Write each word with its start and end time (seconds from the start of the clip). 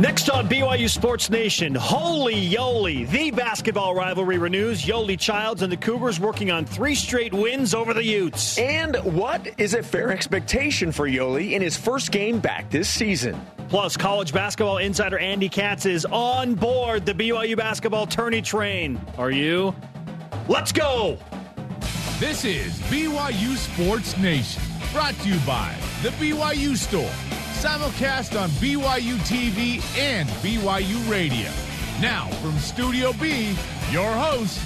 Next 0.00 0.28
on 0.28 0.48
BYU 0.48 0.90
Sports 0.90 1.30
Nation, 1.30 1.72
Holy 1.72 2.34
Yoeli, 2.34 3.08
the 3.08 3.30
basketball 3.30 3.94
rivalry 3.94 4.38
renews. 4.38 4.82
Yoeli 4.82 5.16
Childs 5.16 5.62
and 5.62 5.70
the 5.70 5.76
Cougars 5.76 6.18
working 6.18 6.50
on 6.50 6.64
three 6.64 6.96
straight 6.96 7.32
wins 7.32 7.74
over 7.74 7.94
the 7.94 8.02
Utes. 8.02 8.58
And 8.58 8.96
what 9.04 9.48
is 9.56 9.74
a 9.74 9.84
fair 9.84 10.10
expectation 10.10 10.90
for 10.90 11.08
Yoeli 11.08 11.52
in 11.52 11.62
his 11.62 11.76
first 11.76 12.10
game 12.10 12.40
back 12.40 12.68
this 12.70 12.88
season? 12.88 13.40
Plus, 13.68 13.96
college 13.96 14.32
basketball 14.32 14.78
insider 14.78 15.16
Andy 15.18 15.48
Katz 15.48 15.86
is 15.86 16.04
on 16.06 16.56
board 16.56 17.06
the 17.06 17.14
BYU 17.14 17.56
basketball 17.56 18.08
tourney 18.08 18.42
train. 18.42 19.00
Are 19.16 19.30
you? 19.30 19.76
Let's 20.48 20.72
go! 20.72 21.18
This 22.18 22.44
is 22.44 22.80
BYU 22.90 23.56
Sports 23.56 24.16
Nation, 24.18 24.60
brought 24.92 25.14
to 25.20 25.28
you 25.28 25.38
by 25.46 25.72
the 26.02 26.08
BYU 26.10 26.76
Store 26.76 27.10
simulcast 27.64 28.38
on 28.38 28.50
BYU 28.60 29.16
TV 29.24 29.80
and 29.98 30.28
BYU 30.44 31.10
Radio. 31.10 31.50
Now, 31.98 32.28
from 32.42 32.58
Studio 32.58 33.14
B, 33.14 33.56
your 33.90 34.12
hosts, 34.12 34.60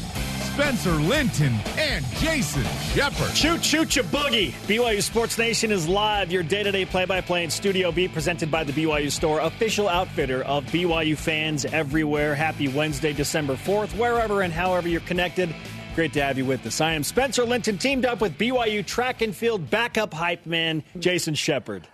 Spencer 0.52 0.90
Linton 0.90 1.54
and 1.78 2.04
Jason 2.16 2.64
Shepard. 2.92 3.36
Shoot, 3.36 3.64
shoot, 3.64 3.94
you 3.94 4.02
boogie. 4.02 4.50
BYU 4.66 5.00
Sports 5.00 5.38
Nation 5.38 5.70
is 5.70 5.86
live, 5.86 6.32
your 6.32 6.42
day 6.42 6.64
to 6.64 6.72
day 6.72 6.84
play 6.84 7.04
by 7.04 7.20
play 7.20 7.44
in 7.44 7.50
Studio 7.50 7.92
B, 7.92 8.08
presented 8.08 8.50
by 8.50 8.64
the 8.64 8.72
BYU 8.72 9.12
Store, 9.12 9.38
official 9.42 9.88
outfitter 9.88 10.42
of 10.42 10.64
BYU 10.64 11.16
fans 11.16 11.64
everywhere. 11.66 12.34
Happy 12.34 12.66
Wednesday, 12.66 13.12
December 13.12 13.54
4th, 13.54 13.96
wherever 13.96 14.42
and 14.42 14.52
however 14.52 14.88
you're 14.88 15.00
connected. 15.02 15.54
Great 15.94 16.12
to 16.14 16.20
have 16.20 16.36
you 16.36 16.44
with 16.44 16.66
us. 16.66 16.80
I 16.80 16.94
am 16.94 17.04
Spencer 17.04 17.44
Linton, 17.44 17.78
teamed 17.78 18.04
up 18.04 18.20
with 18.20 18.36
BYU 18.36 18.84
track 18.84 19.22
and 19.22 19.36
field 19.36 19.70
backup 19.70 20.12
hype 20.12 20.46
man, 20.46 20.82
Jason 20.98 21.36
Shepard. 21.36 21.86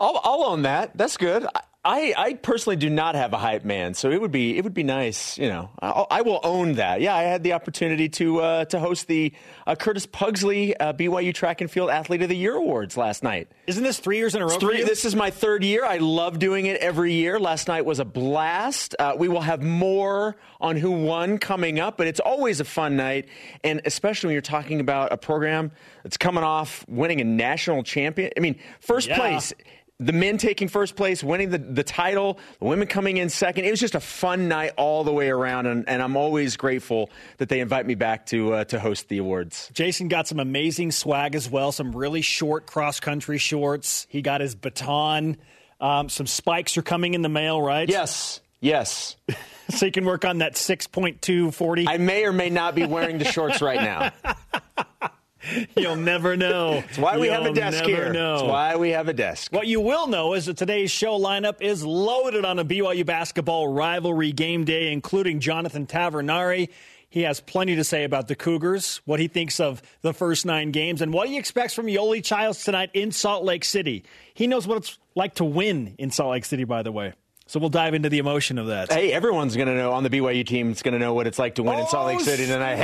I'll, 0.00 0.20
I'll 0.22 0.44
own 0.44 0.62
that. 0.62 0.96
That's 0.96 1.16
good. 1.16 1.46
I, 1.84 2.12
I 2.18 2.34
personally 2.34 2.76
do 2.76 2.90
not 2.90 3.14
have 3.14 3.32
a 3.32 3.38
hype 3.38 3.64
man, 3.64 3.94
so 3.94 4.10
it 4.10 4.20
would 4.20 4.32
be 4.32 4.58
it 4.58 4.64
would 4.64 4.74
be 4.74 4.82
nice, 4.82 5.38
you 5.38 5.48
know. 5.48 5.70
I'll, 5.80 6.06
I 6.10 6.20
will 6.20 6.40
own 6.42 6.74
that. 6.74 7.00
Yeah, 7.00 7.14
I 7.14 7.22
had 7.22 7.42
the 7.44 7.54
opportunity 7.54 8.10
to 8.10 8.40
uh, 8.40 8.64
to 8.66 8.78
host 8.78 9.06
the 9.06 9.32
uh, 9.66 9.74
Curtis 9.74 10.04
Pugsley 10.04 10.76
uh, 10.76 10.92
BYU 10.92 11.32
Track 11.32 11.62
and 11.62 11.70
Field 11.70 11.88
Athlete 11.88 12.20
of 12.20 12.28
the 12.28 12.36
Year 12.36 12.56
awards 12.56 12.98
last 12.98 13.22
night. 13.22 13.48
Isn't 13.68 13.84
this 13.84 14.00
three 14.00 14.18
years 14.18 14.34
in 14.34 14.42
a 14.42 14.46
row? 14.46 14.58
Three, 14.58 14.82
this 14.82 15.04
is 15.06 15.14
my 15.14 15.30
third 15.30 15.64
year. 15.64 15.84
I 15.84 15.96
love 15.96 16.38
doing 16.38 16.66
it 16.66 16.78
every 16.80 17.14
year. 17.14 17.40
Last 17.40 17.68
night 17.68 17.86
was 17.86 18.00
a 18.00 18.04
blast. 18.04 18.96
Uh, 18.98 19.14
we 19.16 19.28
will 19.28 19.40
have 19.40 19.62
more 19.62 20.36
on 20.60 20.76
who 20.76 20.90
won 20.90 21.38
coming 21.38 21.80
up, 21.80 21.96
but 21.96 22.06
it's 22.06 22.20
always 22.20 22.60
a 22.60 22.64
fun 22.64 22.96
night, 22.96 23.28
and 23.62 23.80
especially 23.86 24.26
when 24.26 24.32
you're 24.34 24.42
talking 24.42 24.80
about 24.80 25.12
a 25.12 25.16
program 25.16 25.70
that's 26.02 26.18
coming 26.18 26.44
off 26.44 26.84
winning 26.88 27.20
a 27.20 27.24
national 27.24 27.82
champion. 27.82 28.30
I 28.36 28.40
mean, 28.40 28.58
first 28.80 29.08
yeah. 29.08 29.16
place 29.16 29.54
the 30.00 30.12
men 30.12 30.38
taking 30.38 30.68
first 30.68 30.94
place, 30.94 31.24
winning 31.24 31.50
the, 31.50 31.58
the 31.58 31.82
title, 31.82 32.38
the 32.60 32.66
women 32.66 32.86
coming 32.86 33.16
in 33.16 33.28
second. 33.28 33.64
It 33.64 33.70
was 33.70 33.80
just 33.80 33.96
a 33.96 34.00
fun 34.00 34.48
night 34.48 34.72
all 34.76 35.02
the 35.02 35.12
way 35.12 35.28
around, 35.28 35.66
and, 35.66 35.88
and 35.88 36.00
I'm 36.00 36.16
always 36.16 36.56
grateful 36.56 37.10
that 37.38 37.48
they 37.48 37.60
invite 37.60 37.84
me 37.84 37.96
back 37.96 38.26
to 38.26 38.54
uh, 38.54 38.64
to 38.66 38.78
host 38.78 39.08
the 39.08 39.18
awards. 39.18 39.70
Jason 39.72 40.08
got 40.08 40.28
some 40.28 40.38
amazing 40.38 40.92
swag 40.92 41.34
as 41.34 41.50
well, 41.50 41.72
some 41.72 41.92
really 41.92 42.22
short 42.22 42.66
cross 42.66 43.00
country 43.00 43.38
shorts. 43.38 44.06
He 44.08 44.22
got 44.22 44.40
his 44.40 44.54
baton. 44.54 45.36
Um, 45.80 46.08
some 46.08 46.26
spikes 46.26 46.76
are 46.76 46.82
coming 46.82 47.14
in 47.14 47.22
the 47.22 47.28
mail, 47.28 47.60
right? 47.60 47.88
Yes. 47.88 48.40
Yes. 48.60 49.16
so 49.70 49.86
you 49.86 49.92
can 49.92 50.04
work 50.04 50.24
on 50.24 50.38
that 50.38 50.54
6.240. 50.54 51.86
I 51.88 51.98
may 51.98 52.24
or 52.24 52.32
may 52.32 52.50
not 52.50 52.74
be 52.74 52.84
wearing 52.84 53.18
the 53.18 53.24
shorts 53.24 53.60
right 53.60 53.80
now. 53.80 54.12
You'll 55.76 55.96
never 55.96 56.36
know. 56.36 56.74
That's 56.74 56.98
why 56.98 57.18
we 57.18 57.26
You'll 57.26 57.42
have 57.42 57.46
a 57.46 57.54
desk 57.54 57.84
here. 57.84 58.12
Know. 58.12 58.38
That's 58.38 58.48
why 58.48 58.76
we 58.76 58.90
have 58.90 59.08
a 59.08 59.12
desk. 59.12 59.52
What 59.52 59.66
you 59.66 59.80
will 59.80 60.06
know 60.06 60.34
is 60.34 60.46
that 60.46 60.56
today's 60.56 60.90
show 60.90 61.18
lineup 61.18 61.60
is 61.60 61.84
loaded 61.84 62.44
on 62.44 62.58
a 62.58 62.64
BYU 62.64 63.06
basketball 63.06 63.68
rivalry 63.68 64.32
game 64.32 64.64
day, 64.64 64.92
including 64.92 65.40
Jonathan 65.40 65.86
Tavernari. 65.86 66.68
He 67.10 67.22
has 67.22 67.40
plenty 67.40 67.76
to 67.76 67.84
say 67.84 68.04
about 68.04 68.28
the 68.28 68.34
Cougars, 68.34 69.00
what 69.06 69.18
he 69.18 69.28
thinks 69.28 69.60
of 69.60 69.80
the 70.02 70.12
first 70.12 70.44
nine 70.44 70.72
games, 70.72 71.00
and 71.00 71.12
what 71.12 71.28
he 71.28 71.38
expects 71.38 71.72
from 71.72 71.86
Yoeli 71.86 72.22
Childs 72.22 72.64
tonight 72.64 72.90
in 72.92 73.12
Salt 73.12 73.44
Lake 73.44 73.64
City. 73.64 74.04
He 74.34 74.46
knows 74.46 74.66
what 74.66 74.78
it's 74.78 74.98
like 75.14 75.36
to 75.36 75.44
win 75.44 75.94
in 75.98 76.10
Salt 76.10 76.32
Lake 76.32 76.44
City, 76.44 76.64
by 76.64 76.82
the 76.82 76.92
way. 76.92 77.14
So 77.46 77.58
we'll 77.58 77.70
dive 77.70 77.94
into 77.94 78.10
the 78.10 78.18
emotion 78.18 78.58
of 78.58 78.66
that. 78.66 78.92
Hey, 78.92 79.10
everyone's 79.10 79.56
going 79.56 79.68
to 79.68 79.74
know 79.74 79.92
on 79.92 80.02
the 80.02 80.10
BYU 80.10 80.46
team. 80.46 80.70
It's 80.70 80.82
going 80.82 80.92
to 80.92 80.98
know 80.98 81.14
what 81.14 81.26
it's 81.26 81.38
like 81.38 81.54
to 81.54 81.62
win 81.62 81.76
oh, 81.76 81.80
in 81.80 81.88
Salt 81.88 82.08
Lake 82.08 82.20
oh, 82.20 82.22
City 82.22 82.44
tonight. 82.44 82.76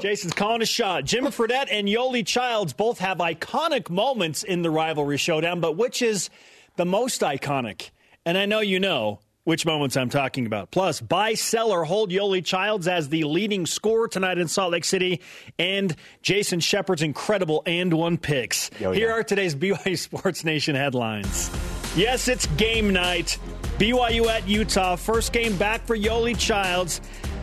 Jason's 0.00 0.32
calling 0.34 0.62
a 0.62 0.66
shot. 0.66 1.04
Jimmer 1.04 1.28
Fredette 1.34 1.68
and 1.70 1.88
Yoeli 1.88 2.26
Childs 2.26 2.72
both 2.72 2.98
have 2.98 3.18
iconic 3.18 3.90
moments 3.90 4.42
in 4.42 4.62
the 4.62 4.70
rivalry 4.70 5.16
showdown, 5.16 5.60
but 5.60 5.76
which 5.76 6.02
is 6.02 6.30
the 6.76 6.84
most 6.86 7.20
iconic? 7.20 7.90
And 8.24 8.36
I 8.38 8.46
know 8.46 8.60
you 8.60 8.78
know 8.80 9.20
which 9.44 9.64
moments 9.64 9.96
I'm 9.96 10.10
talking 10.10 10.44
about. 10.44 10.70
Plus, 10.70 11.00
buy, 11.00 11.32
sell, 11.32 11.70
or 11.72 11.84
hold 11.84 12.10
Yoeli 12.10 12.44
Childs 12.44 12.86
as 12.86 13.08
the 13.08 13.24
leading 13.24 13.64
scorer 13.64 14.06
tonight 14.06 14.36
in 14.36 14.46
Salt 14.46 14.72
Lake 14.72 14.84
City, 14.84 15.22
and 15.58 15.96
Jason 16.20 16.60
Shepard's 16.60 17.00
incredible 17.00 17.62
and 17.64 17.94
one 17.94 18.18
picks. 18.18 18.70
Oh, 18.74 18.76
Yo, 18.80 18.92
Here 18.92 19.08
yeah. 19.08 19.14
are 19.14 19.22
today's 19.22 19.54
BYU 19.56 19.96
Sports 19.98 20.44
Nation 20.44 20.74
headlines. 20.76 21.50
Yes, 21.96 22.28
it's 22.28 22.44
game 22.58 22.92
night. 22.92 23.38
BYU 23.78 24.26
at 24.26 24.46
Utah. 24.46 24.96
First 24.96 25.32
game 25.32 25.56
back 25.56 25.86
for 25.86 25.96
Yoeli 25.96 26.38
Childs. 26.38 27.00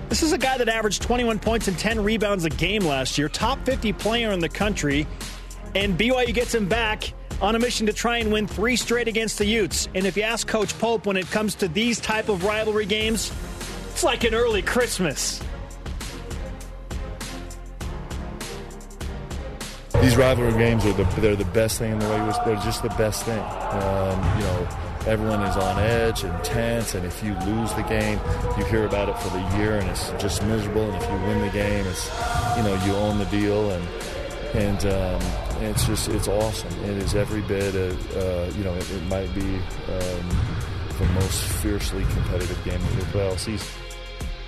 This 0.09 0.21
is 0.21 0.33
a 0.33 0.37
guy 0.37 0.57
that 0.57 0.69
averaged 0.69 1.01
21 1.01 1.39
points 1.39 1.67
and 1.67 1.77
10 1.77 2.03
rebounds 2.03 2.45
a 2.45 2.49
game 2.49 2.83
last 2.83 3.17
year, 3.17 3.27
top 3.27 3.63
50 3.65 3.91
player 3.93 4.31
in 4.31 4.39
the 4.39 4.49
country. 4.49 5.07
And 5.73 5.97
BYU 5.97 6.33
gets 6.33 6.53
him 6.53 6.67
back 6.67 7.13
on 7.41 7.55
a 7.55 7.59
mission 7.59 7.85
to 7.87 7.93
try 7.93 8.19
and 8.19 8.31
win 8.31 8.47
three 8.47 8.75
straight 8.75 9.07
against 9.07 9.37
the 9.39 9.45
Utes. 9.45 9.89
And 9.95 10.05
if 10.05 10.15
you 10.15 10.23
ask 10.23 10.47
Coach 10.47 10.77
Pope 10.79 11.05
when 11.05 11.17
it 11.17 11.29
comes 11.31 11.55
to 11.55 11.67
these 11.67 11.99
type 11.99 12.29
of 12.29 12.43
rivalry 12.43 12.85
games, 12.85 13.31
it's 13.91 14.03
like 14.03 14.23
an 14.23 14.33
early 14.33 14.61
Christmas. 14.61 15.41
These 20.01 20.17
rivalry 20.17 20.53
games 20.53 20.85
are 20.85 20.93
the 20.93 21.03
they're 21.19 21.35
the 21.35 21.45
best 21.45 21.79
thing 21.79 21.93
in 21.93 21.99
the 21.99 22.07
way. 22.07 22.17
They're 22.45 22.63
just 22.63 22.83
the 22.83 22.89
best 22.89 23.23
thing. 23.23 23.39
Um, 23.39 24.37
you 24.37 24.45
know, 24.45 24.67
everyone 25.07 25.41
is 25.43 25.55
on 25.55 25.79
edge 25.79 26.23
and 26.23 26.43
tense, 26.43 26.95
and 26.95 27.05
if 27.05 27.23
you 27.23 27.33
lose 27.45 27.73
the 27.73 27.83
game, 27.83 28.19
you 28.57 28.65
hear 28.65 28.85
about 28.85 29.09
it 29.09 29.17
for 29.19 29.29
the 29.29 29.57
year, 29.57 29.77
and 29.77 29.89
it's 29.89 30.11
just 30.21 30.43
miserable. 30.43 30.89
And 30.89 31.01
if 31.01 31.09
you 31.09 31.17
win 31.27 31.41
the 31.41 31.49
game, 31.49 31.85
it's 31.87 32.05
you 32.57 32.63
know 32.63 32.79
you 32.85 32.93
own 32.95 33.19
the 33.19 33.25
deal, 33.25 33.71
and 33.71 33.87
and 34.53 34.85
um, 34.85 35.21
it's 35.63 35.85
just 35.85 36.07
it's 36.09 36.27
awesome. 36.27 36.71
It 36.83 36.97
is 36.97 37.15
every 37.15 37.41
bit. 37.41 37.75
Of, 37.75 38.17
uh, 38.17 38.57
you 38.57 38.63
know, 38.63 38.73
it, 38.73 38.91
it 38.91 39.03
might 39.03 39.33
be 39.33 39.55
um, 39.55 40.29
the 40.97 41.05
most 41.13 41.41
fiercely 41.43 42.03
competitive 42.03 42.63
game 42.63 42.81
of 42.81 42.99
the 42.99 43.05
play 43.05 43.37
season. 43.37 43.84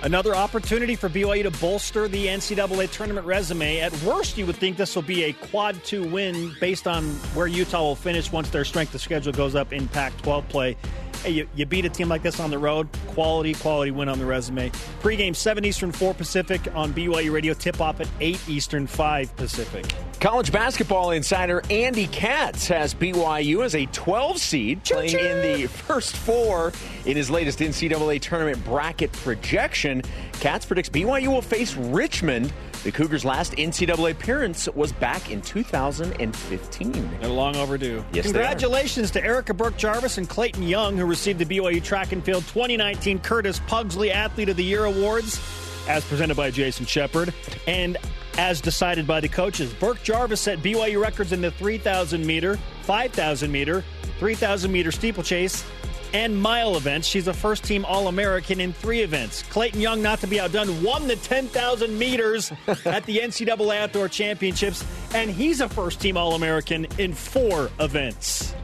Another 0.00 0.36
opportunity 0.36 0.94
for 0.94 1.08
BYU 1.08 1.42
to 1.42 1.50
bolster 1.50 2.06
the 2.06 2.26
NCAA 2.26 2.88
tournament 2.92 3.26
resume. 3.26 3.80
At 3.80 3.92
worst, 4.02 4.38
you 4.38 4.46
would 4.46 4.54
think 4.54 4.76
this 4.76 4.94
will 4.94 5.02
be 5.02 5.24
a 5.24 5.32
quad 5.32 5.82
two 5.82 6.04
win 6.04 6.54
based 6.60 6.86
on 6.86 7.04
where 7.34 7.48
Utah 7.48 7.82
will 7.82 7.96
finish 7.96 8.30
once 8.30 8.48
their 8.50 8.64
strength 8.64 8.94
of 8.94 9.00
schedule 9.00 9.32
goes 9.32 9.56
up 9.56 9.72
in 9.72 9.88
Pac 9.88 10.16
12 10.22 10.48
play. 10.48 10.76
Hey, 11.22 11.30
you, 11.30 11.48
you, 11.54 11.66
beat 11.66 11.84
a 11.84 11.88
team 11.88 12.08
like 12.08 12.22
this 12.22 12.38
on 12.38 12.50
the 12.50 12.58
road, 12.58 12.88
quality, 13.08 13.54
quality 13.54 13.90
win 13.90 14.08
on 14.08 14.18
the 14.18 14.24
resume. 14.24 14.70
Pre-game 15.00 15.34
7 15.34 15.64
Eastern, 15.64 15.90
4 15.90 16.14
Pacific 16.14 16.60
on 16.74 16.92
BYU 16.92 17.32
Radio. 17.32 17.54
Tip 17.54 17.80
off 17.80 18.00
at 18.00 18.08
8 18.20 18.48
Eastern, 18.48 18.86
5 18.86 19.36
Pacific. 19.36 19.86
College 20.20 20.52
basketball 20.52 21.10
insider 21.12 21.62
Andy 21.70 22.06
Katz 22.08 22.68
has 22.68 22.94
BYU 22.94 23.64
as 23.64 23.74
a 23.74 23.86
12 23.86 24.38
seed, 24.38 24.84
playing 24.84 25.18
in 25.18 25.42
the 25.42 25.66
first 25.66 26.16
four 26.16 26.72
in 27.04 27.16
his 27.16 27.30
latest 27.30 27.58
NCAA 27.58 28.20
tournament 28.20 28.64
bracket 28.64 29.12
projection. 29.12 30.02
Katz 30.40 30.66
predicts 30.66 30.88
BYU 30.88 31.28
will 31.28 31.42
face 31.42 31.74
Richmond. 31.76 32.52
The 32.84 32.92
Cougars' 32.92 33.24
last 33.24 33.52
NCAA 33.54 34.12
appearance 34.12 34.68
was 34.68 34.92
back 34.92 35.30
in 35.30 35.42
2015. 35.42 37.18
They're 37.20 37.28
long 37.28 37.56
overdue. 37.56 38.04
Yes, 38.12 38.26
Congratulations 38.26 39.10
to 39.12 39.24
Erica 39.24 39.52
Birk-Jarvis 39.52 40.16
and 40.18 40.28
Clayton 40.28 40.62
Young, 40.62 40.96
who 40.96 41.04
received 41.04 41.40
the 41.40 41.44
BYU 41.44 41.82
Track 41.82 42.12
and 42.12 42.24
Field 42.24 42.44
2019 42.44 43.18
Curtis 43.18 43.60
Pugsley 43.66 44.12
Athlete 44.12 44.48
of 44.48 44.56
the 44.56 44.64
Year 44.64 44.84
Awards, 44.84 45.40
as 45.88 46.04
presented 46.04 46.36
by 46.36 46.50
Jason 46.52 46.86
Shepard, 46.86 47.34
and 47.66 47.96
as 48.38 48.60
decided 48.60 49.06
by 49.06 49.20
the 49.20 49.28
coaches. 49.28 49.72
Birk-Jarvis 49.74 50.40
set 50.40 50.58
BYU 50.60 51.02
records 51.02 51.32
in 51.32 51.40
the 51.40 51.50
3,000 51.50 52.24
meter, 52.24 52.58
5,000 52.82 53.50
meter, 53.50 53.84
3,000 54.20 54.70
meter 54.70 54.92
steeplechase, 54.92 55.64
and 56.12 56.40
mile 56.40 56.76
events. 56.76 57.06
She's 57.06 57.28
a 57.28 57.34
first 57.34 57.64
team 57.64 57.84
All 57.84 58.08
American 58.08 58.60
in 58.60 58.72
three 58.72 59.00
events. 59.00 59.42
Clayton 59.44 59.80
Young, 59.80 60.02
not 60.02 60.20
to 60.20 60.26
be 60.26 60.40
outdone, 60.40 60.82
won 60.82 61.06
the 61.06 61.16
10,000 61.16 61.98
meters 61.98 62.52
at 62.84 63.04
the 63.06 63.18
NCAA 63.18 63.78
Outdoor 63.78 64.08
Championships, 64.08 64.84
and 65.14 65.30
he's 65.30 65.60
a 65.60 65.68
first 65.68 66.00
team 66.00 66.16
All 66.16 66.34
American 66.34 66.86
in 66.98 67.12
four 67.12 67.70
events. 67.80 68.54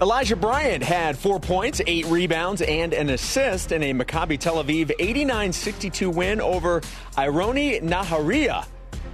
Elijah 0.00 0.36
Bryant 0.36 0.82
had 0.82 1.18
four 1.18 1.38
points, 1.38 1.82
eight 1.86 2.06
rebounds, 2.06 2.62
and 2.62 2.94
an 2.94 3.10
assist 3.10 3.70
in 3.70 3.82
a 3.82 3.92
Maccabi 3.92 4.38
Tel 4.38 4.62
Aviv 4.62 4.90
89 4.98 5.52
62 5.52 6.08
win 6.08 6.40
over 6.40 6.80
Ironi 7.18 7.82
Nahariya. 7.82 8.66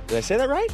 Did 0.06 0.19
I 0.19 0.21
say 0.21 0.37
that 0.37 0.49
right? 0.49 0.71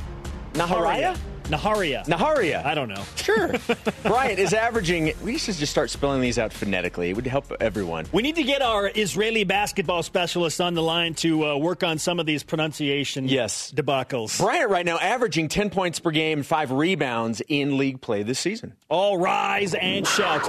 Nahariya? 0.53 1.17
Nahariya. 1.17 1.32
Nahariya. 1.53 2.07
Nahariya. 2.07 2.65
I 2.65 2.75
don't 2.75 2.89
know. 2.89 3.03
Sure. 3.17 3.53
Bryant 4.03 4.39
is 4.39 4.53
averaging. 4.55 5.13
We 5.23 5.39
should 5.39 5.55
just 5.57 5.71
start 5.71 5.91
spelling 5.91 6.21
these 6.21 6.39
out 6.39 6.53
phonetically. 6.53 7.11
It 7.11 7.17
would 7.17 7.27
help 7.27 7.53
everyone. 7.61 8.07
We 8.13 8.23
need 8.23 8.37
to 8.37 8.43
get 8.43 8.63
our 8.63 8.91
Israeli 8.95 9.45
basketball 9.45 10.03
specialist 10.03 10.61
on 10.61 10.75
the 10.75 10.83
line 10.83 11.15
to 11.17 11.47
uh, 11.47 11.57
work 11.57 11.83
on 11.83 11.99
some 11.99 12.19
of 12.19 12.27
these 12.27 12.43
pronunciation 12.43 13.29
Yes. 13.29 13.73
debacles. 13.75 14.39
Bryant 14.41 14.71
right 14.71 14.87
now 14.87 14.99
averaging 14.99 15.49
10 15.49 15.71
points 15.71 16.01
per 16.01 16.11
game, 16.11 16.43
five 16.43 16.71
rebounds 16.73 17.43
in 17.49 17.77
league 17.79 18.01
play 18.01 18.23
this 18.23 18.39
season. 18.39 18.75
All 18.89 19.19
rise 19.19 19.75
and 19.75 20.07
shout. 20.07 20.43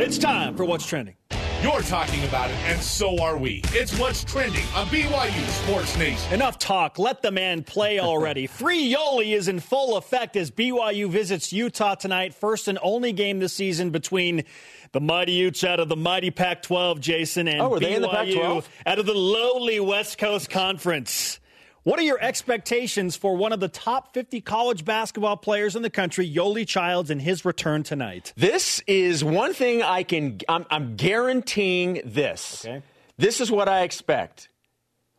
It's 0.00 0.18
time 0.18 0.56
for 0.56 0.64
What's 0.64 0.86
Trending. 0.86 1.14
You're 1.60 1.82
talking 1.82 2.22
about 2.22 2.50
it, 2.50 2.56
and 2.66 2.80
so 2.80 3.20
are 3.20 3.36
we. 3.36 3.62
It's 3.72 3.98
what's 3.98 4.22
trending 4.22 4.62
on 4.76 4.86
BYU 4.86 5.48
Sports 5.48 5.98
Nation. 5.98 6.32
Enough 6.32 6.56
talk. 6.58 7.00
Let 7.00 7.20
the 7.20 7.32
man 7.32 7.64
play 7.64 7.98
already. 7.98 8.46
Free 8.46 8.94
Yoeli 8.94 9.34
is 9.34 9.48
in 9.48 9.58
full 9.58 9.96
effect 9.96 10.36
as 10.36 10.52
BYU 10.52 11.10
visits 11.10 11.52
Utah 11.52 11.96
tonight. 11.96 12.32
First 12.32 12.68
and 12.68 12.78
only 12.80 13.12
game 13.12 13.40
this 13.40 13.54
season 13.54 13.90
between 13.90 14.44
the 14.92 15.00
Mighty 15.00 15.32
Utes 15.32 15.64
out 15.64 15.80
of 15.80 15.88
the 15.88 15.96
mighty 15.96 16.30
Pac 16.30 16.62
12, 16.62 17.00
Jason, 17.00 17.48
and 17.48 17.60
Oh, 17.60 17.74
are 17.74 17.78
BYU 17.78 17.80
they 17.80 17.94
in 17.96 18.02
the 18.02 18.08
Pac-12? 18.08 18.64
out 18.86 18.98
of 19.00 19.06
the 19.06 19.14
lowly 19.14 19.80
West 19.80 20.16
Coast 20.16 20.50
Conference. 20.50 21.40
What 21.88 21.98
are 21.98 22.02
your 22.02 22.22
expectations 22.22 23.16
for 23.16 23.34
one 23.34 23.50
of 23.50 23.60
the 23.60 23.68
top 23.68 24.12
50 24.12 24.42
college 24.42 24.84
basketball 24.84 25.38
players 25.38 25.74
in 25.74 25.80
the 25.80 25.88
country, 25.88 26.30
Yoeli 26.30 26.66
Childs, 26.66 27.08
and 27.08 27.18
his 27.18 27.46
return 27.46 27.82
tonight? 27.82 28.34
This 28.36 28.82
is 28.86 29.24
one 29.24 29.54
thing 29.54 29.82
I 29.82 30.02
can, 30.02 30.38
I'm, 30.50 30.66
I'm 30.70 30.96
guaranteeing 30.96 32.02
this. 32.04 32.66
Okay. 32.66 32.82
This 33.16 33.40
is 33.40 33.50
what 33.50 33.70
I 33.70 33.84
expect. 33.84 34.50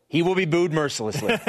He 0.06 0.22
will 0.22 0.36
be 0.36 0.44
booed 0.44 0.72
mercilessly. 0.72 1.40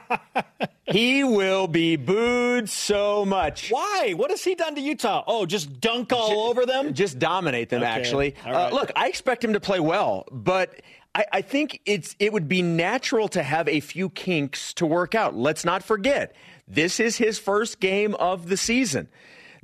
he 0.88 1.24
will 1.24 1.66
be 1.66 1.96
booed 1.96 2.68
so 2.68 3.24
much. 3.24 3.70
Why? 3.70 4.12
What 4.14 4.30
has 4.30 4.44
he 4.44 4.54
done 4.54 4.74
to 4.74 4.80
Utah? 4.82 5.24
Oh, 5.26 5.46
just 5.46 5.80
dunk 5.80 6.12
all 6.12 6.50
over 6.50 6.66
them? 6.66 6.92
Just 6.92 7.18
dominate 7.18 7.70
them, 7.70 7.80
Okay. 7.82 7.90
actually. 7.90 8.34
All 8.44 8.54
Uh, 8.54 8.70
look, 8.72 8.92
I 8.94 9.08
expect 9.08 9.42
him 9.42 9.54
to 9.54 9.60
play 9.60 9.80
well, 9.80 10.26
but 10.30 10.82
I, 11.14 11.24
I 11.32 11.42
think 11.42 11.80
it's 11.86 12.16
it 12.18 12.32
would 12.32 12.48
be 12.48 12.62
natural 12.62 13.28
to 13.28 13.42
have 13.42 13.68
a 13.68 13.80
few 13.80 14.10
kinks 14.10 14.74
to 14.74 14.86
work 14.86 15.14
out. 15.14 15.34
Let's 15.36 15.64
not 15.64 15.82
forget, 15.82 16.34
this 16.66 17.00
is 17.00 17.16
his 17.16 17.38
first 17.38 17.80
game 17.80 18.14
of 18.16 18.48
the 18.48 18.56
season. 18.56 19.08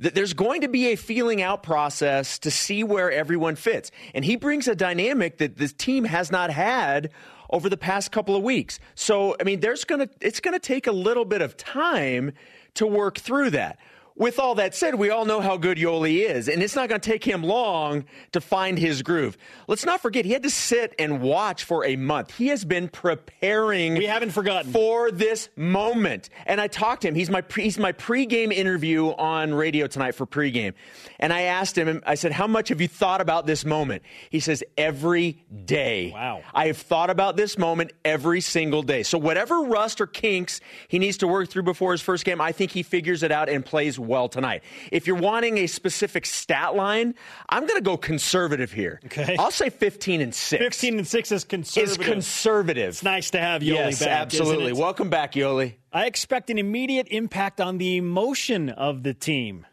Th- 0.01 0.13
There's 0.13 0.33
going 0.33 0.61
to 0.61 0.67
be 0.67 0.87
a 0.87 0.95
feeling 0.95 1.41
out 1.41 1.63
process 1.63 2.39
to 2.39 2.51
see 2.51 2.83
where 2.83 3.11
everyone 3.11 3.55
fits. 3.55 3.91
And 4.13 4.23
he 4.23 4.35
brings 4.35 4.67
a 4.67 4.75
dynamic 4.75 5.37
that 5.39 5.57
this 5.57 5.73
team 5.73 6.05
has 6.05 6.31
not 6.31 6.51
had 6.51 7.11
over 7.49 7.69
the 7.69 7.77
past 7.77 8.11
couple 8.11 8.35
of 8.35 8.43
weeks. 8.43 8.79
So, 8.95 9.35
I 9.39 9.43
mean, 9.43 9.59
there's 9.59 9.83
going 9.83 10.07
to 10.07 10.09
it's 10.21 10.39
going 10.39 10.53
to 10.53 10.59
take 10.59 10.87
a 10.87 10.91
little 10.93 11.25
bit 11.25 11.41
of 11.41 11.57
time 11.57 12.31
to 12.75 12.87
work 12.87 13.17
through 13.19 13.49
that. 13.51 13.77
With 14.15 14.39
all 14.39 14.55
that 14.55 14.75
said, 14.75 14.95
we 14.95 15.09
all 15.09 15.25
know 15.25 15.39
how 15.39 15.57
good 15.57 15.77
Yoeli 15.77 16.29
is, 16.29 16.47
and 16.49 16.61
it's 16.61 16.75
not 16.75 16.89
going 16.89 16.99
to 16.99 17.09
take 17.09 17.23
him 17.23 17.43
long 17.43 18.05
to 18.33 18.41
find 18.41 18.77
his 18.77 19.01
groove. 19.01 19.37
Let's 19.67 19.85
not 19.85 20.01
forget, 20.01 20.25
he 20.25 20.31
had 20.33 20.43
to 20.43 20.49
sit 20.49 20.93
and 20.99 21.21
watch 21.21 21.63
for 21.63 21.85
a 21.85 21.95
month. 21.95 22.35
He 22.37 22.47
has 22.47 22.65
been 22.65 22.89
preparing 22.89 23.95
We 23.95 24.05
haven't 24.05 24.31
forgotten. 24.31 24.71
for 24.73 25.11
this 25.11 25.49
moment. 25.55 26.29
And 26.45 26.59
I 26.59 26.67
talked 26.67 27.03
to 27.03 27.07
him. 27.07 27.15
He's 27.15 27.29
my 27.29 27.41
pre, 27.41 27.63
he's 27.63 27.79
my 27.79 27.93
pregame 27.93 28.51
interview 28.51 29.07
on 29.07 29.53
radio 29.53 29.87
tonight 29.87 30.13
for 30.15 30.27
pregame. 30.27 30.73
And 31.19 31.31
I 31.31 31.43
asked 31.43 31.77
him, 31.77 32.01
I 32.05 32.15
said, 32.15 32.31
"How 32.33 32.47
much 32.47 32.69
have 32.69 32.81
you 32.81 32.87
thought 32.89 33.21
about 33.21 33.45
this 33.45 33.63
moment?" 33.63 34.03
He 34.29 34.39
says, 34.41 34.63
"Every 34.77 35.43
day." 35.65 36.11
Wow. 36.13 36.41
I 36.53 36.67
have 36.67 36.77
thought 36.77 37.09
about 37.09 37.37
this 37.37 37.57
moment 37.57 37.91
every 38.03 38.41
single 38.41 38.83
day. 38.83 39.03
So 39.03 39.17
whatever 39.17 39.61
rust 39.61 40.01
or 40.01 40.07
kinks 40.07 40.59
he 40.89 40.99
needs 40.99 41.17
to 41.17 41.27
work 41.27 41.49
through 41.49 41.63
before 41.63 41.91
his 41.93 42.01
first 42.01 42.25
game, 42.25 42.41
I 42.41 42.51
think 42.51 42.71
he 42.71 42.83
figures 42.83 43.23
it 43.23 43.31
out 43.31 43.47
and 43.49 43.65
plays 43.65 43.99
well 44.01 44.27
tonight. 44.27 44.63
If 44.91 45.07
you're 45.07 45.15
wanting 45.15 45.57
a 45.59 45.67
specific 45.67 46.25
stat 46.25 46.75
line, 46.75 47.15
I'm 47.49 47.65
going 47.65 47.77
to 47.77 47.83
go 47.83 47.97
conservative 47.97 48.71
here. 48.71 48.99
Okay. 49.05 49.35
I'll 49.37 49.51
say 49.51 49.69
15 49.69 50.21
and 50.21 50.35
6. 50.35 50.63
15 50.63 50.97
and 50.99 51.07
6 51.07 51.31
is 51.31 51.43
conservative. 51.43 51.99
is 52.01 52.05
conservative. 52.05 52.89
it's 52.89 53.03
nice 53.03 53.29
to 53.31 53.39
have 53.39 53.61
Yoeli 53.61 53.75
yes, 53.75 53.99
back. 53.99 54.09
absolutely. 54.09 54.73
Welcome 54.73 55.09
back, 55.09 55.33
Yoeli. 55.33 55.75
I 55.93 56.05
expect 56.05 56.49
an 56.49 56.57
immediate 56.57 57.07
impact 57.09 57.61
on 57.61 57.77
the 57.77 57.97
emotion 57.97 58.69
of 58.69 59.03
the 59.03 59.13
team. 59.13 59.65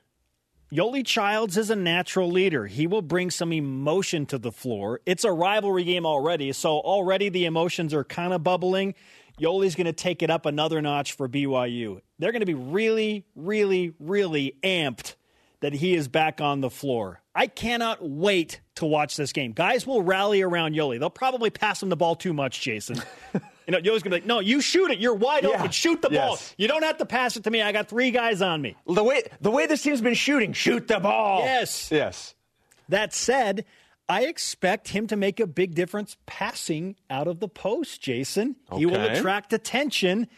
Yoeli 0.73 1.05
Childs 1.05 1.57
is 1.57 1.71
a 1.71 1.77
natural 1.77 2.31
leader. 2.31 2.67
He 2.67 2.87
will 2.87 3.01
bring 3.01 3.31
some 3.31 3.55
emotion 3.55 4.27
to 4.27 4.37
the 4.39 4.53
floor. 4.53 5.01
It's 5.07 5.25
a 5.25 5.33
rivalry 5.33 5.85
game 5.85 6.05
already, 6.05 6.53
so 6.53 6.73
already 6.81 7.31
the 7.31 7.47
emotions 7.47 7.95
are 7.95 8.05
kind 8.05 8.35
of 8.35 8.43
bubbling. 8.43 8.95
Yoeli's 9.41 9.75
going 9.75 9.87
to 9.87 9.95
take 9.95 10.23
it 10.23 10.29
up 10.29 10.45
another 10.45 10.83
notch 10.83 11.13
for 11.13 11.27
BYU. 11.27 12.03
They're 12.19 12.33
going 12.33 12.41
to 12.41 12.47
be 12.47 12.55
really, 12.55 13.25
really, 13.37 13.95
really 14.01 14.57
amped 14.63 15.15
that 15.61 15.73
he 15.73 15.95
is 15.95 16.09
back 16.09 16.41
on 16.41 16.61
the 16.61 16.71
floor. 16.71 17.21
I 17.35 17.47
cannot 17.47 17.99
wait 18.01 18.61
to 18.77 18.87
watch 18.87 19.17
this 19.17 19.33
game. 19.33 19.53
Guys 19.53 19.87
will 19.87 20.03
rally 20.03 20.43
around 20.43 20.75
Yoeli. 20.75 20.99
They'll 20.99 21.11
probably 21.11 21.51
pass 21.51 21.83
him 21.83 21.89
the 21.89 21.97
ball 21.97 22.15
too 22.17 22.33
much, 22.33 22.61
Jason. 22.61 22.97
you 23.35 23.41
know, 23.69 23.79
Yoeli's 23.79 24.03
going 24.03 24.03
to 24.03 24.11
be 24.11 24.17
like, 24.17 24.27
no, 24.27 24.39
you 24.41 24.61
shoot 24.61 24.91
it. 24.91 24.99
You're 24.99 25.15
wide 25.15 25.45
Yeah. 25.45 25.51
open. 25.51 25.71
Shoot 25.71 26.01
the 26.03 26.11
ball. 26.11 26.39
You 26.57 26.69
don't 26.69 26.83
have 26.85 26.99
to 26.99 27.07
pass 27.07 27.37
it 27.37 27.45
to 27.45 27.51
me. 27.51 27.61
I 27.63 27.73
got 27.73 27.89
three 27.89 28.11
guys 28.13 28.41
on 28.43 28.63
me. 28.63 28.77
The 28.87 29.03
way 29.05 29.23
the 29.41 29.51
way 29.51 29.67
this 29.67 29.83
team's 29.83 30.01
been 30.01 30.15
shooting, 30.15 30.53
shoot 30.53 30.87
the 30.89 31.01
ball. 31.01 31.41
Yes. 31.41 31.91
Yes. 31.91 32.35
That 32.89 33.13
said, 33.13 33.65
I 34.09 34.25
expect 34.27 34.89
him 34.89 35.07
to 35.09 35.17
make 35.17 35.39
a 35.41 35.47
big 35.47 35.75
difference 35.75 36.17
passing 36.27 36.97
out 37.11 37.29
of 37.29 37.41
the 37.41 37.49
post, 37.49 38.01
Jason. 38.01 38.57
He 38.77 38.87
will 38.87 39.01
attract 39.01 39.53
attention. 39.53 40.29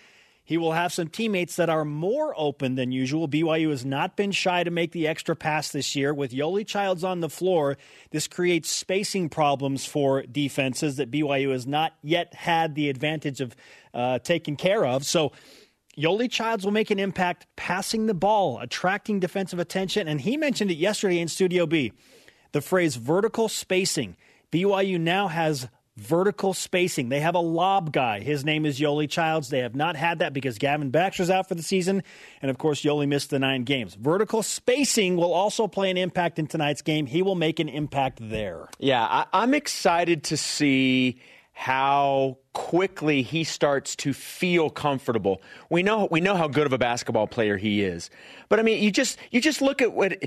He 0.50 0.58
will 0.58 0.72
have 0.72 0.92
some 0.92 1.06
teammates 1.06 1.54
that 1.54 1.70
are 1.70 1.84
more 1.84 2.34
open 2.36 2.74
than 2.74 2.90
usual. 2.90 3.28
BYU 3.28 3.70
has 3.70 3.84
not 3.84 4.16
been 4.16 4.32
shy 4.32 4.64
to 4.64 4.70
make 4.72 4.90
the 4.90 5.06
extra 5.06 5.36
pass 5.36 5.68
this 5.70 5.94
year. 5.94 6.12
With 6.12 6.32
Yoeli 6.32 6.66
Childs 6.66 7.04
on 7.04 7.20
the 7.20 7.28
floor, 7.28 7.78
this 8.10 8.26
creates 8.26 8.68
spacing 8.68 9.28
problems 9.28 9.86
for 9.86 10.22
defenses 10.22 10.96
that 10.96 11.08
BYU 11.08 11.52
has 11.52 11.68
not 11.68 11.92
yet 12.02 12.34
had 12.34 12.74
the 12.74 12.88
advantage 12.88 13.40
of 13.40 13.54
uh, 13.94 14.18
taking 14.18 14.56
care 14.56 14.84
of. 14.84 15.04
So, 15.04 15.30
Yoeli 15.96 16.28
Childs 16.28 16.64
will 16.64 16.72
make 16.72 16.90
an 16.90 16.98
impact 16.98 17.46
passing 17.54 18.06
the 18.06 18.14
ball, 18.14 18.58
attracting 18.58 19.20
defensive 19.20 19.60
attention. 19.60 20.08
And 20.08 20.20
he 20.20 20.36
mentioned 20.36 20.72
it 20.72 20.78
yesterday 20.78 21.20
in 21.20 21.28
Studio 21.28 21.64
B 21.64 21.92
the 22.50 22.60
phrase 22.60 22.96
vertical 22.96 23.48
spacing. 23.48 24.16
BYU 24.50 24.98
now 24.98 25.28
has 25.28 25.68
vertical 25.96 26.54
spacing. 26.54 27.08
They 27.08 27.20
have 27.20 27.34
a 27.34 27.40
lob 27.40 27.92
guy. 27.92 28.20
His 28.20 28.44
name 28.44 28.64
is 28.64 28.78
Yoeli 28.78 29.08
Childs. 29.08 29.48
They 29.50 29.58
have 29.60 29.74
not 29.74 29.96
had 29.96 30.20
that 30.20 30.32
because 30.32 30.58
Gavin 30.58 30.90
Baxter's 30.90 31.30
out 31.30 31.48
for 31.48 31.54
the 31.54 31.62
season. 31.62 32.02
And 32.40 32.50
of 32.50 32.58
course, 32.58 32.82
Yoeli 32.82 33.08
missed 33.08 33.30
the 33.30 33.38
nine 33.38 33.64
games. 33.64 33.94
Vertical 33.94 34.42
spacing 34.42 35.16
will 35.16 35.32
also 35.32 35.66
play 35.66 35.90
an 35.90 35.96
impact 35.96 36.38
in 36.38 36.46
tonight's 36.46 36.82
game. 36.82 37.06
He 37.06 37.22
will 37.22 37.34
make 37.34 37.60
an 37.60 37.68
impact 37.68 38.18
there. 38.20 38.68
Yeah, 38.78 39.04
I, 39.04 39.26
I'm 39.32 39.54
excited 39.54 40.24
to 40.24 40.36
see 40.36 41.20
how 41.52 42.38
quickly 42.54 43.20
he 43.20 43.44
starts 43.44 43.94
to 43.94 44.14
feel 44.14 44.70
comfortable. 44.70 45.42
We 45.68 45.82
know 45.82 46.08
we 46.10 46.20
know 46.20 46.34
how 46.34 46.48
good 46.48 46.64
of 46.64 46.72
a 46.72 46.78
basketball 46.78 47.26
player 47.26 47.58
he 47.58 47.82
is, 47.82 48.08
but 48.48 48.58
I 48.58 48.62
mean, 48.62 48.82
you 48.82 48.90
just 48.90 49.18
you 49.30 49.42
just 49.42 49.60
look 49.60 49.82
at 49.82 49.92
what 49.92 50.22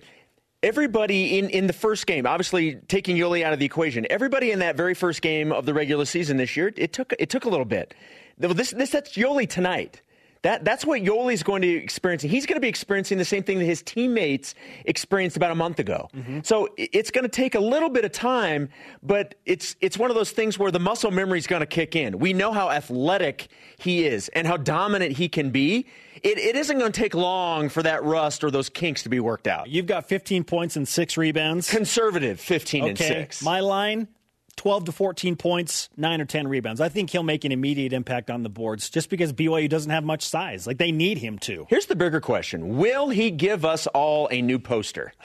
everybody 0.64 1.38
in, 1.38 1.50
in 1.50 1.68
the 1.68 1.74
first 1.74 2.08
game, 2.08 2.26
obviously 2.26 2.76
taking 2.88 3.18
Yoeli 3.18 3.44
out 3.44 3.54
of 3.54 3.60
the 3.60 3.66
equation, 3.66 4.08
everybody 4.10 4.52
in 4.52 4.60
that 4.60 4.76
very 4.78 4.94
first 4.94 5.22
game 5.22 5.52
of 5.52 5.66
the 5.66 5.74
regular 5.74 6.06
season 6.06 6.38
this 6.38 6.56
year, 6.58 6.74
it 6.76 6.94
took 6.94 7.14
it 7.20 7.30
took 7.30 7.46
a 7.46 7.50
little 7.50 7.66
bit. 7.66 7.94
This 8.38 8.72
this 8.72 8.90
that's 8.92 9.14
Yoeli 9.14 9.48
tonight. 9.48 10.02
That, 10.44 10.66
that's 10.66 10.86
what 10.86 11.02
Yoeli's 11.02 11.42
going 11.42 11.62
to 11.62 11.68
be 11.68 11.76
experiencing. 11.76 12.30
He's 12.30 12.46
going 12.46 12.58
to 12.58 12.62
be 12.62 12.68
experiencing 12.68 13.18
the 13.18 13.26
same 13.26 13.44
thing 13.44 13.60
that 13.60 13.66
his 13.66 13.82
teammates 13.82 14.56
experienced 14.86 15.38
about 15.38 15.52
a 15.52 15.56
month 15.56 15.80
ago. 15.80 16.10
Mm-hmm. 16.14 16.40
So 16.44 16.68
it's 16.78 17.12
going 17.12 17.24
to 17.24 17.30
take 17.30 17.56
a 17.56 17.60
little 17.60 17.90
bit 17.90 18.04
of 18.04 18.12
time, 18.12 18.70
but 19.02 19.36
it's 19.46 19.78
it's 19.80 19.98
one 19.98 20.12
of 20.12 20.16
those 20.16 20.32
things 20.32 20.60
where 20.60 20.70
the 20.70 20.80
muscle 20.80 21.12
memory 21.12 21.40
is 21.40 21.48
going 21.48 21.62
to 21.62 21.66
kick 21.66 21.96
in. 21.96 22.20
We 22.20 22.34
know 22.34 22.52
how 22.52 22.70
athletic 22.70 23.48
he 23.78 24.06
is 24.06 24.28
and 24.30 24.46
how 24.46 24.58
dominant 24.58 25.14
he 25.14 25.30
can 25.30 25.50
be. 25.50 25.86
It, 26.22 26.38
it 26.38 26.58
isn't 26.58 26.78
going 26.78 26.92
to 26.92 27.00
take 27.00 27.16
long 27.16 27.70
for 27.70 27.82
that 27.84 28.04
rust 28.04 28.44
or 28.44 28.52
those 28.52 28.70
kinks 28.70 29.04
to 29.04 29.10
be 29.10 29.22
worked 29.22 29.48
out. 29.48 29.70
You've 29.70 29.88
got 29.88 30.10
15 30.10 30.44
points 30.44 30.76
and 30.76 30.86
six 30.86 31.16
rebounds. 31.16 31.70
Conservative, 31.70 32.40
15 32.40 32.90
and 32.90 32.98
6. 32.98 33.44
My 33.44 33.62
line 33.62 34.10
12 34.56 34.86
to 34.86 34.92
14 34.92 35.36
points, 35.36 35.90
9 35.98 36.22
or 36.22 36.26
10 36.26 36.48
rebounds. 36.48 36.80
I 36.82 36.90
think 36.90 37.10
he'll 37.10 37.24
make 37.24 37.44
an 37.44 37.52
immediate 37.52 37.92
impact 37.94 38.30
on 38.30 38.44
the 38.44 38.50
boards 38.50 38.90
just 38.90 39.10
because 39.10 39.34
BYU 39.34 39.68
doesn't 39.70 39.92
have 39.92 40.04
much 40.04 40.24
size. 40.24 40.66
Like 40.68 40.78
they 40.78 40.92
need 40.92 41.18
him 41.18 41.40
to. 41.40 41.66
Here's 41.70 41.88
the 41.88 41.96
bigger 41.96 42.22
question 42.22 42.78
Will 42.78 43.10
he 43.10 43.32
give 43.32 43.66
us 43.66 43.88
all 43.88 44.28
a 44.32 44.42
new 44.42 44.60
poster? 44.60 45.14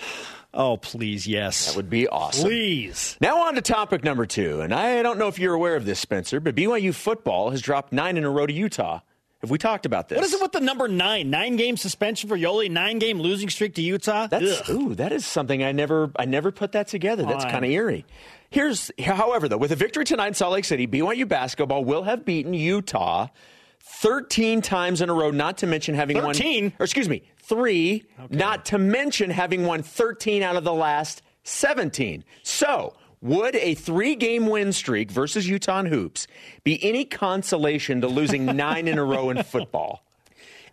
Oh, 0.54 0.78
please, 0.78 1.26
yes. 1.28 1.66
That 1.66 1.76
would 1.76 1.90
be 1.90 2.08
awesome. 2.08 2.46
please. 2.48 3.18
Now 3.20 3.42
on 3.46 3.54
to 3.56 3.60
topic 3.60 4.02
number 4.02 4.24
two, 4.24 4.62
and 4.62 4.72
I 4.72 5.02
don't 5.02 5.18
know 5.18 5.28
if 5.28 5.38
you're 5.38 5.52
aware 5.52 5.76
of 5.76 5.84
this, 5.84 6.00
Spencer, 6.00 6.40
but 6.40 6.54
BYU 6.54 6.94
football 6.94 7.50
has 7.50 7.60
dropped 7.60 7.92
nine 7.92 8.16
in 8.16 8.24
a 8.24 8.30
row 8.30 8.46
to 8.46 8.52
Utah. 8.52 9.00
Have 9.42 9.50
we 9.50 9.58
talked 9.58 9.84
about 9.84 10.08
this? 10.08 10.16
What 10.16 10.24
is 10.24 10.32
it 10.32 10.40
with 10.40 10.52
the 10.52 10.60
number 10.60 10.88
nine? 10.88 11.28
Nine 11.28 11.56
game 11.56 11.76
suspension 11.76 12.30
for 12.30 12.36
Yoeli, 12.36 12.70
nine 12.70 12.98
game 12.98 13.20
losing 13.20 13.50
streak 13.50 13.74
to 13.74 13.82
Utah. 13.82 14.26
That's 14.26 14.68
Ugh. 14.68 14.70
ooh, 14.70 14.94
that 14.94 15.12
is 15.12 15.26
something 15.26 15.62
I 15.62 15.72
never 15.72 16.10
I 16.16 16.24
never 16.24 16.50
put 16.50 16.72
that 16.72 16.88
together. 16.88 17.24
That's 17.24 17.44
kind 17.44 17.64
of 17.64 17.70
eerie. 17.70 18.06
Here's 18.50 18.90
however 18.98 19.48
though, 19.48 19.58
with 19.58 19.72
a 19.72 19.76
victory 19.76 20.04
tonight 20.04 20.28
in 20.28 20.34
Salt 20.34 20.52
Lake 20.54 20.64
City, 20.64 20.86
BYU 20.86 21.28
basketball 21.28 21.84
will 21.84 22.04
have 22.04 22.24
beaten 22.24 22.54
Utah 22.54 23.28
13 23.80 24.62
times 24.62 25.00
in 25.00 25.10
a 25.10 25.14
row, 25.14 25.30
not 25.30 25.58
to 25.58 25.66
mention 25.66 25.94
having 25.94 26.20
13? 26.20 26.64
won. 26.64 26.72
Or 26.78 26.84
excuse 26.84 27.08
me, 27.08 27.22
three, 27.42 28.04
not 28.30 28.64
to 28.66 28.78
mention 28.78 29.30
having 29.30 29.64
won 29.64 29.82
13 29.82 30.42
out 30.42 30.56
of 30.56 30.64
the 30.64 30.72
last 30.72 31.22
17. 31.44 32.24
So, 32.42 32.94
would 33.20 33.56
a 33.56 33.74
three 33.74 34.14
game 34.14 34.46
win 34.46 34.72
streak 34.72 35.10
versus 35.10 35.48
Utah 35.48 35.84
Hoops 35.84 36.26
be 36.64 36.82
any 36.84 37.04
consolation 37.04 38.00
to 38.00 38.08
losing 38.08 38.44
nine 38.56 38.88
in 38.88 38.98
a 38.98 39.04
row 39.04 39.30
in 39.30 39.42
football? 39.42 40.04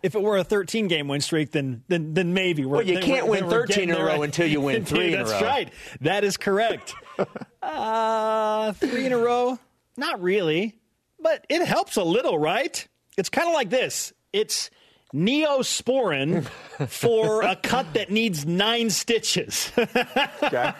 If 0.06 0.14
it 0.14 0.22
were 0.22 0.36
a 0.36 0.44
13 0.44 0.86
game 0.86 1.08
win 1.08 1.20
streak, 1.20 1.50
then 1.50 1.82
then, 1.88 2.14
then 2.14 2.32
maybe. 2.32 2.64
We're, 2.64 2.76
Well, 2.76 2.86
you 2.86 3.00
can't 3.00 3.26
win 3.26 3.46
we're 3.46 3.66
13 3.66 3.90
in 3.90 3.96
a 3.96 4.04
row 4.04 4.22
until 4.22 4.46
you 4.46 4.60
win 4.60 4.84
three 4.86 5.14
in 5.14 5.20
a 5.20 5.24
row. 5.24 5.28
That's 5.28 5.42
right. 5.42 5.72
That 6.02 6.22
is 6.22 6.36
correct. 6.36 6.94
uh, 7.62 8.70
three 8.74 9.06
in 9.06 9.12
a 9.12 9.18
row? 9.18 9.58
Not 9.96 10.22
really, 10.22 10.76
but 11.18 11.44
it 11.48 11.66
helps 11.66 11.96
a 11.96 12.04
little, 12.04 12.38
right? 12.38 12.86
It's 13.18 13.28
kind 13.28 13.48
of 13.48 13.54
like 13.54 13.68
this. 13.68 14.12
It's 14.32 14.70
Neosporin 15.12 16.44
for 16.88 17.42
a 17.42 17.56
cut 17.56 17.94
that 17.94 18.08
needs 18.08 18.46
nine 18.46 18.90
stitches. 18.90 19.72
Okay. 19.76 20.72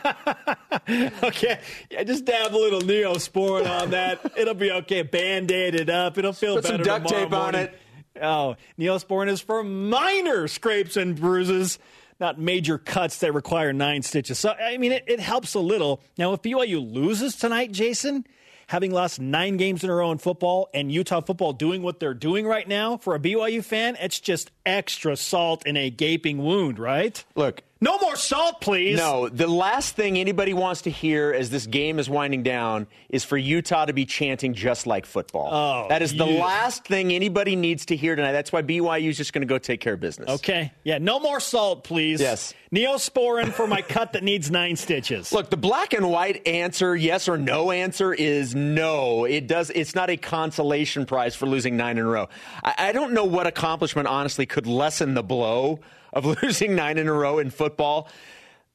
okay, 1.25 1.61
yeah, 1.91 2.05
just 2.05 2.27
dab 2.27 2.55
a 2.55 2.57
little 2.57 2.81
Neosporin 2.81 3.69
on 3.69 3.91
that. 3.91 4.21
It'll 4.37 4.55
be 4.55 4.71
okay. 4.71 5.03
Band-aid 5.03 5.75
it 5.75 5.91
up. 5.91 6.17
It'll 6.17 6.33
feel 6.33 6.57
Put 6.57 6.67
some 6.67 6.77
better 6.77 6.85
duct 6.85 7.09
tomorrow 7.09 7.25
tape 7.25 7.33
on 7.33 7.41
morning. 7.41 7.61
it. 7.63 7.81
Oh, 8.21 8.57
Neosporin 8.79 9.29
is 9.29 9.41
for 9.41 9.63
minor 9.63 10.49
scrapes 10.49 10.97
and 10.97 11.17
bruises, 11.17 11.79
not 12.19 12.39
major 12.39 12.79
cuts 12.79 13.19
that 13.19 13.35
require 13.35 13.73
nine 13.73 14.03
stitches. 14.03 14.39
So, 14.39 14.51
I 14.53 14.77
mean, 14.79 14.93
it, 14.93 15.05
it 15.07 15.21
helps 15.21 15.55
a 15.55 15.61
little. 15.61 16.03
Now, 16.19 16.33
if 16.33 16.43
BYU 16.43 16.93
loses 16.93 17.37
tonight, 17.37 17.73
Jason, 17.73 18.27
having 18.69 18.91
lost 18.91 19.21
nine 19.21 19.57
games 19.57 19.85
in 19.85 19.91
a 19.91 19.95
row 19.95 20.11
in 20.13 20.19
football 20.19 20.69
and 20.75 20.91
Utah 20.91 21.21
football 21.21 21.53
doing 21.53 21.83
what 21.83 22.01
they're 22.01 22.15
doing 22.15 22.47
right 22.47 22.67
now, 22.67 22.97
for 22.97 23.15
a 23.15 23.21
BYU 23.21 23.65
fan, 23.65 23.97
it's 24.01 24.19
just 24.21 24.51
extra 24.67 25.17
salt 25.17 25.67
in 25.67 25.77
a 25.77 25.89
gaping 25.91 26.39
wound, 26.39 26.79
right? 26.79 27.25
Look, 27.35 27.63
No 27.79 27.99
more 27.99 28.17
salt, 28.17 28.63
please. 28.63 28.97
No, 28.97 29.29
the 29.29 29.47
last 29.47 29.97
thing 29.97 30.17
anybody 30.19 30.55
wants 30.55 30.83
to 30.83 30.91
hear 30.91 31.33
as 31.33 31.51
this 31.51 31.67
game 31.67 31.99
is 31.99 32.09
winding 32.09 32.43
down 32.43 32.87
is 33.11 33.23
for 33.23 33.37
Utah 33.37 33.85
to 33.85 33.93
be 33.93 34.07
chanting 34.07 34.55
just 34.55 34.87
like 34.87 35.05
football. 35.05 35.49
Oh, 35.53 35.89
that 35.91 36.01
is 36.01 36.17
the 36.17 36.27
yeah. 36.27 36.43
last 36.43 36.87
thing 36.87 37.13
anybody 37.13 37.55
needs 37.55 37.87
to 37.87 37.97
hear 37.97 38.17
tonight. 38.17 38.33
That's 38.33 38.51
why 38.51 38.63
BYU 38.63 39.11
is 39.11 39.19
just 39.19 39.35
going 39.35 39.43
to 39.43 39.47
go 39.47 39.59
take 39.59 39.81
care 39.81 39.93
of 39.93 40.01
business. 40.01 40.29
Okay. 40.29 40.73
Yeah, 40.85 40.99
no 40.99 41.21
more 41.21 41.39
salt, 41.39 41.85
please. 41.85 42.19
Yes. 42.19 42.55
Neosporin 42.75 43.53
for 43.53 43.67
my 43.67 43.83
cut 43.89 44.15
that 44.15 44.25
needs 44.25 44.51
nine 44.51 44.77
stitches. 44.77 45.33
Look, 45.33 45.51
the 45.51 45.57
black 45.57 45.93
and 45.93 46.11
white 46.11 46.47
answer, 46.49 46.97
yes 46.97 47.29
or 47.29 47.37
no 47.37 47.71
answer, 47.71 48.13
is 48.13 48.55
no. 48.55 49.25
It 49.25 49.47
does. 49.47 49.71
It's 49.71 49.95
not 49.95 50.09
a 50.09 50.17
consolation 50.17 51.05
prize 51.05 51.37
for 51.37 51.47
losing 51.47 51.77
nine 51.77 51.99
in 51.99 52.07
a 52.07 52.09
row. 52.09 52.29
I, 52.65 52.75
I 52.79 52.93
don't 52.93 53.13
know 53.13 53.25
what 53.25 53.47
accomplishment, 53.47 54.09
honestly, 54.09 54.47
could 54.57 54.67
lessen 54.67 55.13
the 55.13 55.23
blow 55.23 55.81
of 56.15 56.25
losing 56.43 56.75
nine 56.75 56.97
in 56.97 57.07
a 57.09 57.13
row 57.13 57.39
in 57.39 57.51
football. 57.51 58.09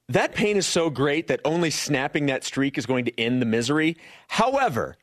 That 0.09 0.35
pain 0.35 0.55
is 0.57 0.67
so 0.67 0.91
great 0.91 1.25
that 1.29 1.39
only 1.43 1.71
snapping 1.71 2.27
that 2.27 2.43
streak 2.43 2.77
is 2.77 2.85
going 2.85 3.05
to 3.05 3.19
end 3.19 3.41
the 3.41 3.47
misery. 3.47 3.97
However, 4.27 4.95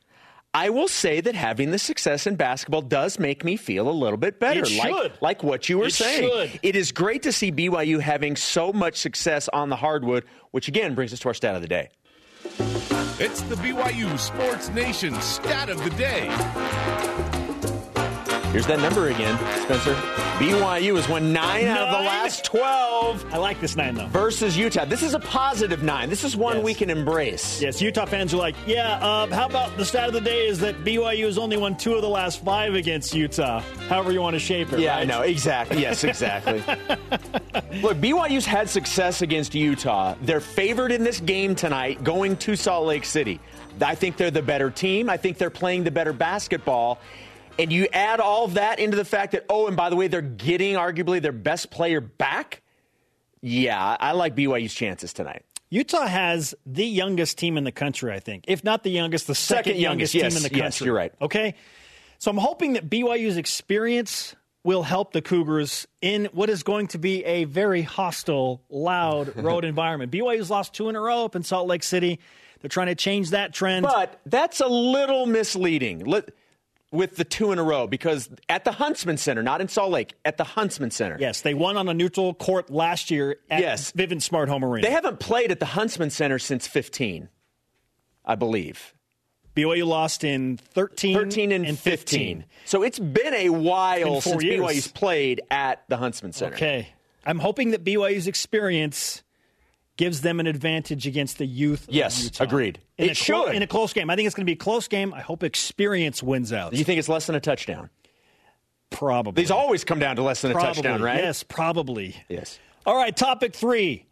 I 0.53 0.69
will 0.69 0.87
say 0.87 1.19
that 1.19 1.35
having 1.35 1.71
the 1.71 1.79
success 1.79 2.25
in 2.25 2.37
basketball 2.37 2.81
does 2.83 3.19
make 3.19 3.43
me 3.43 3.57
feel 3.57 3.89
a 3.89 3.91
little 3.91 4.15
bit 4.17 4.39
better. 4.39 4.61
It 4.61 4.71
like, 4.77 4.95
should. 4.95 5.11
like 5.19 5.43
what 5.43 5.67
you 5.67 5.79
were 5.79 5.87
It 5.87 5.93
saying. 5.93 6.29
should. 6.29 6.59
It 6.63 6.77
is 6.77 6.93
great 6.93 7.23
to 7.23 7.33
see 7.33 7.51
BYU 7.51 7.99
having 7.99 8.37
so 8.37 8.71
much 8.71 8.95
success 8.95 9.49
on 9.49 9.67
the 9.67 9.75
hardwood, 9.75 10.23
which 10.51 10.69
again 10.69 10.95
brings 10.95 11.11
us 11.11 11.19
to 11.19 11.27
our 11.27 11.33
stat 11.33 11.55
of 11.55 11.61
the 11.61 11.67
day. 11.67 11.89
It's 13.19 13.41
the 13.41 13.55
BYU 13.55 14.17
Sports 14.17 14.69
Nation 14.69 15.13
stat 15.19 15.69
of 15.69 15.83
the 15.83 15.89
day. 15.91 17.28
Here's 18.51 18.65
that 18.65 18.79
number 18.79 19.09
again, 19.09 19.37
Spencer. 19.61 19.93
BYU 20.39 20.95
has 20.95 21.07
won 21.07 21.31
nine, 21.31 21.65
out 21.65 21.87
of 21.87 21.91
the 21.99 22.03
last 22.03 22.43
12 22.45 23.31
I 23.31 23.37
like 23.37 23.61
this 23.61 23.75
nine, 23.75 23.93
though. 23.93 24.07
versus 24.07 24.57
Utah. 24.57 24.85
This 24.85 25.03
is 25.03 25.13
a 25.13 25.19
positive 25.19 25.83
nine. 25.83 26.09
This 26.09 26.23
is 26.23 26.35
one 26.35 26.55
Yes. 26.57 26.65
we 26.65 26.73
can 26.73 26.89
embrace. 26.89 27.61
Yes, 27.61 27.79
Utah 27.79 28.05
fans 28.05 28.33
are 28.33 28.37
like, 28.37 28.55
yeah, 28.65 28.93
uh, 29.05 29.27
how 29.27 29.45
about 29.45 29.77
the 29.77 29.85
stat 29.85 30.07
of 30.07 30.13
the 30.13 30.21
day 30.21 30.47
is 30.47 30.59
that 30.61 30.83
BYU 30.83 31.25
has 31.25 31.37
only 31.37 31.57
won 31.57 31.77
two 31.77 31.93
of 31.93 32.01
the 32.01 32.09
last 32.09 32.43
five 32.43 32.73
against 32.73 33.13
Utah. 33.13 33.59
However 33.87 34.11
you 34.11 34.19
want 34.21 34.33
to 34.33 34.39
shape 34.39 34.73
it. 34.73 34.79
Yeah, 34.79 34.93
right? 34.95 35.01
I 35.01 35.03
know. 35.03 35.21
Exactly. 35.21 35.79
Yes, 35.81 36.03
exactly. 36.03 36.57
Look, 37.83 37.97
BYU's 37.97 38.47
had 38.47 38.67
success 38.67 39.21
against 39.21 39.53
Utah. 39.53 40.15
They're 40.23 40.39
favored 40.41 40.91
in 40.91 41.03
this 41.03 41.19
game 41.19 41.53
tonight 41.53 42.03
going 42.03 42.35
to 42.37 42.55
Salt 42.55 42.87
Lake 42.87 43.05
City. 43.05 43.39
I 43.79 43.93
think 43.93 44.17
they're 44.17 44.31
the 44.31 44.41
better 44.41 44.71
team. 44.71 45.07
I 45.07 45.17
think 45.17 45.37
they're 45.37 45.51
playing 45.51 45.83
the 45.83 45.91
better 45.91 46.13
basketball. 46.13 46.99
And 47.59 47.71
you 47.73 47.87
add 47.91 48.19
all 48.19 48.45
of 48.45 48.53
that 48.55 48.79
into 48.79 48.95
the 48.97 49.05
fact 49.05 49.33
that, 49.33 49.45
oh, 49.49 49.67
and 49.67 49.75
by 49.75 49.89
the 49.89 49.95
way, 49.95 50.07
they're 50.07 50.21
getting 50.21 50.75
arguably 50.75 51.21
their 51.21 51.31
best 51.33 51.69
player 51.69 51.99
back. 52.01 52.61
Yeah, 53.41 53.97
I 53.99 54.13
like 54.13 54.35
BYU's 54.35 54.73
chances 54.73 55.13
tonight. 55.13 55.43
Utah 55.69 56.07
has 56.07 56.55
the 56.65 56.85
youngest 56.85 57.37
team 57.37 57.57
in 57.57 57.63
the 57.63 57.71
country, 57.71 58.11
I 58.11 58.19
think. 58.19 58.45
If 58.47 58.63
not 58.63 58.83
the 58.83 58.89
youngest, 58.89 59.27
the 59.27 59.35
second, 59.35 59.65
Second 59.73 59.81
youngest, 59.81 60.13
team 60.13 60.21
yes, 60.23 60.35
in 60.37 60.43
the 60.43 60.49
country. 60.49 60.63
yes, 60.65 60.81
you're 60.81 60.95
right. 60.95 61.13
Okay. 61.21 61.53
So 62.17 62.31
I'm 62.31 62.37
hoping 62.37 62.73
that 62.73 62.89
BYU's 62.89 63.37
experience 63.37 64.35
will 64.63 64.83
help 64.83 65.13
the 65.13 65.21
Cougars 65.21 65.87
in 66.01 66.25
what 66.33 66.49
is 66.49 66.63
going 66.63 66.87
to 66.87 66.97
be 66.97 67.23
a 67.23 67.43
very 67.43 67.81
hostile, 67.81 68.61
loud 68.69 69.35
road 69.43 69.63
environment. 69.63 70.11
BYU's 70.11 70.49
lost 70.49 70.73
two 70.73 70.89
in 70.89 70.95
a 70.95 70.99
row 71.01 71.23
up 71.25 71.35
in 71.35 71.43
Salt 71.43 71.67
Lake 71.67 71.83
City. 71.83 72.19
They're 72.61 72.69
trying 72.69 72.87
to 72.87 72.95
change 72.95 73.29
that 73.29 73.53
trend. 73.53 73.83
But 73.83 74.19
that's 74.25 74.59
a 74.59 74.67
little 74.67 75.25
misleading 75.27 75.99
Let- 76.05 76.29
with 76.91 77.17
the 77.17 77.23
two 77.23 77.51
in 77.51 77.59
a 77.59 77.63
row 77.63 77.85
because 77.87 78.29
at 78.49 78.65
the 78.65 78.71
Huntsman 78.71 79.17
Center, 79.17 79.43
not 79.43 79.61
in 79.61 79.67
Salt 79.67 79.91
Lake, 79.91 80.13
at 80.25 80.37
the 80.37 80.43
Huntsman 80.43 80.89
Center. 80.91 81.17
yes, 81.19 81.41
they 81.41 81.53
won 81.53 81.77
on 81.77 81.87
a 81.87 81.93
neutral 81.93 82.33
court 82.33 82.69
last 82.71 83.11
year 83.11 83.37
at 83.49 83.61
Yes. 83.61 83.91
Vivint 83.91 84.21
Smart 84.23 84.49
Home 84.49 84.63
Arena. 84.65 84.87
They 84.87 84.93
haven't 84.93 85.19
played 85.19 85.51
at 85.51 85.59
the 85.59 85.67
Huntsman 85.67 86.09
Center 86.09 86.39
since 86.39 86.65
15, 86.67 87.29
I 88.25 88.35
believe. 88.35 88.93
BYU 89.55 89.85
lost 89.85 90.23
in 90.23 90.57
13, 90.57 91.15
13 91.15 91.51
and, 91.51 91.77
15. 91.77 92.45
So 92.65 92.81
it's 92.81 92.99
been 92.99 93.33
a 93.33 93.49
while 93.49 94.13
Been 94.13 94.21
since 94.21 94.43
years. 94.43 94.59
BYU's 94.61 94.87
played 94.87 95.41
at 95.51 95.83
the 95.89 95.97
Huntsman 95.97 96.31
Center. 96.33 96.55
Okay. 96.55 96.87
I'm 97.25 97.39
hoping 97.39 97.71
that 97.71 97.83
BYU's 97.83 98.27
experience 98.27 99.21
gives 99.99 100.21
them 100.21 100.39
an 100.39 100.47
advantage 100.47 101.05
against 101.05 101.39
the 101.39 101.45
youth. 101.45 101.89
of 101.89 101.93
Yes, 101.93 102.31
agreed. 102.39 102.79
In 102.97 103.09
It 103.09 103.17
should. 103.17 103.49
in 103.53 103.61
a 103.61 103.67
close 103.67 103.91
game. 103.91 104.09
I 104.09 104.15
think 104.15 104.27
it's 104.27 104.33
going 104.35 104.45
to 104.45 104.49
be 104.49 104.53
a 104.53 104.55
close 104.55 104.87
game. 104.87 105.13
I 105.13 105.19
hope 105.19 105.43
experience 105.43 106.23
wins 106.23 106.53
out. 106.53 106.71
You 106.73 106.85
think 106.85 106.99
it's 106.99 107.09
less 107.09 107.25
than 107.27 107.35
a 107.35 107.41
touchdown? 107.41 107.89
probably. 108.91 109.33
These 109.43 109.51
always 109.51 109.83
come 109.83 109.99
down 109.99 110.15
to 110.15 110.23
less 110.23 110.41
than 110.41 110.51
a 110.51 110.53
touchdown, 110.53 111.01
right? 111.01 111.17
Yes, 111.21 111.43
probably. 111.43 112.15
Yes. 112.29 112.59
All 112.85 112.95
right, 112.95 113.15
topic 113.15 113.53
three. 113.53 114.05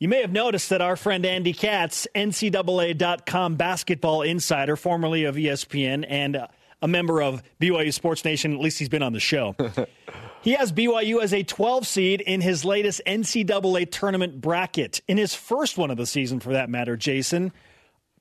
You 0.00 0.08
may 0.08 0.20
have 0.20 0.32
noticed 0.32 0.70
that 0.70 0.82
our 0.82 0.96
friend 0.96 1.24
Andy 1.24 1.52
Katz, 1.52 2.08
NCAA.com 2.14 3.54
basketball 3.54 4.22
insider, 4.22 4.74
formerly 4.74 5.24
of 5.24 5.36
ESPN 5.36 6.04
and 6.08 6.44
a 6.82 6.88
member 6.88 7.22
of 7.22 7.42
BYU 7.60 7.94
Sports 7.94 8.24
Nation, 8.24 8.52
at 8.54 8.60
least 8.60 8.80
he's 8.80 8.88
been 8.88 9.02
on 9.02 9.12
the 9.12 9.20
show. 9.20 9.54
he 10.42 10.52
has 10.52 10.72
BYU 10.72 11.22
as 11.22 11.32
a 11.32 11.42
12 11.42 11.86
seed 11.86 12.20
in 12.20 12.40
his 12.40 12.64
latest 12.64 13.00
NCAA 13.06 13.90
tournament 13.90 14.40
bracket. 14.40 15.00
In 15.08 15.18
his 15.18 15.34
first 15.34 15.76
one 15.78 15.90
of 15.90 15.96
the 15.96 16.06
season, 16.06 16.40
for 16.40 16.52
that 16.52 16.70
matter, 16.70 16.96
Jason. 16.96 17.52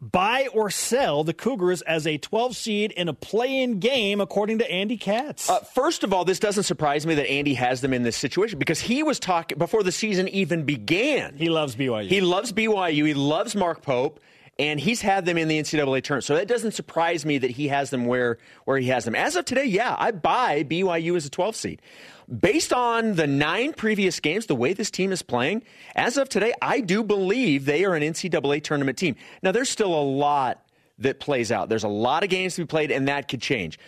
Buy 0.01 0.47
or 0.53 0.69
sell 0.69 1.25
the 1.25 1.33
Cougars 1.33 1.81
as 1.81 2.07
a 2.07 2.17
12 2.17 2.55
seed 2.55 2.91
in 2.93 3.09
a 3.09 3.13
play 3.13 3.61
in 3.61 3.79
game, 3.79 4.21
according 4.21 4.59
to 4.59 4.71
Andy 4.71 4.95
Katz. 4.95 5.49
Uh, 5.49 5.59
first 5.59 6.05
of 6.05 6.13
all, 6.13 6.23
this 6.23 6.39
doesn't 6.39 6.63
surprise 6.63 7.05
me 7.05 7.15
that 7.15 7.29
Andy 7.29 7.53
has 7.55 7.81
them 7.81 7.91
in 7.93 8.03
this 8.03 8.15
situation 8.15 8.59
because 8.59 8.79
he 8.79 9.03
was 9.03 9.19
talking 9.19 9.57
before 9.57 9.83
the 9.83 9.91
season 9.91 10.29
even 10.29 10.63
began. 10.63 11.35
he 11.35 11.49
loves 11.49 11.75
BYU. 11.75 12.07
He 12.07 12.21
loves 12.21 12.53
BYU. 12.53 13.07
He 13.07 13.13
loves 13.13 13.55
Mark 13.57 13.81
Pope, 13.81 14.21
and 14.59 14.77
he's 14.77 14.99
had 14.99 15.25
them 15.25 15.37
in 15.37 15.47
the 15.47 15.57
NCAA 15.57 16.03
tournament. 16.03 16.25
So 16.25 16.35
that 16.35 16.47
doesn't 16.47 16.73
surprise 16.73 17.25
me 17.25 17.37
that 17.37 17.51
he 17.51 17.69
has 17.69 17.89
them 17.89 18.05
where 18.05 18.37
where 18.65 18.77
he 18.77 18.87
has 18.89 19.05
them. 19.05 19.15
As 19.15 19.37
of 19.37 19.45
today, 19.45 19.63
yeah, 19.63 19.95
I 19.97 20.11
buy 20.11 20.63
BYU 20.65 21.15
as 21.15 21.25
a 21.25 21.29
12 21.29 21.55
seed. 21.55 21.81
Based 22.29 22.73
on 22.73 23.15
the 23.15 23.25
nine 23.25 23.73
previous 23.73 24.19
games, 24.19 24.45
the 24.45 24.55
way 24.55 24.73
this 24.73 24.91
team 24.91 25.11
is 25.11 25.23
playing, 25.23 25.63
as 25.95 26.17
of 26.17 26.29
today, 26.29 26.53
I 26.61 26.81
do 26.81 27.03
believe 27.03 27.65
they 27.65 27.85
are 27.85 27.95
an 27.95 28.03
NCAA 28.03 28.61
tournament 28.63 28.99
team. 28.99 29.15
Now, 29.41 29.51
there's 29.51 29.69
still 29.69 29.93
a 29.93 30.03
lot 30.03 30.63
that 30.99 31.19
plays 31.19 31.51
out. 31.51 31.69
There's 31.69 31.85
a 31.85 31.87
lot 31.87 32.23
of 32.23 32.29
games 32.29 32.55
to 32.55 32.61
be 32.61 32.67
played, 32.67 32.91
and 32.91 33.07
that 33.07 33.29
could 33.29 33.41
change. 33.41 33.79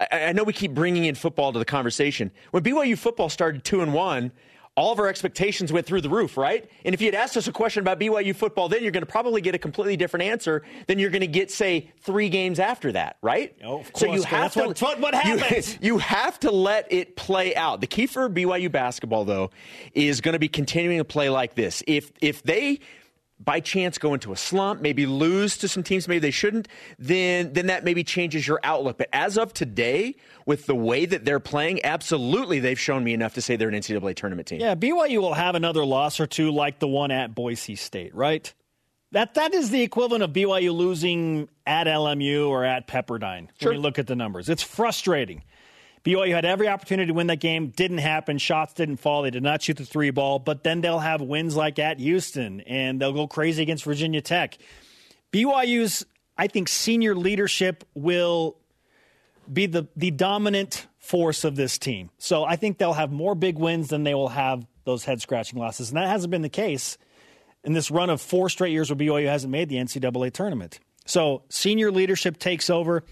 I, 0.00 0.24
I 0.24 0.32
know 0.32 0.42
we 0.42 0.52
keep 0.52 0.74
bringing 0.74 1.04
in 1.04 1.14
football 1.14 1.52
to 1.52 1.60
the 1.60 1.64
conversation. 1.64 2.32
When 2.50 2.64
BYU 2.64 2.98
football 2.98 3.28
started 3.28 3.62
two 3.62 3.82
and 3.82 3.94
one, 3.94 4.32
all 4.76 4.92
of 4.92 4.98
our 4.98 5.08
expectations 5.08 5.72
went 5.72 5.86
through 5.86 6.02
the 6.02 6.08
roof, 6.10 6.36
right? 6.36 6.68
And 6.84 6.94
if 6.94 7.00
you 7.00 7.06
had 7.06 7.14
asked 7.14 7.36
us 7.36 7.48
a 7.48 7.52
question 7.52 7.80
about 7.80 7.98
BYU 7.98 8.36
football, 8.36 8.68
then 8.68 8.82
you're 8.82 8.92
going 8.92 9.04
to 9.04 9.10
probably 9.10 9.40
get 9.40 9.54
a 9.54 9.58
completely 9.58 9.96
different 9.96 10.24
answer 10.24 10.62
than 10.86 10.98
you're 10.98 11.10
going 11.10 11.22
to 11.22 11.26
get, 11.26 11.50
say, 11.50 11.90
three 12.02 12.28
games 12.28 12.60
after 12.60 12.92
that, 12.92 13.16
right? 13.22 13.56
Oh, 13.64 13.80
of 13.80 13.92
course. 13.92 14.00
So 14.00 14.12
you 14.14 14.22
have 14.24 14.52
to. 14.52 14.66
what- 14.66 14.80
what- 14.82 15.00
what 15.00 15.14
you- 15.24 15.38
happens. 15.38 15.78
You, 15.80 15.98
have 15.98 16.38
to 16.40 16.50
let 16.50 16.92
it 16.92 17.16
play 17.16 17.56
out. 17.56 17.80
The 17.80 17.86
key 17.86 18.06
for 18.06 18.28
BYU 18.28 18.70
basketball, 18.70 19.24
though, 19.24 19.50
is 19.94 20.20
going 20.20 20.34
to 20.34 20.38
be 20.38 20.48
continuing 20.48 20.98
to 20.98 21.04
play 21.04 21.30
like 21.30 21.54
this. 21.54 21.82
If 21.86 22.12
if 22.20 22.42
they 22.42 22.80
by 23.38 23.60
chance 23.60 23.98
go 23.98 24.14
into 24.14 24.32
a 24.32 24.36
slump, 24.36 24.80
maybe 24.80 25.06
lose 25.06 25.58
to 25.58 25.68
some 25.68 25.82
teams 25.82 26.08
maybe 26.08 26.20
they 26.20 26.30
shouldn't, 26.30 26.68
then 26.98 27.52
then 27.52 27.66
that 27.66 27.84
maybe 27.84 28.02
changes 28.02 28.46
your 28.46 28.60
outlook. 28.64 28.98
But 28.98 29.08
as 29.12 29.36
of 29.36 29.52
today, 29.52 30.16
with 30.46 30.66
the 30.66 30.74
way 30.74 31.06
that 31.06 31.24
they're 31.24 31.40
playing, 31.40 31.84
absolutely 31.84 32.60
they've 32.60 32.80
shown 32.80 33.04
me 33.04 33.12
enough 33.12 33.34
to 33.34 33.42
say 33.42 33.56
they're 33.56 33.68
an 33.68 33.74
NCAA 33.74 34.16
tournament 34.16 34.48
team. 34.48 34.60
Yeah, 34.60 34.74
BYU 34.74 35.20
will 35.20 35.34
have 35.34 35.54
another 35.54 35.84
loss 35.84 36.18
or 36.18 36.26
two 36.26 36.50
like 36.50 36.78
the 36.78 36.88
one 36.88 37.10
at 37.10 37.34
Boise 37.34 37.76
State, 37.76 38.14
right? 38.14 38.52
That 39.12 39.34
that 39.34 39.54
is 39.54 39.70
the 39.70 39.82
equivalent 39.82 40.24
of 40.24 40.32
BYU 40.32 40.74
losing 40.74 41.48
at 41.66 41.86
LMU 41.86 42.48
or 42.48 42.64
at 42.64 42.88
Pepperdine. 42.88 43.48
Sure. 43.60 43.70
When 43.70 43.76
you 43.76 43.82
look 43.82 43.98
at 43.98 44.06
the 44.06 44.16
numbers, 44.16 44.48
it's 44.48 44.62
frustrating. 44.62 45.42
BYU 46.06 46.30
had 46.30 46.44
every 46.44 46.68
opportunity 46.68 47.08
to 47.08 47.14
win 47.14 47.26
that 47.26 47.40
game. 47.40 47.68
Didn't 47.70 47.98
happen. 47.98 48.38
Shots 48.38 48.72
didn't 48.74 48.98
fall. 48.98 49.22
They 49.22 49.30
did 49.30 49.42
not 49.42 49.60
shoot 49.60 49.76
the 49.76 49.84
three 49.84 50.10
ball. 50.10 50.38
But 50.38 50.62
then 50.62 50.80
they'll 50.80 51.00
have 51.00 51.20
wins 51.20 51.56
like 51.56 51.80
at 51.80 51.98
Houston, 51.98 52.60
and 52.60 53.00
they'll 53.00 53.12
go 53.12 53.26
crazy 53.26 53.62
against 53.62 53.82
Virginia 53.82 54.20
Tech. 54.20 54.56
BYU's, 55.32 56.06
I 56.38 56.46
think, 56.46 56.68
senior 56.68 57.16
leadership 57.16 57.82
will 57.94 58.56
be 59.52 59.66
the 59.66 59.88
the 59.96 60.12
dominant 60.12 60.86
force 60.98 61.42
of 61.42 61.56
this 61.56 61.76
team. 61.76 62.10
So 62.18 62.44
I 62.44 62.54
think 62.54 62.78
they'll 62.78 62.92
have 62.92 63.10
more 63.10 63.34
big 63.34 63.58
wins 63.58 63.88
than 63.88 64.04
they 64.04 64.14
will 64.14 64.28
have 64.28 64.64
those 64.84 65.04
head 65.04 65.20
scratching 65.20 65.58
losses, 65.58 65.90
and 65.90 65.96
that 65.96 66.08
hasn't 66.08 66.30
been 66.30 66.42
the 66.42 66.48
case 66.48 66.98
in 67.64 67.72
this 67.72 67.90
run 67.90 68.10
of 68.10 68.20
four 68.20 68.48
straight 68.48 68.70
years 68.70 68.90
where 68.90 68.96
BYU 68.96 69.26
hasn't 69.26 69.50
made 69.50 69.68
the 69.68 69.76
NCAA 69.76 70.32
tournament. 70.32 70.78
So 71.04 71.42
senior 71.48 71.90
leadership 71.90 72.38
takes 72.38 72.70
over. 72.70 73.02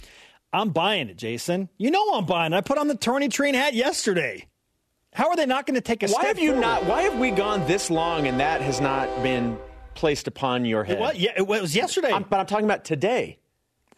I'm 0.55 0.71
buying 0.71 1.09
it, 1.09 1.17
Jason. 1.17 1.69
You 1.79 1.91
know 1.91 2.15
I'm 2.15 2.27
buying 2.27 2.53
it. 2.53 2.57
I 2.57 2.61
put 2.61 2.79
on 2.79 2.87
the 2.87 2.97
tourney 2.97 3.29
train 3.29 3.55
hat 3.55 3.75
yesterday. 3.75 4.47
How 5.13 5.29
are 5.29 5.37
they 5.37 5.47
not 5.47 5.67
going 5.67 5.75
to 5.75 5.81
take 5.81 6.05
a 6.05 6.07
why 6.07 6.13
step 6.13 6.25
have 6.27 6.39
you 6.39 6.51
forward? 6.53 6.61
not? 6.61 6.85
Why 6.87 7.03
have 7.03 7.19
we 7.19 7.33
gone 7.33 7.67
this 7.67 7.91
long 7.91 8.29
and 8.29 8.39
that 8.39 8.61
has 8.61 8.81
not 8.81 9.09
been 9.23 9.59
placed 9.95 10.29
upon 10.29 10.65
your 10.65 10.85
head? 10.85 10.99
It 10.99 11.01
was, 11.01 11.17
yeah, 11.17 11.33
it 11.37 11.47
was 11.47 11.75
yesterday. 11.75 12.13
I'm, 12.13 12.23
but 12.23 12.39
I'm 12.39 12.47
talking 12.47 12.67
about 12.67 12.85
today. 12.85 13.39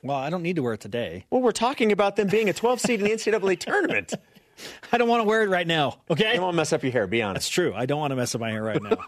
well, 0.02 0.16
I 0.16 0.30
don't 0.30 0.42
need 0.42 0.56
to 0.56 0.62
wear 0.62 0.72
it 0.72 0.80
today. 0.80 1.26
Well, 1.30 1.42
we're 1.42 1.52
talking 1.52 1.92
about 1.92 2.16
them 2.16 2.28
being 2.28 2.48
a 2.48 2.54
12 2.54 2.80
seed 2.80 3.00
in 3.00 3.04
the 3.06 3.12
NCAA 3.12 3.58
tournament. 3.58 4.14
I 4.92 4.98
don't 4.98 5.08
want 5.08 5.20
to 5.22 5.28
wear 5.28 5.42
it 5.42 5.48
right 5.48 5.66
now. 5.66 5.98
Okay. 6.10 6.28
You 6.28 6.34
don't 6.34 6.42
want 6.44 6.54
to 6.54 6.56
mess 6.56 6.72
up 6.72 6.82
your 6.82 6.92
hair. 6.92 7.06
Be 7.06 7.18
That's 7.18 7.28
honest. 7.28 7.52
true. 7.52 7.74
I 7.74 7.86
don't 7.86 7.98
want 7.98 8.12
to 8.12 8.16
mess 8.16 8.34
up 8.34 8.40
my 8.40 8.50
hair 8.50 8.62
right 8.62 8.82
now. 8.82 8.98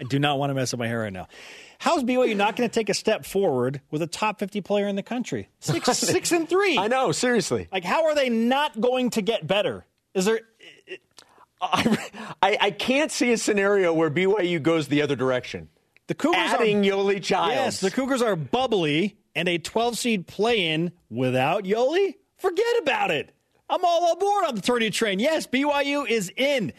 I 0.00 0.04
do 0.04 0.18
not 0.18 0.38
want 0.38 0.50
to 0.50 0.54
mess 0.54 0.72
up 0.72 0.78
my 0.78 0.86
hair 0.86 1.00
right 1.00 1.12
now. 1.12 1.28
How's 1.78 2.02
BYU 2.02 2.36
not 2.36 2.56
going 2.56 2.68
to 2.68 2.72
take 2.74 2.88
a 2.88 2.94
step 2.94 3.24
forward 3.24 3.80
with 3.90 4.02
a 4.02 4.06
top 4.06 4.40
50 4.40 4.60
player 4.62 4.88
in 4.88 4.96
the 4.96 5.02
country? 5.02 5.48
Six, 5.60 5.86
six 5.98 6.32
and 6.32 6.48
three. 6.48 6.76
I 6.76 6.88
know. 6.88 7.12
Seriously. 7.12 7.68
Like, 7.70 7.84
how 7.84 8.06
are 8.06 8.14
they 8.14 8.28
not 8.28 8.80
going 8.80 9.10
to 9.10 9.22
get 9.22 9.46
better? 9.46 9.84
Is 10.14 10.24
there? 10.24 10.40
I, 11.60 11.98
I, 12.42 12.58
I 12.60 12.70
can't 12.70 13.10
see 13.10 13.32
a 13.32 13.38
scenario 13.38 13.92
where 13.92 14.10
BYU 14.10 14.62
goes 14.62 14.88
the 14.88 15.02
other 15.02 15.16
direction. 15.16 15.68
The 16.08 16.14
Cougars 16.14 16.40
Adding 16.40 16.78
are, 16.78 16.92
Yoeli 16.92 17.22
Childs. 17.22 17.54
Yes, 17.54 17.80
the 17.80 17.90
Cougars 17.90 18.22
are 18.22 18.34
bubbly 18.36 19.18
and 19.34 19.48
a 19.48 19.58
12 19.58 19.98
seed 19.98 20.26
play 20.26 20.68
in 20.72 20.92
without 21.10 21.64
Yoeli. 21.64 22.14
Forget 22.38 22.78
about 22.80 23.10
it. 23.10 23.34
I'm 23.70 23.84
all 23.84 24.12
aboard 24.12 24.44
on 24.46 24.54
the 24.54 24.60
tourney 24.62 24.90
train. 24.90 25.18
Yes, 25.18 25.46
BYU 25.46 26.08
is 26.08 26.32
in. 26.36 26.72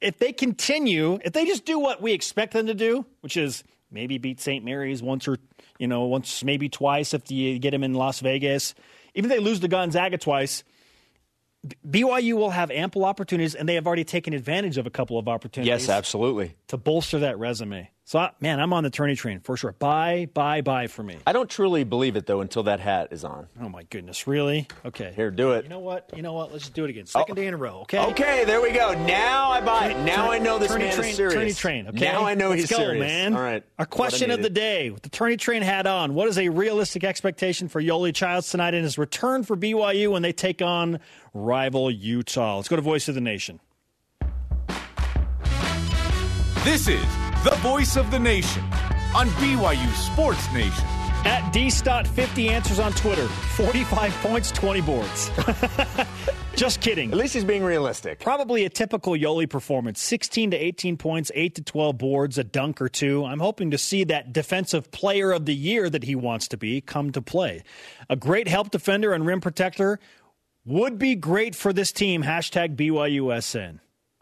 If 0.00 0.18
they 0.18 0.32
continue, 0.32 1.18
if 1.24 1.32
they 1.32 1.44
just 1.44 1.64
do 1.64 1.78
what 1.78 2.00
we 2.00 2.12
expect 2.12 2.52
them 2.52 2.66
to 2.66 2.74
do, 2.74 3.04
which 3.20 3.36
is 3.36 3.64
maybe 3.90 4.18
beat 4.18 4.40
St. 4.40 4.64
Mary's 4.64 5.02
once 5.02 5.26
or 5.26 5.38
you 5.78 5.88
know 5.88 6.04
once 6.04 6.44
maybe 6.44 6.68
twice 6.68 7.14
if 7.14 7.30
you 7.30 7.58
get 7.58 7.72
them 7.72 7.82
in 7.82 7.94
Las 7.94 8.20
Vegas, 8.20 8.74
even 9.14 9.30
if 9.30 9.36
they 9.36 9.42
lose 9.42 9.58
to 9.60 9.68
Gonzaga 9.68 10.16
twice, 10.18 10.62
BYU 11.86 12.34
will 12.34 12.50
have 12.50 12.70
ample 12.70 13.04
opportunities, 13.04 13.56
and 13.56 13.68
they 13.68 13.74
have 13.74 13.86
already 13.86 14.04
taken 14.04 14.32
advantage 14.32 14.78
of 14.78 14.86
a 14.86 14.90
couple 14.90 15.18
of 15.18 15.26
opportunities 15.28 15.68
Yes, 15.68 15.88
absolutely. 15.88 16.54
to 16.68 16.76
bolster 16.76 17.18
that 17.18 17.36
resume. 17.38 17.90
So, 18.08 18.18
I- 18.20 18.30
man, 18.40 18.58
I'm 18.58 18.72
on 18.72 18.84
the 18.84 18.88
tourney 18.88 19.16
train 19.16 19.40
for 19.40 19.54
sure. 19.58 19.72
Buy, 19.78 20.30
buy, 20.32 20.62
buy 20.62 20.86
for 20.86 21.02
me. 21.02 21.18
I 21.26 21.34
don't 21.34 21.50
truly 21.50 21.84
believe 21.84 22.16
it, 22.16 22.24
though, 22.24 22.40
until 22.40 22.62
that 22.62 22.80
hat 22.80 23.08
is 23.10 23.22
on. 23.22 23.48
Oh 23.60 23.68
my 23.68 23.82
goodness, 23.82 24.26
really? 24.26 24.66
Okay, 24.82 25.12
Here, 25.14 25.30
do 25.30 25.52
it. 25.52 25.64
You 25.64 25.68
know 25.68 25.80
what? 25.80 26.08
You 26.16 26.22
know 26.22 26.32
what? 26.32 26.50
Let's 26.50 26.64
just 26.64 26.74
do 26.74 26.84
it 26.84 26.88
again. 26.90 27.04
Oh. 27.14 27.18
Second 27.20 27.34
day 27.34 27.46
in 27.46 27.52
a 27.52 27.58
row. 27.58 27.80
Okay. 27.82 27.98
Okay, 27.98 28.44
there 28.46 28.62
we 28.62 28.70
go. 28.70 28.94
Now 29.04 29.50
I 29.50 29.60
buy 29.60 29.90
it. 29.90 29.98
Now 30.06 30.30
I 30.30 30.38
know 30.38 30.58
this 30.58 30.70
Tourney 30.70 30.84
man 30.86 30.94
train, 30.96 31.10
is 31.10 31.16
serious. 31.16 31.34
Tourney 31.34 31.52
train. 31.52 31.88
Okay. 31.88 32.06
Now 32.06 32.24
I 32.24 32.32
know 32.34 32.48
Let's 32.48 32.62
he's 32.62 32.70
go, 32.70 32.78
serious. 32.78 33.00
man. 33.02 33.34
All 33.34 33.42
right. 33.42 33.62
Our 33.78 33.84
question 33.84 34.30
of 34.30 34.40
the 34.40 34.48
day: 34.48 34.88
With 34.88 35.02
the 35.02 35.10
tourney 35.10 35.36
train 35.36 35.60
hat 35.60 35.86
on, 35.86 36.14
what 36.14 36.28
is 36.28 36.38
a 36.38 36.48
realistic 36.48 37.04
expectation 37.04 37.68
for 37.68 37.78
Yoeli 37.82 38.14
Childs 38.14 38.48
tonight 38.48 38.72
in 38.72 38.84
his 38.84 38.96
return 38.96 39.42
for 39.42 39.54
BYU 39.54 40.12
when 40.12 40.22
they 40.22 40.32
take 40.32 40.62
on 40.62 41.00
rival 41.34 41.90
Utah? 41.90 42.56
Let's 42.56 42.68
go 42.68 42.76
to 42.76 42.80
Voice 42.80 43.06
of 43.08 43.14
the 43.16 43.20
Nation. 43.20 43.60
This 46.64 46.88
is 46.88 47.04
the 47.44 47.54
voice 47.56 47.96
of 47.96 48.10
the 48.10 48.18
nation 48.18 48.64
on 49.14 49.28
BYU 49.38 49.92
Sports 49.94 50.52
Nation. 50.52 50.84
At 51.24 51.52
dstot50 51.52 52.48
answers 52.48 52.80
on 52.80 52.92
Twitter. 52.92 53.26
45 53.28 54.12
points, 54.14 54.50
20 54.50 54.80
boards. 54.80 55.30
Just 56.56 56.80
kidding. 56.80 57.12
At 57.12 57.16
least 57.16 57.34
he's 57.34 57.44
being 57.44 57.62
realistic. 57.62 58.18
Probably 58.18 58.64
a 58.64 58.68
typical 58.68 59.12
Yoeli 59.12 59.48
performance 59.48 60.00
16 60.00 60.50
to 60.50 60.56
18 60.56 60.96
points, 60.96 61.30
8 61.32 61.54
to 61.54 61.62
12 61.62 61.96
boards, 61.96 62.38
a 62.38 62.44
dunk 62.44 62.82
or 62.82 62.88
two. 62.88 63.24
I'm 63.24 63.38
hoping 63.38 63.70
to 63.70 63.78
see 63.78 64.02
that 64.04 64.32
defensive 64.32 64.90
player 64.90 65.30
of 65.30 65.46
the 65.46 65.54
year 65.54 65.88
that 65.88 66.02
he 66.02 66.16
wants 66.16 66.48
to 66.48 66.56
be 66.56 66.80
come 66.80 67.12
to 67.12 67.22
play. 67.22 67.62
A 68.10 68.16
great 68.16 68.48
help 68.48 68.70
defender 68.70 69.12
and 69.12 69.24
rim 69.24 69.40
protector 69.40 70.00
would 70.64 70.98
be 70.98 71.14
great 71.14 71.54
for 71.54 71.72
this 71.72 71.92
team. 71.92 72.24
Hashtag 72.24 72.74
BYUSN. 72.74 73.78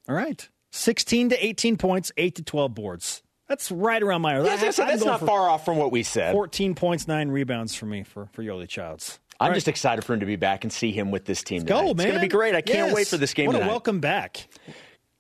All 0.06 0.14
right. 0.14 0.48
16 0.76 1.30
to 1.30 1.46
18 1.46 1.76
points, 1.76 2.12
8 2.16 2.34
to 2.36 2.42
12 2.42 2.74
boards. 2.74 3.22
That's 3.48 3.70
right 3.70 4.02
around 4.02 4.22
my. 4.22 4.40
Yeah, 4.42 4.56
that's, 4.56 4.76
that's 4.76 5.04
not 5.04 5.20
far 5.20 5.48
off 5.48 5.64
from 5.64 5.76
what 5.76 5.92
we 5.92 6.02
said. 6.02 6.32
14 6.32 6.74
points, 6.74 7.06
9 7.06 7.28
rebounds 7.28 7.74
for 7.74 7.86
me 7.86 8.02
for, 8.02 8.28
for 8.32 8.42
Yoeli 8.42 8.68
Childs. 8.68 9.20
I'm 9.38 9.54
just 9.54 9.68
excited 9.68 10.02
for 10.04 10.14
him 10.14 10.20
to 10.20 10.26
be 10.26 10.36
back 10.36 10.64
and 10.64 10.72
see 10.72 10.90
him 10.92 11.10
with 11.10 11.26
this 11.26 11.42
team. 11.42 11.62
Go, 11.64 11.74
tonight. 11.80 11.84
man. 11.84 11.90
It's 11.90 12.04
going 12.06 12.14
to 12.14 12.20
be 12.20 12.28
great. 12.28 12.54
I 12.54 12.62
can't 12.62 12.88
Yes. 12.88 12.94
wait 12.94 13.06
for 13.06 13.18
this 13.18 13.34
game 13.34 13.46
What 13.48 13.52
tonight. 13.52 13.66
a 13.66 13.68
welcome 13.68 14.00
back. 14.00 14.48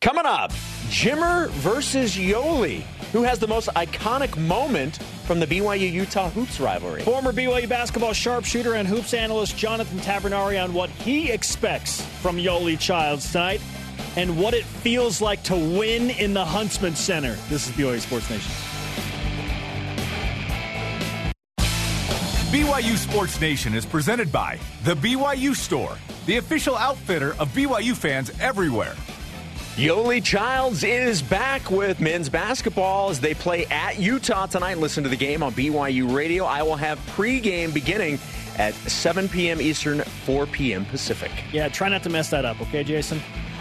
Coming 0.00 0.26
up, 0.26 0.52
Jimmer 0.88 1.48
versus 1.50 2.16
Yoeli. 2.16 2.80
Who 3.12 3.22
has 3.22 3.38
the 3.38 3.46
most 3.46 3.68
iconic 3.70 4.36
moment 4.36 4.96
from 5.26 5.38
the 5.40 5.46
BYU 5.46 5.90
Utah 5.90 6.28
Hoops 6.30 6.60
rivalry? 6.60 7.02
Former 7.02 7.32
BYU 7.32 7.68
basketball 7.68 8.12
sharpshooter 8.12 8.74
and 8.74 8.86
hoops 8.88 9.14
analyst 9.14 9.56
Jonathan 9.56 9.98
Tavernari 10.00 10.62
on 10.62 10.74
what 10.74 10.90
he 10.90 11.30
expects 11.30 12.00
from 12.20 12.36
Yoeli 12.36 12.78
Childs 12.78 13.30
tonight 13.32 13.60
and 14.16 14.38
what 14.38 14.54
it 14.54 14.64
feels 14.64 15.20
like 15.20 15.42
to 15.44 15.54
win 15.54 16.10
in 16.10 16.34
the 16.34 16.44
Huntsman 16.44 16.96
Center. 16.96 17.34
This 17.48 17.68
is 17.68 17.74
BYU 17.74 18.00
Sports 18.00 18.30
Nation. 18.30 18.52
BYU 22.50 22.96
Sports 22.96 23.40
Nation 23.40 23.74
is 23.74 23.84
presented 23.84 24.32
by 24.32 24.58
The 24.84 24.94
BYU 24.94 25.54
Store, 25.54 25.98
the 26.24 26.38
official 26.38 26.76
outfitter 26.76 27.34
of 27.38 27.48
BYU 27.50 27.94
fans 27.94 28.30
everywhere. 28.40 28.94
Yoeli 29.74 30.24
Childs 30.24 30.82
is 30.82 31.20
back 31.20 31.70
with 31.70 32.00
men's 32.00 32.30
basketball 32.30 33.10
as 33.10 33.20
they 33.20 33.34
play 33.34 33.66
at 33.66 33.98
Utah 33.98 34.46
tonight. 34.46 34.78
Listen 34.78 35.04
to 35.04 35.10
the 35.10 35.16
game 35.16 35.42
on 35.42 35.52
BYU 35.52 36.14
Radio. 36.14 36.46
I 36.46 36.62
will 36.62 36.76
have 36.76 36.98
pregame 37.14 37.74
beginning 37.74 38.18
at 38.56 38.72
7 38.72 39.28
p.m. 39.28 39.60
Eastern, 39.60 40.00
4 40.00 40.46
p.m. 40.46 40.86
Pacific. 40.86 41.30
Yeah, 41.52 41.68
try 41.68 41.90
not 41.90 42.02
to 42.04 42.08
mess 42.08 42.30
that 42.30 42.46
up, 42.46 42.58
okay, 42.62 42.84
Jason? 42.84 43.20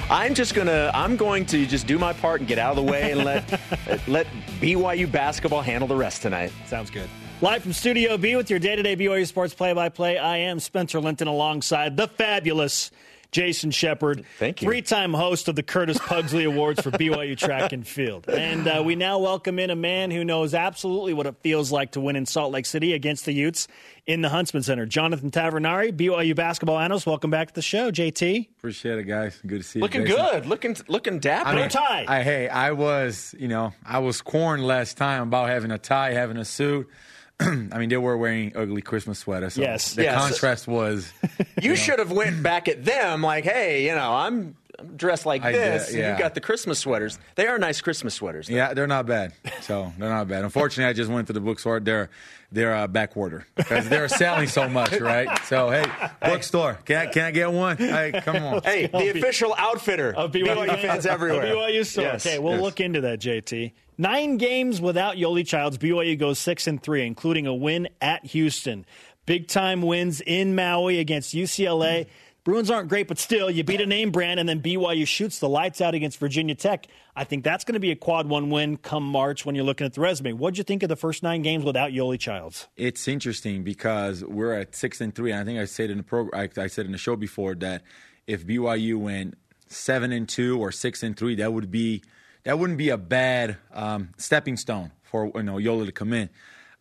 I'm 0.10 0.36
just 0.36 0.54
gonna 0.54 0.92
I'm 0.94 1.16
going 1.16 1.48
to 1.48 1.66
just 1.66 1.88
do 1.88 1.98
my 1.98 2.14
part 2.14 2.40
and 2.40 2.48
get 2.48 2.60
out 2.60 2.78
of 2.78 2.86
the 2.86 2.92
way 2.92 3.12
and 3.12 3.24
let 3.24 3.60
let 4.08 4.28
BYU 4.62 5.12
basketball 5.12 5.62
handle 5.62 5.88
the 5.88 5.96
rest 5.96 6.22
tonight. 6.22 6.52
Sounds 6.68 6.92
good. 6.92 7.10
Live 7.42 7.64
from 7.64 7.74
Studio 7.74 8.16
B 8.16 8.36
with 8.36 8.50
your 8.50 8.60
day 8.60 8.76
to 8.76 8.84
day 8.84 8.96
BYU 8.96 9.26
Sports 9.26 9.56
play 9.56 9.74
by 9.74 9.90
play, 9.90 10.18
I 10.18 10.38
am 10.38 10.60
Spencer 10.60 11.00
Linton 11.02 11.28
alongside 11.28 11.98
the 11.98 12.08
fabulous 12.08 12.92
Jason 13.36 13.70
Shepard. 13.70 14.26
Thank 14.40 14.62
you. 14.62 14.66
Three 14.70 14.82
time 14.82 15.14
host 15.14 15.50
of 15.50 15.58
the 15.58 15.62
Curtis 15.62 15.98
Pugsley 16.00 16.46
Awards 16.46 16.82
for 16.82 16.90
BYU 16.90 17.38
Track 17.38 17.74
and 17.74 17.86
Field. 17.86 18.30
And 18.30 18.66
uh, 18.66 18.82
we 18.82 18.96
now 18.96 19.20
welcome 19.20 19.60
in 19.60 19.70
a 19.70 19.76
man 19.76 20.10
who 20.10 20.24
knows 20.24 20.54
absolutely 20.54 21.12
what 21.14 21.28
it 21.28 21.36
feels 21.42 21.70
like 21.70 21.92
to 21.92 22.00
win 22.00 22.16
in 22.16 22.26
Salt 22.26 22.54
Lake 22.54 22.66
City 22.66 22.94
against 22.94 23.26
the 23.26 23.34
Utes 23.34 23.68
in 24.08 24.22
the 24.22 24.30
Huntsman 24.30 24.64
Center. 24.64 24.86
Jonathan 24.86 25.32
Tavernari, 25.32 25.92
BYU 25.92 26.34
basketball 26.34 26.80
analyst. 26.80 27.06
Welcome 27.06 27.30
back 27.30 27.50
to 27.50 27.56
the 27.56 27.62
show, 27.62 27.92
JT. 27.92 28.52
Appreciate 28.58 29.00
it, 29.00 29.04
guys. 29.04 29.38
Good 29.46 29.58
to 29.58 29.64
see 29.64 29.80
you. 29.80 29.84
Looking 29.84 30.06
Jason. 30.06 30.26
good, 30.26 30.46
looking 30.46 30.78
looking 30.88 31.20
dapper. 31.20 31.50
I 31.50 31.56
No 31.56 31.68
tie. 31.68 32.06
I, 32.08 32.24
hey, 32.24 32.48
I 32.48 32.72
was, 32.72 33.36
you 33.38 33.50
know, 33.50 33.74
I 33.86 34.00
was 34.00 34.22
corned 34.22 34.66
last 34.66 34.96
time 34.96 35.24
about 35.24 35.50
having 35.50 35.72
a 35.72 35.78
tie, 35.78 36.14
having 36.14 36.38
a 36.38 36.46
suit. 36.46 36.90
I 37.40 37.78
mean, 37.80 37.90
they 37.90 37.98
were 37.98 38.18
wearing 38.18 38.54
ugly 38.56 38.82
Christmas 38.82 39.20
sweaters. 39.20 39.56
So 39.56 39.62
Yes. 39.62 39.94
the 39.96 40.04
Yes. 40.04 40.18
contrast 40.30 40.68
was. 40.68 41.12
you 41.62 41.76
should 41.76 42.00
have 42.00 42.12
went 42.12 42.42
back 42.44 42.68
at 42.68 42.86
them 42.86 43.22
like, 43.22 43.44
hey, 43.44 43.86
you 43.86 43.94
know, 43.96 44.14
I'm 44.14 44.56
dressed 44.96 45.26
like 45.26 45.42
I 45.44 45.52
did, 45.54 45.62
this. 45.62 45.90
and 45.90 45.98
yeah. 46.00 46.10
You've 46.12 46.20
got 46.20 46.34
the 46.36 46.42
Christmas 46.42 46.80
sweaters. 46.80 47.18
They 47.36 47.48
are 47.48 47.58
nice 47.58 47.80
Christmas 47.82 48.14
sweaters. 48.14 48.48
though. 48.48 48.56
Yeah, 48.56 48.74
they're 48.74 48.88
not 48.88 49.06
bad. 49.06 49.34
So 49.62 49.92
they're 49.98 50.10
not 50.10 50.28
bad. 50.28 50.44
Unfortunately, 50.44 50.90
I 50.90 50.94
just 50.94 51.10
went 51.10 51.28
to 51.28 51.34
the 51.34 51.40
bookstore. 51.42 51.80
They're 51.80 52.10
they're 52.52 52.76
uh, 52.76 52.88
back 52.88 53.18
order 53.18 53.46
because 53.56 53.90
they're 53.90 54.08
selling 54.08 54.48
so 54.48 54.70
much, 54.70 54.94
right? 55.00 55.28
So 55.46 55.70
hey, 55.72 55.86
bookstore, 56.22 56.78
can 56.86 57.08
I, 57.08 57.12
can 57.12 57.24
I 57.24 57.32
get 57.32 57.52
one? 57.52 57.76
Hey, 57.78 58.22
come 58.24 58.38
on. 58.44 58.62
Hey, 58.64 58.88
the 58.88 59.10
official 59.10 59.54
outfitter 59.58 60.14
of 60.14 60.32
BYU, 60.32 60.82
fans 60.82 61.06
everywhere. 61.06 61.54
BYU 61.56 61.86
store. 61.86 62.04
Yes. 62.04 62.26
Okay, 62.26 62.40
we'll 62.40 62.54
Yes. 62.54 62.62
look 62.62 62.80
into 62.80 63.02
that, 63.02 63.20
JT. 63.20 63.72
Nine 63.98 64.38
games 64.38 64.82
without 64.82 65.16
Yoeli 65.16 65.48
Childs. 65.48 65.78
BYU 65.78 66.20
goes 66.20 66.40
six 66.40 66.68
and 66.68 66.82
three, 66.82 67.06
including 67.06 67.48
a 67.48 67.54
win 67.54 67.88
at 68.02 68.26
Houston. 68.26 68.86
Big 69.26 69.48
time 69.48 69.82
wins 69.82 70.22
in 70.22 70.54
Maui 70.56 71.00
against 71.00 71.34
UCLA. 71.34 72.08
Bruins 72.44 72.70
aren't 72.70 72.90
great, 72.90 73.08
but 73.08 73.18
still, 73.18 73.50
you 73.50 73.64
beat 73.64 73.82
a 73.82 73.88
name 73.88 74.12
brand, 74.12 74.40
and 74.40 74.48
then 74.48 74.62
BYU 74.62 75.08
shoots 75.08 75.40
the 75.40 75.50
lights 75.50 75.82
out 75.82 75.96
against 75.96 76.20
Virginia 76.20 76.54
Tech. 76.54 76.86
I 77.16 77.24
think 77.24 77.44
that's 77.44 77.64
going 77.64 77.74
to 77.74 77.80
be 77.80 77.90
a 77.90 77.96
quad 77.96 78.30
one 78.30 78.52
win 78.52 78.78
come 78.78 79.04
March 79.04 79.48
when 79.48 79.56
you're 79.56 79.66
looking 79.66 79.86
at 79.86 79.94
the 79.94 80.02
resume. 80.02 80.34
What'd 80.34 80.60
you 80.60 80.64
think 80.64 80.84
of 80.84 80.90
the 80.90 80.96
first 80.96 81.24
nine 81.24 81.42
games 81.42 81.66
without 81.66 81.90
Yoeli 81.90 82.20
Childs? 82.20 82.68
It's 82.78 83.08
interesting 83.08 83.64
because 83.64 84.24
we're 84.24 84.54
at 84.54 84.76
six 84.76 85.02
and 85.02 85.16
three. 85.16 85.32
And 85.32 85.40
I 85.40 85.44
think 85.44 85.60
I 85.60 85.66
said 85.66 85.90
in 85.90 85.98
the 85.98 86.04
program, 86.04 86.40
I, 86.40 86.62
I 86.62 86.68
said 86.68 86.86
in 86.86 86.92
the 86.92 87.00
show 87.00 87.16
before 87.16 87.56
that 87.56 87.82
if 88.28 88.46
BYU 88.46 89.00
went 89.00 89.40
seven 89.68 90.12
and 90.12 90.30
two 90.30 90.60
or 90.60 90.72
six 90.72 91.02
and 91.02 91.18
three, 91.18 91.34
that 91.36 91.52
would 91.52 91.72
be 91.72 92.04
that 92.46 92.58
wouldn't 92.58 92.78
be 92.78 92.90
a 92.90 92.98
bad 92.98 93.58
um, 93.74 94.10
stepping 94.18 94.56
stone 94.58 94.92
for 95.04 95.32
you 95.36 95.44
know 95.44 95.56
Yoeli 95.56 95.86
to 95.88 95.92
come 95.92 96.14
in. 96.14 96.30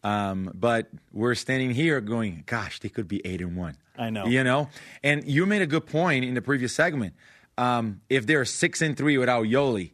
Um, 0.02 0.50
but 0.54 0.88
we're 1.12 1.34
standing 1.34 1.70
here 1.70 2.00
going, 2.00 2.44
gosh, 2.46 2.78
they 2.80 2.90
could 2.90 3.08
be 3.08 3.20
eight 3.26 3.40
and 3.40 3.56
one. 3.56 3.76
I 3.98 4.10
know. 4.10 4.26
You 4.26 4.44
know, 4.44 4.68
and 5.02 5.26
you 5.26 5.46
made 5.46 5.62
a 5.62 5.66
good 5.66 5.86
point 5.86 6.24
in 6.24 6.34
the 6.34 6.42
previous 6.42 6.74
segment. 6.74 7.14
Um, 7.56 8.00
if 8.10 8.26
they're 8.26 8.44
six 8.44 8.82
and 8.82 8.96
three 8.96 9.16
without 9.16 9.46
Yoeli, 9.46 9.92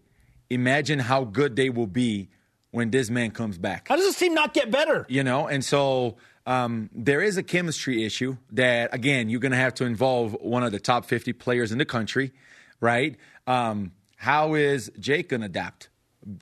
imagine 0.48 0.98
how 0.98 1.24
good 1.24 1.56
they 1.56 1.70
will 1.70 1.86
be 1.86 2.28
when 2.72 2.90
this 2.90 3.10
man 3.10 3.30
comes 3.32 3.58
back 3.58 3.88
How 3.88 3.96
does 3.96 4.04
this 4.04 4.18
team 4.18 4.32
not 4.32 4.54
get 4.54 4.70
better? 4.70 5.04
you 5.08 5.22
know 5.24 5.46
and 5.48 5.64
so 5.64 6.16
um, 6.46 6.88
there 6.94 7.20
is 7.20 7.36
a 7.36 7.42
chemistry 7.42 8.04
issue 8.04 8.36
that 8.52 8.94
again 8.94 9.28
you're 9.28 9.40
going 9.40 9.52
to 9.52 9.58
have 9.58 9.74
to 9.74 9.84
involve 9.84 10.32
one 10.40 10.62
of 10.62 10.70
the 10.72 10.78
top 10.80 11.04
50 11.04 11.32
players 11.34 11.72
in 11.72 11.78
the 11.78 11.84
country 11.84 12.32
right 12.80 13.16
um, 13.46 13.90
how 14.20 14.54
is 14.54 14.90
jake 15.00 15.28
going 15.28 15.40
to 15.40 15.46
adapt 15.46 15.88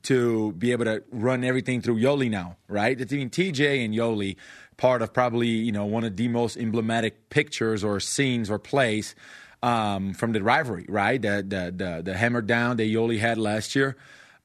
to 0.02 0.52
be 0.52 0.72
able 0.72 0.84
to 0.84 1.02
run 1.12 1.44
everything 1.44 1.80
through 1.80 1.96
yoeli 1.96 2.28
now 2.28 2.56
right 2.66 3.00
i 3.00 3.14
mean 3.14 3.30
tj 3.30 3.84
and 3.84 3.94
yoeli 3.94 4.36
part 4.76 5.02
of 5.02 5.12
probably 5.12 5.48
you 5.48 5.72
know 5.72 5.84
one 5.84 6.04
of 6.04 6.16
the 6.16 6.28
most 6.28 6.56
emblematic 6.56 7.30
pictures 7.30 7.84
or 7.84 8.00
scenes 8.00 8.50
or 8.50 8.58
plays 8.58 9.14
um, 9.62 10.14
from 10.14 10.32
the 10.32 10.42
rivalry 10.42 10.86
right 10.88 11.22
the, 11.22 11.44
the, 11.46 11.72
the, 11.76 12.02
the 12.02 12.16
hammer 12.16 12.40
down 12.42 12.76
that 12.76 12.84
yoeli 12.84 13.18
had 13.18 13.38
last 13.38 13.74
year 13.74 13.96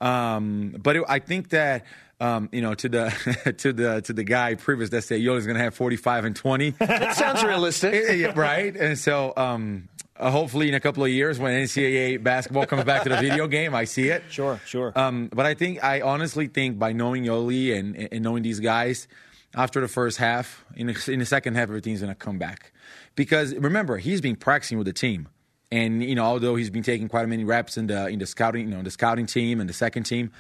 um, 0.03 0.75
but 0.77 0.97
it, 0.97 1.03
I 1.07 1.19
think 1.19 1.49
that 1.49 1.85
um, 2.19 2.49
you 2.51 2.61
know 2.61 2.73
to 2.73 2.89
the 2.89 3.53
to 3.57 3.73
the 3.73 4.01
to 4.01 4.13
the 4.13 4.23
guy 4.23 4.55
previous 4.55 4.89
that 4.89 5.03
said 5.03 5.21
Yoeli's 5.21 5.45
going 5.45 5.57
to 5.57 5.63
have 5.63 5.75
45 5.75 6.25
and 6.25 6.35
20, 6.35 6.69
That 6.71 7.15
sounds 7.15 7.43
realistic. 7.43 7.93
Right? 8.35 8.75
And 8.75 8.97
so 8.97 9.33
um, 9.37 9.87
uh, 10.17 10.29
hopefully 10.29 10.67
in 10.69 10.75
a 10.75 10.79
couple 10.79 11.03
of 11.03 11.09
years 11.09 11.39
when 11.39 11.53
NCAA 11.53 12.21
basketball 12.21 12.65
comes 12.65 12.83
back 12.83 13.03
to 13.03 13.09
the 13.09 13.17
video 13.17 13.47
game, 13.47 13.73
I 13.73 13.85
see 13.85 14.09
it. 14.09 14.23
Sure, 14.29 14.59
sure. 14.65 14.91
Um, 14.95 15.29
but 15.33 15.45
I 15.45 15.53
think 15.53 15.83
I 15.83 16.01
honestly 16.01 16.47
think 16.47 16.79
by 16.79 16.91
knowing 16.91 17.23
Yoeli 17.23 17.77
and, 17.77 17.95
and 17.95 18.23
knowing 18.23 18.41
these 18.41 18.59
guys, 18.59 19.07
after 19.55 19.81
the 19.81 19.87
first 19.87 20.17
half, 20.17 20.65
in 20.75 20.87
the, 20.87 21.11
in 21.11 21.19
the 21.19 21.25
second 21.25 21.55
half, 21.55 21.63
everything's 21.63 22.01
to 22.01 22.15
come 22.15 22.39
back. 22.39 22.71
Because 23.15 23.53
remember, 23.53 23.97
he's 23.97 24.21
been 24.21 24.35
practicing 24.35 24.77
with 24.77 24.87
the 24.87 24.93
team, 24.93 25.29
and 25.71 26.03
you 26.03 26.15
know, 26.15 26.23
although 26.23 26.55
he's 26.55 26.69
been 26.69 26.83
taking 26.83 27.07
quite 27.07 27.25
a 27.25 27.27
many 27.27 27.43
reps 27.43 27.77
in 27.77 27.87
the 27.87 28.07
in 28.07 28.19
the 28.19 28.25
scouting, 28.25 28.69
you 28.69 28.75
know, 28.75 28.81
the 28.81 28.91
scouting 28.91 29.27
team 29.27 29.59
and 29.59 29.69
the 29.69 29.73
second 29.73 30.03
team, 30.03 30.31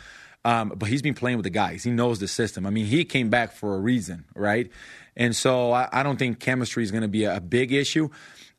um, 0.45 0.73
but 0.75 0.89
he's 0.89 1.01
been 1.01 1.13
playing 1.13 1.37
with 1.37 1.43
the 1.43 1.49
guys. 1.51 1.83
He 1.83 1.91
knows 1.91 2.19
the 2.19 2.27
system. 2.27 2.65
I 2.65 2.69
mean, 2.69 2.85
he 2.85 3.05
came 3.05 3.29
back 3.29 3.53
for 3.53 3.75
a 3.75 3.79
reason, 3.79 4.25
right? 4.35 4.71
And 5.15 5.35
so 5.35 5.71
I, 5.71 5.87
I 5.91 6.03
don't 6.03 6.17
think 6.17 6.39
chemistry 6.39 6.83
is 6.83 6.91
going 6.91 7.03
to 7.03 7.07
be 7.07 7.25
a, 7.25 7.37
a 7.37 7.41
big 7.41 7.71
issue. 7.71 8.09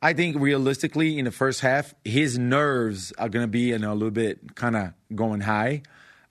I 0.04 0.12
think 0.12 0.36
realistically, 0.38 1.18
in 1.18 1.24
the 1.24 1.30
first 1.30 1.62
half, 1.62 1.94
his 2.04 2.38
nerves 2.38 3.10
are 3.16 3.30
going 3.30 3.44
to 3.44 3.50
be 3.50 3.76
know, 3.78 3.90
a 3.90 3.94
little 3.94 4.10
bit 4.10 4.54
kind 4.54 4.76
of 4.76 4.92
going 5.14 5.40
high. 5.40 5.80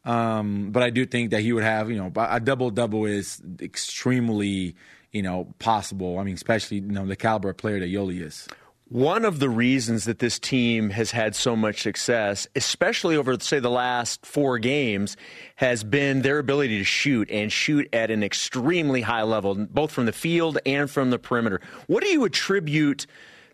Um, 0.05 0.69
but 0.69 0.83
I 0.83 0.91
do 0.91 1.07
think 1.07 1.31
that 1.31 1.41
he 1.41 1.53
would 1.53 1.63
have, 1.63 1.89
you 1.89 1.97
know, 1.97 2.11
a 2.15 2.39
double 2.39 2.69
double 2.69 3.05
is 3.05 3.41
extremely, 3.59 4.75
you 5.11 5.23
know, 5.23 5.47
possible. 5.57 6.19
I 6.19 6.23
mean, 6.23 6.35
especially 6.35 6.77
you 6.77 6.91
know 6.91 7.07
the 7.07 7.15
caliber 7.15 7.51
player 7.53 7.79
that 7.79 7.89
Yoeli 7.89 8.21
is. 8.21 8.47
One 8.89 9.25
of 9.25 9.39
the 9.39 9.49
reasons 9.49 10.05
that 10.05 10.19
this 10.19 10.37
team 10.37 10.91
has 10.91 11.09
had 11.09 11.35
so 11.35 11.55
much 11.55 11.81
success, 11.81 12.47
especially 12.55 13.15
over, 13.15 13.39
say, 13.39 13.57
the 13.57 13.71
last 13.71 14.23
four 14.23 14.59
games, 14.59 15.17
has 15.55 15.83
been 15.83 16.21
their 16.21 16.37
ability 16.37 16.77
to 16.77 16.83
shoot 16.83 17.27
and 17.31 17.51
shoot 17.51 17.89
at 17.91 18.11
an 18.11 18.23
extremely 18.23 19.01
high 19.01 19.23
level, 19.23 19.55
both 19.55 19.89
from 19.89 20.05
the 20.05 20.11
field 20.11 20.59
and 20.63 20.91
from 20.91 21.09
the 21.09 21.17
perimeter. 21.17 21.59
What 21.87 22.03
do 22.03 22.09
you 22.09 22.23
attribute 22.23 23.07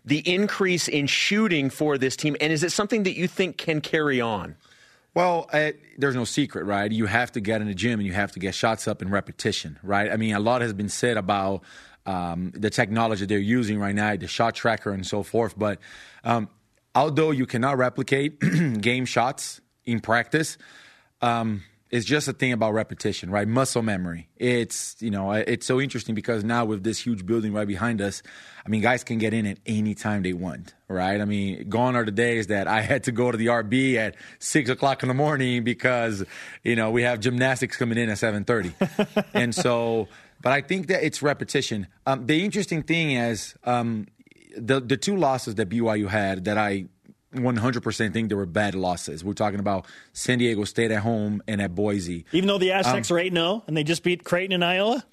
the 0.04 0.18
increase 0.30 0.88
in 0.88 1.06
shooting 1.06 1.70
for 1.70 1.98
this 1.98 2.16
team, 2.16 2.36
and 2.40 2.52
is 2.52 2.62
it 2.62 2.72
something 2.72 3.02
that 3.04 3.16
you 3.16 3.28
think 3.28 3.56
can 3.56 3.80
carry 3.80 4.20
on? 4.20 4.56
Well, 5.14 5.50
there's 5.98 6.14
no 6.14 6.24
secret, 6.24 6.64
right? 6.64 6.90
You 6.90 7.06
have 7.06 7.32
to 7.32 7.40
get 7.40 7.60
in 7.60 7.66
the 7.66 7.74
gym 7.74 7.98
and 7.98 8.06
you 8.06 8.12
have 8.12 8.32
to 8.32 8.38
get 8.38 8.54
shots 8.54 8.86
up 8.86 9.02
in 9.02 9.10
repetition, 9.10 9.78
right? 9.82 10.10
I 10.10 10.16
mean, 10.16 10.34
a 10.34 10.40
lot 10.40 10.62
has 10.62 10.72
been 10.72 10.88
said 10.88 11.16
about 11.16 11.64
um, 12.06 12.52
the 12.54 12.70
technology 12.70 13.26
they're 13.26 13.38
using 13.38 13.78
right 13.80 13.94
now, 13.94 14.14
the 14.16 14.28
shot 14.28 14.54
tracker 14.54 14.92
and 14.92 15.04
so 15.04 15.24
forth. 15.24 15.58
But 15.58 15.80
um, 16.22 16.48
although 16.94 17.32
you 17.32 17.46
cannot 17.46 17.76
replicate 17.76 18.40
game 18.80 19.04
shots 19.04 19.60
in 19.84 20.00
practice, 20.00 20.58
um, 21.20 21.64
it's 21.90 22.06
just 22.06 22.28
a 22.28 22.32
thing 22.32 22.52
about 22.52 22.72
repetition, 22.72 23.30
right? 23.30 23.48
Muscle 23.48 23.82
memory. 23.82 24.28
It's 24.36 24.96
you 25.00 25.10
know 25.10 25.32
it's 25.32 25.66
so 25.66 25.80
interesting 25.80 26.14
because 26.14 26.44
now 26.44 26.64
with 26.64 26.84
this 26.84 26.98
huge 26.98 27.26
building 27.26 27.52
right 27.52 27.66
behind 27.66 28.00
us, 28.00 28.22
I 28.64 28.68
mean 28.68 28.80
guys 28.80 29.02
can 29.02 29.18
get 29.18 29.34
in 29.34 29.44
at 29.46 29.58
any 29.66 29.94
time 29.94 30.22
they 30.22 30.32
want, 30.32 30.74
right? 30.88 31.20
I 31.20 31.24
mean 31.24 31.68
gone 31.68 31.96
are 31.96 32.04
the 32.04 32.12
days 32.12 32.46
that 32.46 32.68
I 32.68 32.80
had 32.82 33.04
to 33.04 33.12
go 33.12 33.30
to 33.30 33.36
the 33.36 33.46
RB 33.46 33.96
at 33.96 34.14
six 34.38 34.70
o'clock 34.70 35.02
in 35.02 35.08
the 35.08 35.14
morning 35.14 35.64
because 35.64 36.24
you 36.62 36.76
know 36.76 36.90
we 36.90 37.02
have 37.02 37.20
gymnastics 37.20 37.76
coming 37.76 37.98
in 37.98 38.08
at 38.08 38.18
seven 38.18 38.44
thirty, 38.44 38.72
and 39.34 39.54
so. 39.54 40.08
But 40.42 40.52
I 40.52 40.62
think 40.62 40.86
that 40.86 41.04
it's 41.04 41.20
repetition. 41.20 41.86
Um, 42.06 42.24
the 42.24 42.42
interesting 42.42 42.82
thing 42.82 43.10
is 43.10 43.54
um, 43.64 44.06
the 44.56 44.80
the 44.80 44.96
two 44.96 45.16
losses 45.16 45.56
that 45.56 45.68
BYU 45.68 46.08
had 46.08 46.46
that 46.46 46.56
I 46.56 46.86
100% 47.34 48.12
think 48.12 48.28
they 48.28 48.34
were 48.34 48.46
bad 48.46 48.74
losses. 48.74 49.22
We're 49.22 49.34
talking 49.34 49.60
about 49.60 49.86
San 50.12 50.38
Diego 50.38 50.64
State 50.64 50.90
at 50.90 51.02
home 51.02 51.42
and 51.46 51.62
at 51.62 51.74
Boise. 51.74 52.24
Even 52.32 52.48
though 52.48 52.58
the 52.58 52.72
Aztecs 52.72 53.10
um, 53.10 53.16
are 53.16 53.20
8 53.20 53.32
0 53.32 53.64
and 53.66 53.76
they 53.76 53.84
just 53.84 54.02
beat 54.02 54.24
Creighton 54.24 54.52
and 54.52 54.64
Iowa? 54.64 55.04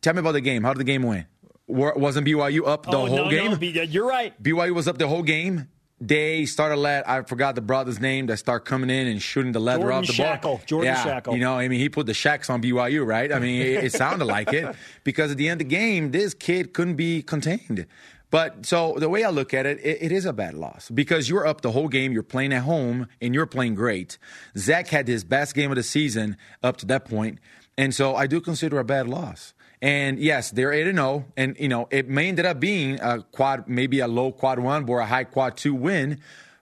Tell 0.00 0.14
me 0.14 0.20
about 0.20 0.32
the 0.32 0.40
game. 0.40 0.64
How 0.64 0.72
did 0.72 0.80
the 0.80 0.84
game 0.84 1.02
win? 1.02 1.26
Wasn't 1.68 2.26
BYU 2.26 2.66
up 2.66 2.84
the 2.84 2.96
oh, 2.96 3.06
whole 3.06 3.16
no, 3.16 3.30
game? 3.30 3.50
no. 3.50 3.82
You're 3.82 4.06
right. 4.06 4.40
BYU 4.42 4.74
was 4.74 4.86
up 4.86 4.98
the 4.98 5.08
whole 5.08 5.22
game. 5.22 5.68
They 5.98 6.44
started 6.44 6.76
let 6.76 7.08
I 7.08 7.22
forgot 7.22 7.54
the 7.54 7.62
brother's 7.62 7.98
name 7.98 8.26
that 8.26 8.36
start 8.36 8.66
coming 8.66 8.90
in 8.90 9.06
and 9.06 9.20
shooting 9.20 9.52
the 9.52 9.60
leather 9.60 9.84
Jordan 9.84 9.98
off 9.98 10.06
the 10.06 10.12
Schakel. 10.12 10.42
ball. 10.42 10.60
Jordan 10.66 10.92
yeah, 10.92 11.20
Schakel. 11.20 11.32
You 11.32 11.40
know, 11.40 11.54
I 11.54 11.68
mean, 11.68 11.80
he 11.80 11.88
put 11.88 12.04
the 12.04 12.12
shacks 12.12 12.50
on 12.50 12.60
BYU, 12.60 13.04
right? 13.06 13.32
I 13.32 13.38
mean, 13.38 13.62
it, 13.62 13.84
it 13.84 13.92
sounded 13.92 14.26
like 14.26 14.52
it 14.52 14.76
because 15.04 15.30
at 15.30 15.38
the 15.38 15.48
end 15.48 15.62
of 15.62 15.68
the 15.68 15.74
game, 15.74 16.10
this 16.10 16.34
kid 16.34 16.74
couldn't 16.74 16.96
be 16.96 17.22
contained. 17.22 17.86
But 18.30 18.66
so 18.66 18.96
the 18.98 19.08
way 19.08 19.24
I 19.24 19.30
look 19.30 19.54
at 19.54 19.66
it, 19.66 19.78
it, 19.82 19.98
it 20.02 20.12
is 20.12 20.26
a 20.26 20.32
bad 20.32 20.54
loss 20.54 20.90
because 20.90 21.28
you're 21.28 21.46
up 21.46 21.60
the 21.60 21.72
whole 21.72 21.88
game. 21.88 22.12
You're 22.12 22.22
playing 22.22 22.52
at 22.52 22.62
home 22.62 23.06
and 23.20 23.34
you're 23.34 23.46
playing 23.46 23.74
great. 23.74 24.18
Zach 24.56 24.88
had 24.88 25.06
his 25.06 25.24
best 25.24 25.54
game 25.54 25.70
of 25.70 25.76
the 25.76 25.82
season 25.82 26.36
up 26.62 26.76
to 26.78 26.86
that 26.86 27.04
point, 27.04 27.38
and 27.78 27.94
so 27.94 28.16
I 28.16 28.26
do 28.26 28.40
consider 28.40 28.78
a 28.78 28.84
bad 28.84 29.08
loss. 29.08 29.54
And 29.82 30.18
yes, 30.18 30.50
they're 30.50 30.72
eight 30.72 30.88
and 30.88 30.98
zero, 30.98 31.26
and 31.36 31.56
you 31.60 31.68
know 31.68 31.86
it 31.90 32.08
may 32.08 32.28
ended 32.28 32.46
up 32.46 32.58
being 32.58 32.98
a 33.00 33.22
quad, 33.22 33.68
maybe 33.68 34.00
a 34.00 34.08
low 34.08 34.32
quad 34.32 34.58
one 34.58 34.88
or 34.88 35.00
a 35.00 35.06
high 35.06 35.24
quad 35.24 35.56
two 35.56 35.74
win, 35.74 36.20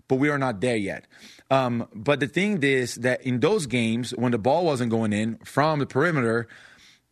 but 0.08 0.16
we 0.16 0.28
are 0.28 0.38
not 0.38 0.60
there 0.60 0.76
yet. 0.76 1.06
Um, 1.50 1.86
but 1.94 2.20
the 2.20 2.26
thing 2.26 2.62
is 2.62 2.96
that 2.96 3.22
in 3.22 3.40
those 3.40 3.66
games 3.66 4.10
when 4.10 4.32
the 4.32 4.38
ball 4.38 4.64
wasn't 4.64 4.90
going 4.90 5.12
in 5.12 5.38
from 5.38 5.78
the 5.78 5.86
perimeter, 5.86 6.48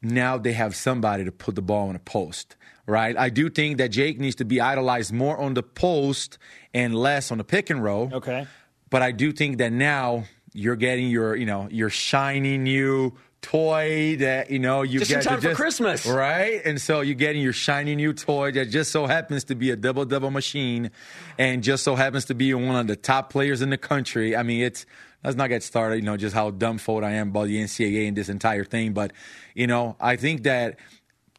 now 0.02 0.36
they 0.36 0.52
have 0.52 0.74
somebody 0.74 1.24
to 1.24 1.32
put 1.32 1.54
the 1.54 1.62
ball 1.62 1.88
in 1.90 1.96
a 1.96 2.00
post, 2.00 2.56
right? 2.86 3.16
I 3.16 3.28
do 3.30 3.48
think 3.50 3.78
that 3.78 3.88
Jake 3.88 4.18
needs 4.18 4.36
to 4.36 4.44
be 4.44 4.60
idolized 4.60 5.12
more 5.12 5.38
on 5.38 5.54
the 5.54 5.62
post 5.62 6.38
and 6.74 6.94
less 6.94 7.30
on 7.30 7.38
the 7.38 7.44
pick 7.44 7.70
and 7.70 7.82
roll. 7.82 8.10
Okay. 8.12 8.46
But 8.90 9.02
I 9.02 9.12
do 9.12 9.32
think 9.32 9.58
that 9.58 9.72
now 9.72 10.24
you're 10.52 10.76
getting 10.76 11.08
your, 11.08 11.34
you 11.36 11.46
know, 11.46 11.68
your 11.70 11.88
shiny 11.90 12.58
new 12.58 13.14
toy 13.40 14.14
that 14.20 14.50
you 14.52 14.58
know 14.60 14.82
you 14.82 15.00
Just 15.00 15.10
in 15.10 15.16
get 15.16 15.22
to 15.24 15.28
time 15.30 15.38
for 15.40 15.48
just- 15.48 15.56
Christmas. 15.60 16.06
right? 16.06 16.60
And 16.64 16.80
so 16.80 17.00
you're 17.00 17.14
getting 17.16 17.42
your 17.42 17.52
shiny 17.52 17.96
new 17.96 18.12
toy 18.12 18.52
that 18.52 18.66
just 18.70 18.92
so 18.92 19.06
happens 19.06 19.44
to 19.44 19.54
be 19.56 19.70
a 19.70 19.76
double 19.76 20.04
double 20.04 20.30
machine, 20.30 20.90
and 21.38 21.62
just 21.62 21.82
so 21.84 21.94
happens 21.96 22.26
to 22.26 22.34
be 22.34 22.52
one 22.54 22.76
of 22.76 22.86
the 22.86 22.94
top 22.96 23.30
players 23.30 23.60
in 23.62 23.70
the 23.70 23.78
country. 23.78 24.36
I 24.36 24.42
mean, 24.44 24.60
it's 24.62 24.86
let's 25.24 25.36
not 25.36 25.48
get 25.48 25.62
started. 25.64 25.96
You 25.96 26.02
know, 26.02 26.16
just 26.16 26.34
how 26.36 26.50
dumbfounded 26.50 27.02
I 27.04 27.12
am 27.14 27.28
about 27.30 27.46
the 27.48 27.60
NCAA 27.62 28.06
and 28.08 28.16
this 28.16 28.28
entire 28.28 28.64
thing. 28.64 28.92
But 28.92 29.12
you 29.54 29.66
know, 29.66 29.96
I 30.00 30.14
think 30.16 30.44
that 30.44 30.78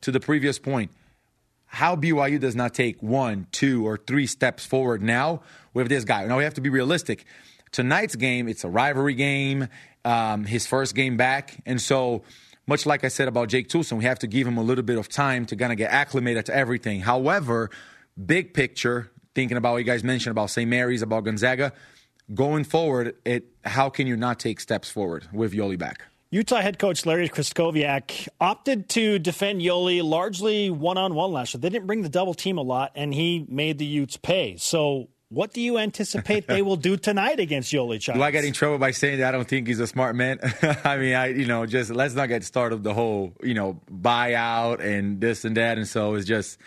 to 0.02 0.12
the 0.12 0.20
previous 0.20 0.60
point, 0.60 0.92
how 1.74 1.96
BYU 1.96 2.40
does 2.40 2.56
not 2.56 2.76
take 2.76 3.02
one, 3.02 3.48
two, 3.52 3.84
or 3.88 3.98
three 3.98 4.28
steps 4.28 4.64
forward 4.64 5.02
now 5.02 5.42
with 5.74 5.90
this 5.90 6.04
guy. 6.04 6.24
Now 6.28 6.38
we 6.38 6.44
have 6.44 6.54
to 6.54 6.62
be 6.62 6.70
realistic. 6.70 7.26
Tonight's 7.72 8.16
game, 8.16 8.48
it's 8.48 8.64
a 8.64 8.70
rivalry 8.70 9.16
game, 9.16 9.68
um, 10.06 10.46
his 10.46 10.68
first 10.68 10.94
game 10.94 11.18
back, 11.18 11.60
and 11.66 11.82
so 11.82 12.22
much 12.68 12.86
like 12.86 13.04
I 13.04 13.08
said 13.08 13.28
about 13.28 13.50
Jake 13.50 13.70
Toolson, 13.70 13.98
we 13.98 14.04
have 14.04 14.20
to 14.20 14.28
give 14.28 14.46
him 14.46 14.60
a 14.60 14.62
little 14.62 14.84
bit 14.84 15.00
of 15.00 15.10
time 15.10 15.48
to 15.48 15.56
kind 15.56 15.72
of 15.72 15.80
get 15.80 15.90
acclimated 15.90 16.46
to 16.46 16.56
everything. 16.56 17.02
However, 17.02 17.72
big 18.24 18.54
picture, 18.54 19.10
thinking 19.34 19.58
about 19.58 19.72
what 19.72 19.80
you 19.80 19.84
guys 19.84 20.04
mentioned 20.04 20.30
about 20.30 20.52
St. 20.52 20.70
Mary's, 20.70 21.02
about 21.02 21.24
Gonzaga, 21.24 21.74
going 22.36 22.66
forward, 22.66 23.16
it 23.26 23.46
how 23.66 23.90
can 23.90 24.06
you 24.06 24.16
not 24.16 24.40
take 24.40 24.60
steps 24.60 24.92
forward 24.92 25.28
with 25.34 25.54
Yoeli 25.54 25.80
back? 25.80 26.04
Utah 26.34 26.62
head 26.62 26.80
coach 26.80 27.06
Larry 27.06 27.30
Krystkowiak 27.30 28.28
opted 28.42 28.90
to 28.90 29.20
defend 29.20 29.62
Yoeli 29.62 30.02
largely 30.02 30.72
one 30.72 30.98
on 30.98 31.14
one 31.14 31.32
last 31.32 31.54
year. 31.54 31.62
They 31.62 31.70
didn't 31.70 31.86
bring 31.86 32.02
the 32.02 32.10
double 32.10 32.34
team 32.34 32.58
a 32.58 32.64
lot, 32.64 32.92
and 32.96 33.14
he 33.14 33.46
made 33.48 33.78
the 33.78 33.86
Utes 33.86 34.18
pay. 34.18 34.58
So, 34.58 35.10
what 35.30 35.54
do 35.54 35.62
you 35.62 35.78
anticipate 35.78 36.48
they 36.48 36.64
will 36.64 36.76
do 36.76 36.98
tonight 36.98 37.40
against 37.40 37.72
Yoeli? 37.72 38.04
Do 38.12 38.20
I 38.24 38.32
get 38.32 38.46
in 38.46 38.54
trouble 38.54 38.80
by 38.80 38.90
saying 38.90 39.20
that 39.20 39.28
I 39.28 39.32
don't 39.32 39.48
think 39.48 39.68
he's 39.68 39.80
a 39.80 39.86
smart 39.86 40.16
man? 40.16 40.40
I 40.84 40.98
mean, 40.98 41.14
I 41.14 41.28
you 41.28 41.46
know 41.46 41.68
just 41.68 41.92
let's 41.92 42.16
not 42.16 42.30
get 42.30 42.44
started 42.44 42.82
the 42.82 42.96
whole 42.96 43.34
you 43.44 43.54
know 43.54 43.80
buyout 43.92 44.80
and 44.80 45.22
this 45.22 45.46
and 45.46 45.56
that, 45.58 45.78
and 45.78 45.88
so 45.88 46.16
it's 46.16 46.26
just 46.26 46.58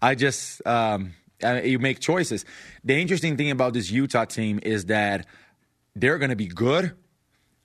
I 0.00 0.14
just 0.14 0.66
um, 0.66 1.12
I, 1.44 1.60
you 1.60 1.78
make 1.78 2.00
choices. 2.00 2.46
The 2.84 2.98
interesting 2.98 3.36
thing 3.36 3.50
about 3.50 3.74
this 3.74 3.90
Utah 3.90 4.24
team 4.24 4.60
is 4.62 4.86
that 4.86 5.26
they're 5.94 6.16
going 6.16 6.30
to 6.30 6.36
be 6.36 6.46
good 6.46 6.96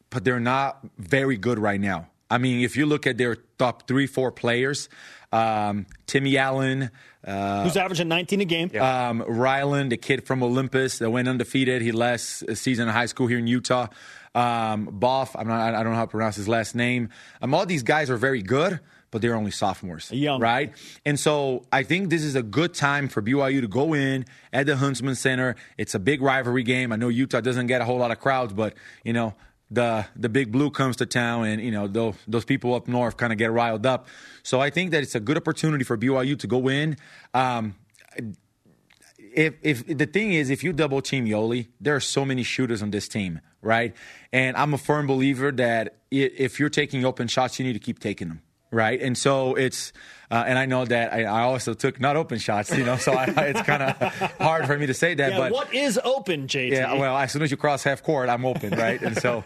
but 0.10 0.24
they're 0.24 0.40
not 0.40 0.80
very 0.98 1.38
good 1.38 1.60
right 1.60 1.80
now. 1.80 2.08
I 2.30 2.38
mean, 2.38 2.64
if 2.64 2.76
you 2.76 2.86
look 2.86 3.06
at 3.06 3.18
their 3.18 3.36
top 3.58 3.88
three, 3.88 4.08
four 4.08 4.32
players, 4.32 4.90
um, 5.32 5.86
Timmy 6.08 6.38
Allen, 6.38 6.90
uh, 7.24 7.64
who's 7.64 7.78
averaging 7.78 8.08
19 8.08 8.42
a 8.42 8.46
game, 8.46 8.70
um, 8.80 9.22
Rylan, 9.22 9.90
the 9.90 9.98
kid 9.98 10.26
from 10.26 10.42
Olympus 10.42 11.00
that 11.00 11.10
went 11.10 11.28
undefeated. 11.28 11.82
He 11.82 11.92
last 11.92 12.56
season 12.56 12.88
in 12.88 12.94
high 12.94 13.06
school 13.06 13.28
here 13.28 13.38
in 13.38 13.48
Utah. 13.48 13.88
Um, 14.34 14.88
Boff, 15.00 15.32
I'm 15.36 15.48
not, 15.48 15.74
I 15.76 15.84
don't 15.84 15.94
know 15.94 15.98
how 15.98 16.06
to 16.06 16.12
pronounce 16.12 16.36
his 16.36 16.48
last 16.48 16.76
name. 16.76 17.10
Um, 17.42 17.54
all 17.54 17.66
these 17.66 17.84
guys 17.84 18.10
are 18.10 18.18
very 18.18 18.42
good, 18.42 18.80
but 19.12 19.22
they're 19.22 19.36
only 19.36 19.52
sophomores, 19.52 20.12
Young. 20.12 20.42
right? 20.42 20.74
And 21.06 21.18
so 21.18 21.66
I 21.72 21.84
think 21.84 22.10
this 22.10 22.24
is 22.24 22.36
a 22.36 22.44
good 22.44 22.74
time 22.74 23.08
for 23.08 23.22
BYU 23.22 23.62
to 23.62 23.68
go 23.68 23.94
in 23.94 24.26
at 24.52 24.66
the 24.66 24.76
Huntsman 24.76 25.16
Center. 25.16 25.56
It's 25.78 25.96
a 25.96 26.00
big 26.00 26.22
rivalry 26.22 26.64
game. 26.64 26.92
I 26.92 26.98
know 26.98 27.08
Utah 27.08 27.40
doesn't 27.40 27.68
get 27.68 27.82
a 27.82 27.86
whole 27.86 27.98
lot 27.98 28.12
of 28.12 28.20
crowds, 28.20 28.52
but 28.52 28.74
you 29.06 29.14
know 29.14 29.36
the 29.72 30.06
the 30.16 30.30
big 30.30 30.52
blue 30.52 30.70
comes 30.70 30.96
to 30.98 31.06
town 31.06 31.46
and 31.46 31.62
you 31.62 31.72
know 31.72 31.88
those, 31.88 32.16
those 32.28 32.46
people 32.46 32.76
up 32.76 32.88
north 32.88 33.18
kind 33.18 33.32
of 33.32 33.40
get 33.40 33.52
riled 33.52 33.86
up. 33.86 34.08
So 34.44 34.62
i 34.62 34.70
think 34.70 34.92
that 34.92 35.04
it's 35.04 35.16
a 35.16 35.20
good 35.20 35.38
opportunity 35.38 35.84
for 35.84 35.98
byu 35.98 36.38
to 36.40 36.48
go 36.48 36.68
in. 36.68 36.98
Um, 37.34 37.76
if 39.18 39.56
if 39.62 39.86
the 39.86 40.06
thing 40.06 40.34
is 40.34 40.50
if 40.50 40.64
you 40.64 40.72
double 40.72 41.02
team 41.02 41.26
Yoeli, 41.26 41.68
there 41.82 41.96
are 41.96 42.00
so 42.00 42.24
many 42.26 42.44
shooters 42.44 42.82
on 42.82 42.92
this 42.92 43.08
team 43.08 43.42
right? 43.62 43.96
And 44.32 44.56
i'm 44.56 44.74
a 44.74 44.78
firm 44.78 45.08
believer 45.08 45.52
that 45.54 45.98
if 46.12 46.60
you're 46.60 46.70
taking 46.70 47.04
open 47.04 47.28
shots 47.28 47.60
you 47.60 47.66
need 47.66 47.74
to 47.74 47.80
keep 47.80 48.00
taking 48.00 48.30
them 48.30 48.42
right? 48.72 49.00
And 49.02 49.18
so 49.18 49.56
it's, 49.56 49.94
uh, 50.32 50.44
and 50.48 50.58
I 50.58 50.66
know 50.66 50.86
that 50.86 51.14
I, 51.14 51.24
I, 51.24 51.42
also 51.44 51.74
took 51.74 52.00
not 52.00 52.16
open 52.16 52.40
shots, 52.40 52.76
you 52.76 52.84
know, 52.84 52.98
so 52.98 53.14
I, 53.14 53.26
it's 53.26 53.62
kind 53.62 53.84
of 53.84 54.14
hard 54.40 54.66
for 54.66 54.78
me 54.78 54.88
to 54.88 54.94
say 54.94 55.14
that. 55.14 55.32
Yeah, 55.32 55.38
but 55.38 55.52
what 55.52 55.74
is 55.74 56.00
open, 56.04 56.48
JT? 56.48 56.72
Yeah, 56.72 56.94
well, 56.94 57.16
as 57.16 57.32
soon 57.32 57.44
as 57.44 57.52
you 57.52 57.58
cross 57.58 57.84
half 57.84 58.02
court, 58.02 58.28
I'm 58.28 58.46
open, 58.46 58.72
right? 58.72 59.02
and 59.02 59.16
so, 59.18 59.44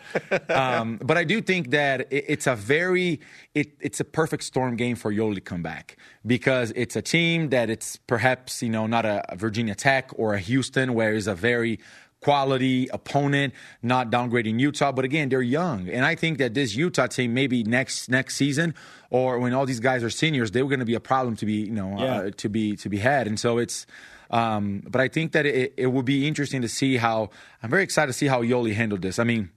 um, 0.50 0.98
but 1.04 1.18
I 1.18 1.26
do 1.26 1.42
think 1.42 1.72
that 1.72 2.12
it, 2.12 2.26
it's 2.28 2.48
a 2.48 2.56
very, 2.56 3.20
it, 3.54 3.74
it's 3.82 4.00
a 4.00 4.06
perfect 4.06 4.44
storm 4.44 4.78
game 4.78 4.96
for 4.96 5.12
Yoeli 5.12 5.36
to 5.36 5.42
come 5.42 5.62
back 5.62 5.98
because 6.26 6.72
it's 6.76 6.96
a 6.96 7.02
team 7.02 7.50
that 7.50 7.70
it's 7.70 7.98
perhaps 7.98 8.62
you 8.64 8.70
know 8.70 8.88
not 8.88 9.06
a 9.06 9.24
Virginia 9.36 9.76
Tech 9.76 10.12
or 10.16 10.34
a 10.34 10.40
Houston, 10.40 10.94
where 10.94 11.14
it's 11.14 11.28
a 11.28 11.36
very 11.36 11.80
quality 12.22 12.88
opponent, 12.92 13.54
not 13.82 14.10
downgrading 14.10 14.60
Utah. 14.60 14.92
But 14.92 15.06
again, 15.06 15.30
they're 15.30 15.42
young, 15.42 15.90
and 15.90 16.06
I 16.06 16.16
think 16.16 16.38
that 16.38 16.54
this 16.54 16.76
Utah 16.76 17.08
team 17.08 17.34
maybe 17.34 17.64
next 17.64 18.10
next 18.10 18.36
season 18.36 18.76
or 19.10 19.40
when 19.40 19.54
all 19.54 19.66
these 19.66 19.80
guys 19.80 20.04
are 20.04 20.10
seniors, 20.10 20.52
they 20.52 20.62
were 20.62 20.70
going 20.70 20.80
to 20.80 20.86
be 20.86 20.96
a 20.96 21.00
problem 21.00 21.36
to 21.38 21.46
be 21.46 21.54
you 21.54 21.72
know 21.72 21.98
uh, 21.98 22.04
yeah. 22.04 22.18
uh, 22.18 22.32
to 22.38 22.50
be 22.50 22.76
to 22.78 22.90
be 22.90 22.98
had. 22.98 23.28
And 23.28 23.40
so 23.40 23.58
it's. 23.58 23.86
Um, 24.32 24.84
but 24.88 25.02
I 25.02 25.08
think 25.08 25.32
that 25.32 25.48
it, 25.48 25.74
it 25.76 25.88
would 25.88 26.06
be 26.06 26.28
interesting 26.28 26.62
to 26.62 26.70
see 26.70 26.98
how. 26.98 27.32
I'm 27.64 27.70
very 27.70 27.84
excited 27.84 28.08
to 28.08 28.14
see 28.14 28.28
how 28.28 28.44
Yoeli 28.44 28.76
handled 28.76 29.02
this. 29.02 29.18
I 29.18 29.24
mean, 29.24 29.50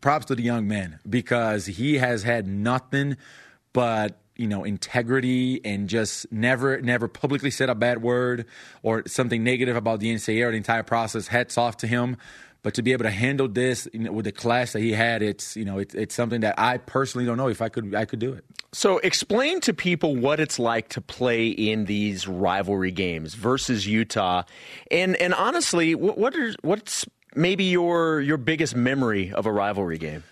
props 0.00 0.26
to 0.26 0.36
the 0.36 0.44
young 0.44 0.68
man 0.68 1.00
because 1.08 1.66
he 1.66 1.94
has 1.98 2.22
had 2.22 2.46
nothing 2.46 3.16
but 3.72 4.20
you 4.36 4.46
know 4.46 4.64
integrity 4.64 5.60
and 5.64 5.88
just 5.88 6.30
never 6.32 6.80
never 6.80 7.08
publicly 7.08 7.50
said 7.50 7.68
a 7.68 7.74
bad 7.74 8.02
word 8.02 8.46
or 8.82 9.02
something 9.06 9.42
negative 9.42 9.76
about 9.76 10.00
the 10.00 10.12
NCAA 10.14 10.46
or 10.46 10.50
the 10.50 10.56
entire 10.56 10.82
process. 10.82 11.28
Hats 11.28 11.58
off 11.58 11.76
to 11.78 11.86
him. 11.86 12.16
But 12.62 12.74
to 12.74 12.82
be 12.82 12.92
able 12.92 13.04
to 13.04 13.10
handle 13.10 13.46
this 13.46 13.86
you 13.92 14.00
know, 14.00 14.12
with 14.12 14.24
the 14.24 14.32
class 14.32 14.72
that 14.72 14.80
he 14.80 14.90
had, 14.90 15.22
it's 15.22 15.56
you 15.56 15.64
know 15.64 15.78
it, 15.78 15.94
it's 15.94 16.16
something 16.16 16.40
that 16.40 16.58
I 16.58 16.78
personally 16.78 17.24
don't 17.24 17.36
know 17.36 17.48
if 17.48 17.62
I 17.62 17.68
could 17.68 17.94
I 17.94 18.06
could 18.06 18.18
do 18.18 18.32
it. 18.32 18.44
So 18.72 18.98
explain 18.98 19.60
to 19.60 19.72
people 19.72 20.16
what 20.16 20.40
it's 20.40 20.58
like 20.58 20.88
to 20.90 21.00
play 21.00 21.46
in 21.46 21.84
these 21.84 22.26
rivalry 22.26 22.90
games 22.90 23.34
versus 23.34 23.86
Utah, 23.86 24.42
and 24.90 25.14
and 25.16 25.32
honestly, 25.32 25.94
what, 25.94 26.18
what 26.18 26.34
are 26.34 26.54
what's 26.62 27.06
maybe 27.36 27.64
your 27.64 28.20
your 28.20 28.36
biggest 28.36 28.74
memory 28.74 29.32
of 29.32 29.46
a 29.46 29.52
rivalry 29.52 29.98
game? 29.98 30.24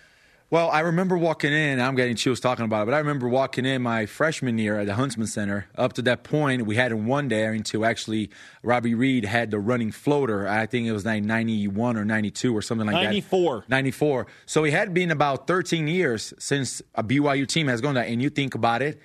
Well, 0.55 0.71
I 0.71 0.79
remember 0.79 1.17
walking 1.17 1.51
in. 1.51 1.81
I'm 1.81 1.95
getting 1.95 2.15
chills 2.15 2.39
talking 2.39 2.63
about 2.63 2.83
it, 2.83 2.85
but 2.85 2.93
I 2.93 2.99
remember 2.99 3.27
walking 3.27 3.65
in 3.65 3.81
my 3.81 4.05
freshman 4.05 4.57
year 4.57 4.79
at 4.79 4.85
the 4.85 4.93
Huntsman 4.93 5.27
Center. 5.27 5.67
Up 5.77 5.91
to 5.91 6.01
that 6.03 6.23
point, 6.23 6.65
we 6.65 6.77
hadn't 6.77 7.07
won 7.07 7.27
there 7.27 7.51
until 7.51 7.85
actually 7.85 8.29
Robbie 8.63 8.95
Reid 8.95 9.25
had 9.25 9.51
the 9.51 9.59
running 9.59 9.91
floater. 9.91 10.47
I 10.47 10.65
think 10.65 10.87
it 10.87 10.93
was 10.93 11.03
91 11.03 11.97
or 11.97 12.05
92 12.05 12.55
or 12.55 12.61
something 12.61 12.87
like 12.87 13.03
94. 13.03 13.63
that. 13.63 13.69
94. 13.69 14.25
94. 14.25 14.27
So 14.45 14.63
it 14.63 14.71
had 14.71 14.93
been 14.93 15.11
about 15.11 15.45
13 15.45 15.89
years 15.89 16.33
since 16.39 16.81
a 16.95 17.03
BYU 17.03 17.45
team 17.45 17.67
has 17.67 17.81
gone 17.81 17.95
there. 17.95 18.05
And 18.05 18.21
you 18.21 18.29
think 18.29 18.55
about 18.55 18.81
it, 18.81 19.01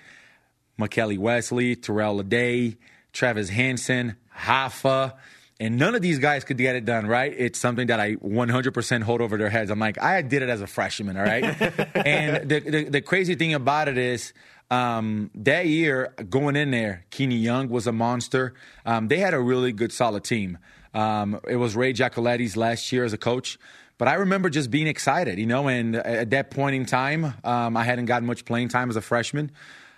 Mekeli 0.78 1.18
Wesley, 1.18 1.74
Terrell 1.74 2.22
Lyday, 2.22 2.76
Travis 3.12 3.48
Hansen, 3.48 4.14
Hoffa– 4.32 5.14
and 5.61 5.77
none 5.77 5.94
of 5.94 6.01
these 6.01 6.18
guys 6.18 6.42
could 6.42 6.57
get 6.57 6.75
it 6.75 6.87
done, 6.87 7.07
right? 7.07 7.35
It's 7.37 7.59
something 7.59 7.88
that 7.88 8.01
I 8.01 8.14
100% 8.16 9.03
hold 9.03 9.20
over 9.20 9.37
their 9.37 9.51
heads. 9.51 9.70
I'm 9.70 9.79
like, 9.79 10.01
I 10.03 10.23
did 10.23 10.42
it 10.42 10.49
as 10.49 10.62
a 10.62 10.66
freshman, 10.66 11.18
all 11.18 11.23
right? 11.23 11.44
and 11.94 12.49
the, 12.49 12.61
the, 12.61 12.85
the, 12.85 13.01
crazy 13.03 13.35
thing 13.35 13.53
about 13.53 13.87
it 13.87 13.99
is, 13.99 14.33
um, 14.70 15.31
that 15.35 15.66
year, 15.66 16.14
going 16.31 16.57
in 16.57 16.70
there, 16.70 17.05
Keaney 17.11 17.42
Young 17.42 17.68
was 17.68 17.87
a 17.87 17.92
monster. 17.92 18.55
Um, 18.87 19.09
they 19.09 19.18
had 19.18 19.35
a 19.35 19.40
really 19.40 19.73
good, 19.73 19.92
solid 19.92 20.25
team. 20.25 20.57
Um, 20.94 21.38
it 21.46 21.57
was 21.57 21.77
Ray 21.77 21.92
Giacoletti's 21.92 22.57
last 22.57 22.90
year 22.90 23.05
as 23.05 23.12
a 23.12 23.18
coach. 23.18 23.59
But 23.99 24.09
I 24.09 24.14
remember 24.14 24.49
just 24.49 24.70
being 24.70 24.87
excited, 24.87 25.38
you 25.38 25.44
know, 25.44 25.68
and 25.68 25.94
at 25.94 26.31
that 26.31 26.51
point 26.51 26.75
in 26.75 26.87
time, 26.87 27.35
um, 27.44 27.77
I 27.77 27.85
hadn't 27.85 28.07
gotten 28.07 28.27
much 28.27 28.46
playing 28.46 28.68
time 28.68 28.88
as 28.88 28.96
a 28.96 29.03
freshman. 29.03 29.51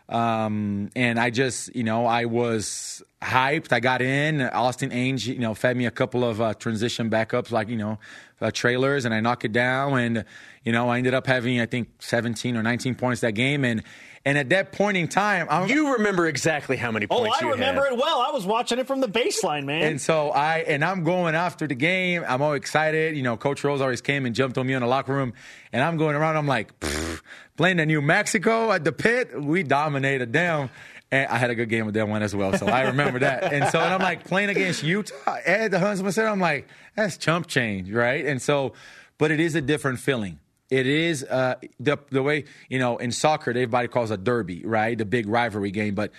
Um, 0.09 0.91
and 0.97 1.21
I 1.21 1.31
just, 1.31 1.75
you 1.77 1.85
know, 1.85 2.07
I 2.07 2.25
was 2.25 3.05
hyped. 3.23 3.73
I 3.73 3.81
got 3.81 4.03
in. 4.03 4.43
Austin 4.43 4.91
Ainge, 4.91 5.27
you 5.27 5.39
know, 5.39 5.55
fed 5.55 5.77
me 5.77 5.87
a 5.87 5.91
couple 5.91 6.25
of 6.25 6.41
uh, 6.41 6.55
transition 6.55 7.09
backups, 7.09 7.51
like 7.51 7.69
you 7.69 7.77
know, 7.77 7.99
uh, 8.41 8.51
trailers, 8.51 9.05
and 9.05 9.15
I 9.15 9.21
knocked 9.21 9.45
it 9.45 9.53
down. 9.53 9.99
And 9.99 10.25
you 10.65 10.73
know, 10.73 10.89
I 10.89 10.99
ended 10.99 11.15
up 11.15 11.27
having 11.27 11.61
I 11.61 11.67
think 11.67 11.89
17 12.01 12.57
or 12.57 12.63
19 12.63 12.95
points 12.97 13.21
that 13.23 13.33
game. 13.33 13.65
And 13.65 13.83
and 14.25 14.39
at 14.39 14.51
that 14.51 14.71
point 14.71 14.97
in 14.97 15.09
time, 15.09 15.49
I'm, 15.51 15.69
you 15.69 15.95
remember 15.95 16.29
exactly 16.29 16.77
how 16.77 16.93
many 16.93 17.09
points. 17.09 17.39
Oh, 17.43 17.47
I 17.47 17.51
remember 17.51 17.83
had. 17.83 17.95
it 17.95 17.99
well. 17.99 18.21
I 18.21 18.31
was 18.31 18.47
watching 18.47 18.79
it 18.79 18.87
from 18.87 19.01
the 19.01 19.09
baseline, 19.09 19.65
man. 19.65 19.83
And 19.83 20.01
so 20.01 20.31
I 20.31 20.59
and 20.59 20.85
I'm 20.85 21.03
going 21.03 21.35
after 21.35 21.67
the 21.67 21.75
game. 21.75 22.25
I'm 22.27 22.41
all 22.43 22.53
excited. 22.53 23.17
You 23.17 23.23
know, 23.23 23.37
Coach 23.37 23.65
Rose 23.65 23.81
always 23.81 24.01
came 24.01 24.27
and 24.27 24.35
jumped 24.35 24.59
on 24.59 24.67
me 24.67 24.75
in 24.75 24.81
the 24.81 24.87
locker 24.87 25.13
room, 25.13 25.33
and 25.73 25.83
I'm 25.83 25.97
going 25.97 26.15
around. 26.15 26.37
I'm 26.37 26.47
like, 26.47 26.73
playing 27.57 27.79
the 27.79 27.87
New 27.87 28.01
Mexico 28.01 28.71
at 28.71 28.85
the 28.85 28.93
pit. 28.93 29.41
We 29.41 29.63
dominated 29.63 30.33
them. 30.33 30.71
And 31.13 31.29
I 31.29 31.37
had 31.37 31.51
a 31.51 31.55
good 31.55 31.69
game 31.69 31.85
with 31.85 31.95
that 31.95 32.09
one 32.09 32.23
as 32.23 32.35
well, 32.35 32.57
so 32.57 32.67
I 32.67 32.89
remember 32.89 33.19
that. 33.19 33.53
And 33.53 33.69
so 33.69 33.79
and 33.79 33.93
I'm 33.93 34.01
like 34.01 34.25
playing 34.25 34.49
against 34.49 34.83
Utah 34.83 35.37
at 35.45 35.71
the 35.71 35.79
Huntsman 35.79 36.11
Center. 36.11 36.29
I'm 36.29 36.41
like, 36.41 36.67
that's 36.97 37.19
chump 37.19 37.49
change, 37.49 37.91
right? 37.93 38.25
And 38.25 38.41
so, 38.41 38.73
but 39.19 39.31
it 39.31 39.39
is 39.39 39.55
a 39.55 39.61
different 39.61 40.01
feeling. 40.01 40.41
It 40.71 40.87
is 40.87 41.23
uh, 41.23 41.57
the 41.79 41.99
the 42.11 42.23
way 42.23 42.45
you 42.71 42.79
know 42.79 42.97
in 42.97 43.13
soccer 43.13 43.51
everybody 43.51 43.89
calls 43.89 44.11
a 44.11 44.17
derby, 44.17 44.65
right? 44.65 44.97
The 44.97 45.05
big 45.05 45.29
rivalry 45.29 45.71
game, 45.71 45.95
but 45.95 46.13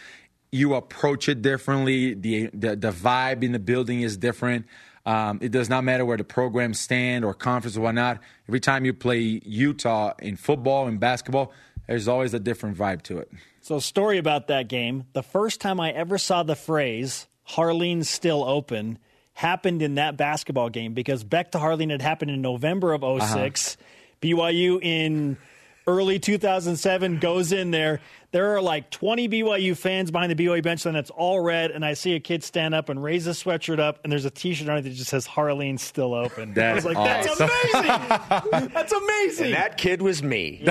you 0.51 0.75
approach 0.75 1.27
it 1.27 1.41
differently. 1.41 2.13
The 2.13 2.51
the, 2.53 2.75
the 2.75 2.91
vibe 2.91 3.41
in 3.41 3.51
the 3.51 3.59
building 3.59 4.01
is 4.01 4.15
different. 4.15 4.67
Um, 5.07 5.39
it 5.41 5.51
does 5.51 5.69
not 5.69 5.83
matter 5.83 6.05
where 6.05 6.17
the 6.17 6.23
programs 6.23 6.79
stand 6.79 7.25
or 7.25 7.33
conference 7.33 7.75
or 7.75 7.81
whatnot. 7.81 8.19
Every 8.47 8.59
time 8.59 8.85
you 8.85 8.93
play 8.93 9.41
Utah 9.43 10.13
in 10.19 10.35
football 10.35 10.87
and 10.87 10.99
basketball, 10.99 11.51
there's 11.87 12.07
always 12.07 12.35
a 12.35 12.39
different 12.39 12.77
vibe 12.77 13.01
to 13.03 13.17
it. 13.17 13.31
So, 13.63 13.79
story 13.79 14.17
about 14.17 14.47
that 14.47 14.67
game. 14.67 15.05
The 15.13 15.23
first 15.23 15.61
time 15.61 15.79
I 15.79 15.91
ever 15.91 16.17
saw 16.17 16.43
the 16.43 16.53
phrase 16.55 17.27
"Harline's 17.51 18.09
still 18.09 18.43
open" 18.43 18.99
happened 19.35 19.81
in 19.81 19.95
that 19.95 20.17
basketball 20.17 20.67
game 20.69 20.93
because 20.93 21.23
Beck 21.23 21.53
to 21.53 21.59
Harline 21.59 21.89
had 21.89 22.01
happened 22.01 22.29
in 22.31 22.41
November 22.41 22.91
of 22.91 23.01
6 23.01 23.77
uh-huh. 23.77 23.83
BYU 24.21 24.83
in 24.83 25.37
early 25.87 26.19
2007, 26.19 27.19
goes 27.19 27.51
in 27.51 27.71
there. 27.71 27.99
There 28.31 28.55
are 28.55 28.61
like 28.63 28.89
20 28.89 29.29
BYU 29.29 29.77
fans 29.77 30.09
behind 30.09 30.31
the 30.31 30.35
BYU 30.35 30.63
bench, 30.63 30.87
and 30.87 30.97
it's 30.97 31.11
all 31.11 31.39
red. 31.39 31.69
And 31.69 31.85
I 31.85 31.93
see 31.93 32.15
a 32.15 32.19
kid 32.19 32.43
stand 32.43 32.73
up 32.73 32.89
and 32.89 33.01
raise 33.01 33.27
a 33.27 33.31
sweatshirt 33.31 33.79
up, 33.79 33.99
and 34.03 34.11
there's 34.11 34.25
a 34.25 34.31
T-shirt 34.31 34.67
on 34.67 34.77
it 34.77 34.81
that 34.81 34.89
just 34.89 35.11
says 35.11 35.27
"Harline's 35.27 35.83
still 35.83 36.15
open." 36.15 36.59
I 36.59 36.73
was 36.73 36.83
That's 36.83 36.95
like, 36.95 36.97
"That's 36.97 37.39
amazing! 37.39 38.69
That's 38.73 38.91
amazing!" 38.91 39.45
And 39.45 39.53
that 39.53 39.77
kid 39.77 40.01
was 40.01 40.23
me. 40.23 40.63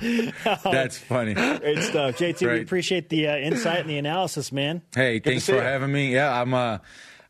That's 0.64 0.98
funny. 0.98 1.32
Great 1.32 1.82
stuff, 1.84 2.18
JT. 2.18 2.52
We 2.52 2.60
appreciate 2.60 3.08
the 3.08 3.28
uh, 3.28 3.36
insight 3.38 3.80
and 3.80 3.88
the 3.88 3.96
analysis, 3.96 4.52
man. 4.52 4.82
Hey, 4.94 5.20
thanks 5.20 5.46
for 5.46 5.54
you. 5.54 5.60
having 5.60 5.90
me. 5.90 6.12
Yeah, 6.12 6.38
I'm. 6.38 6.52
Uh, 6.52 6.78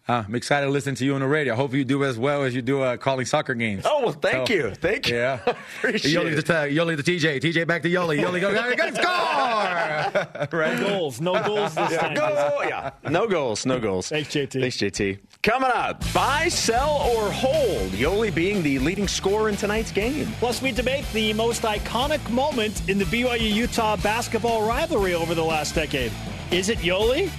uh, 0.08 0.24
I'm 0.26 0.34
excited 0.34 0.66
to 0.66 0.72
listen 0.72 0.94
to 0.96 1.04
you 1.04 1.14
on 1.14 1.20
the 1.20 1.26
radio. 1.28 1.52
I 1.52 1.56
hope 1.56 1.72
you 1.74 1.84
do 1.84 2.04
as 2.04 2.18
well 2.18 2.42
as 2.42 2.54
you 2.54 2.62
do 2.62 2.82
uh, 2.82 2.96
calling 2.96 3.26
soccer 3.26 3.54
games. 3.54 3.84
Oh, 3.86 4.02
well, 4.02 4.12
thank 4.12 4.48
So, 4.48 4.54
you. 4.54 4.70
Thank 4.74 5.08
you. 5.08 5.16
Yeah. 5.16 5.40
Appreciate 5.78 6.14
Yoeli 6.14 6.38
it. 6.38 6.46
to, 6.46 6.52
Yoeli 6.52 6.96
to 6.96 7.02
TJ. 7.02 7.40
TJ 7.40 7.66
back 7.66 7.82
to 7.82 7.88
Yoeli. 7.88 8.18
Yoeli 8.20 8.40
go, 8.40 8.52
go, 8.52 8.74
go 8.74 8.90
score! 8.92 10.48
right? 10.60 10.80
Goals, 10.80 11.20
no 11.20 11.42
goals 11.44 11.74
this 11.74 11.96
time. 11.96 12.14
Go, 12.14 12.62
yeah. 12.66 12.90
No 13.08 13.26
goals, 13.28 13.66
no 13.66 13.78
goals. 13.78 14.08
Thanks, 14.08 14.30
JT. 14.30 14.60
Thanks, 14.60 14.76
JT. 14.78 15.18
Coming 15.42 15.70
up, 15.72 16.02
buy, 16.12 16.48
sell, 16.48 16.98
or 17.14 17.30
hold. 17.30 17.90
Yoeli 17.92 18.34
being 18.34 18.62
the 18.62 18.78
leading 18.80 19.08
scorer 19.08 19.48
in 19.48 19.56
tonight's 19.56 19.92
game. 19.92 20.26
Plus, 20.38 20.60
we 20.60 20.72
debate 20.72 21.04
the 21.12 21.32
most 21.34 21.62
iconic 21.62 22.28
moment 22.30 22.88
in 22.88 22.98
the 22.98 23.04
BYU 23.04 23.50
Utah 23.52 23.96
basketball 23.96 24.66
rivalry 24.66 25.14
over 25.14 25.34
the 25.34 25.44
last 25.44 25.74
decade. 25.74 26.12
Is 26.50 26.68
it 26.68 26.78
Yoeli 26.78 27.30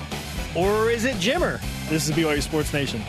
or 0.56 0.90
is 0.90 1.06
it 1.06 1.16
Jimmer? 1.18 1.60
This 1.90 2.08
is 2.10 2.16
BYU 2.16 2.42
Sports 2.42 2.74
Nation. 2.74 3.02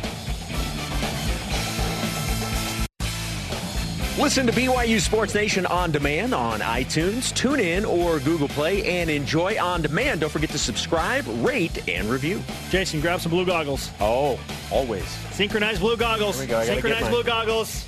Listen 4.19 4.47
to 4.47 4.53
BYU 4.53 5.01
Sports 5.01 5.35
Nation 5.35 5.65
on 5.67 5.91
demand 5.91 6.35
on 6.35 6.61
iTunes, 6.61 7.33
TuneIn, 7.33 7.89
or 7.89 8.21
Google 8.21 8.47
Play, 8.49 9.01
and 9.01 9.09
enjoy 9.09 9.59
on 9.61 9.81
demand. 9.81 10.21
Don't 10.21 10.31
forget 10.31 10.51
to 10.51 10.59
subscribe, 10.59 11.25
rate, 11.45 11.89
and 11.89 12.09
review. 12.11 12.43
Jason, 12.71 13.01
grab 13.01 13.21
some 13.21 13.31
blue 13.31 13.47
goggles. 13.47 13.91
Oh, 14.01 14.39
always. 14.71 15.09
Synchronized 15.33 15.81
blue 15.81 15.97
goggles. 15.97 16.37
Here 16.37 16.45
we 16.45 16.51
go. 16.51 16.59
I 16.59 16.67
Synchronized 16.67 17.09
blue 17.09 17.25
goggles. 17.25 17.87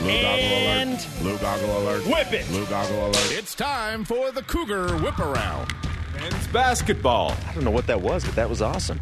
Blue 0.00 0.10
And- 0.10 0.98
goggle 0.98 0.98
alert. 0.98 1.20
Blue 1.20 1.38
goggle 1.38 1.78
alert. 1.78 2.06
Whip 2.08 2.32
it. 2.32 2.46
Blue 2.48 2.66
goggle 2.66 3.06
alert. 3.06 3.30
It's 3.30 3.54
time 3.54 4.04
for 4.04 4.32
the 4.32 4.42
Cougar 4.42 4.96
Whip 4.98 5.18
Around. 5.20 5.72
Men's 6.14 6.46
basketball. 6.48 7.34
I 7.48 7.54
don't 7.54 7.64
know 7.64 7.70
what 7.70 7.86
that 7.86 8.00
was, 8.00 8.24
but 8.24 8.34
that 8.36 8.48
was 8.48 8.62
awesome. 8.62 9.00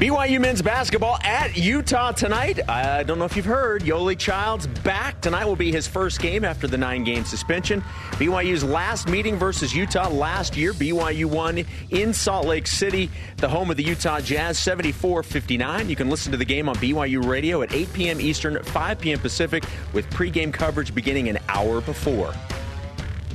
BYU 0.00 0.40
men's 0.40 0.62
basketball 0.62 1.18
at 1.22 1.58
Utah 1.58 2.12
tonight. 2.12 2.58
I 2.66 3.02
don't 3.02 3.18
know 3.18 3.26
if 3.26 3.36
you've 3.36 3.44
heard, 3.44 3.82
Yoeli 3.82 4.18
Child's 4.18 4.66
back. 4.66 5.20
Tonight 5.20 5.44
will 5.44 5.56
be 5.56 5.70
his 5.70 5.86
first 5.86 6.22
game 6.22 6.42
after 6.42 6.66
the 6.66 6.78
nine 6.78 7.04
game 7.04 7.26
suspension. 7.26 7.82
BYU's 8.12 8.64
last 8.64 9.10
meeting 9.10 9.36
versus 9.36 9.74
Utah 9.74 10.08
last 10.08 10.56
year. 10.56 10.72
BYU 10.72 11.26
won 11.26 11.66
in 11.90 12.14
Salt 12.14 12.46
Lake 12.46 12.66
City, 12.66 13.10
the 13.36 13.48
home 13.50 13.70
of 13.70 13.76
the 13.76 13.82
Utah 13.82 14.20
Jazz, 14.20 14.58
74 14.58 15.22
59. 15.22 15.90
You 15.90 15.96
can 15.96 16.08
listen 16.08 16.32
to 16.32 16.38
the 16.38 16.46
game 16.46 16.70
on 16.70 16.76
BYU 16.76 17.22
radio 17.22 17.60
at 17.60 17.70
8 17.74 17.92
p.m. 17.92 18.22
Eastern, 18.22 18.62
5 18.62 19.00
p.m. 19.00 19.18
Pacific, 19.18 19.64
with 19.92 20.08
pregame 20.08 20.50
coverage 20.50 20.94
beginning 20.94 21.28
an 21.28 21.36
hour 21.50 21.82
before. 21.82 22.32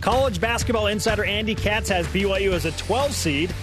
College 0.05 0.39
basketball 0.39 0.85
insider 0.85 1.25
Andy 1.25 1.55
Katz 1.55 1.89
has 1.89 2.05
BYU 2.09 2.51
as 2.51 2.65
a 2.65 2.71
12 2.73 3.11
seed, 3.11 3.55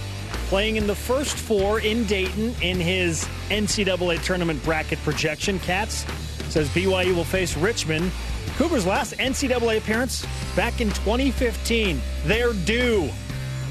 playing 0.49 0.75
in 0.75 0.89
the 0.89 0.95
first 0.95 1.37
four 1.37 1.79
in 1.79 2.05
Dayton 2.07 2.53
in 2.61 2.81
his 2.81 3.29
NCAA 3.49 4.21
tournament 4.25 4.61
bracket 4.65 4.99
projection. 5.05 5.61
Katz 5.61 6.05
says 6.49 6.69
BYU 6.71 7.15
will 7.15 7.23
face 7.23 7.57
Richmond. 7.57 8.11
Cougars' 8.57 8.85
last 8.85 9.15
NCAA 9.19 9.79
appearance 9.79 10.27
back 10.57 10.81
in 10.81 10.89
2015. 10.89 12.03
They're 12.25 12.53
due. 12.65 13.09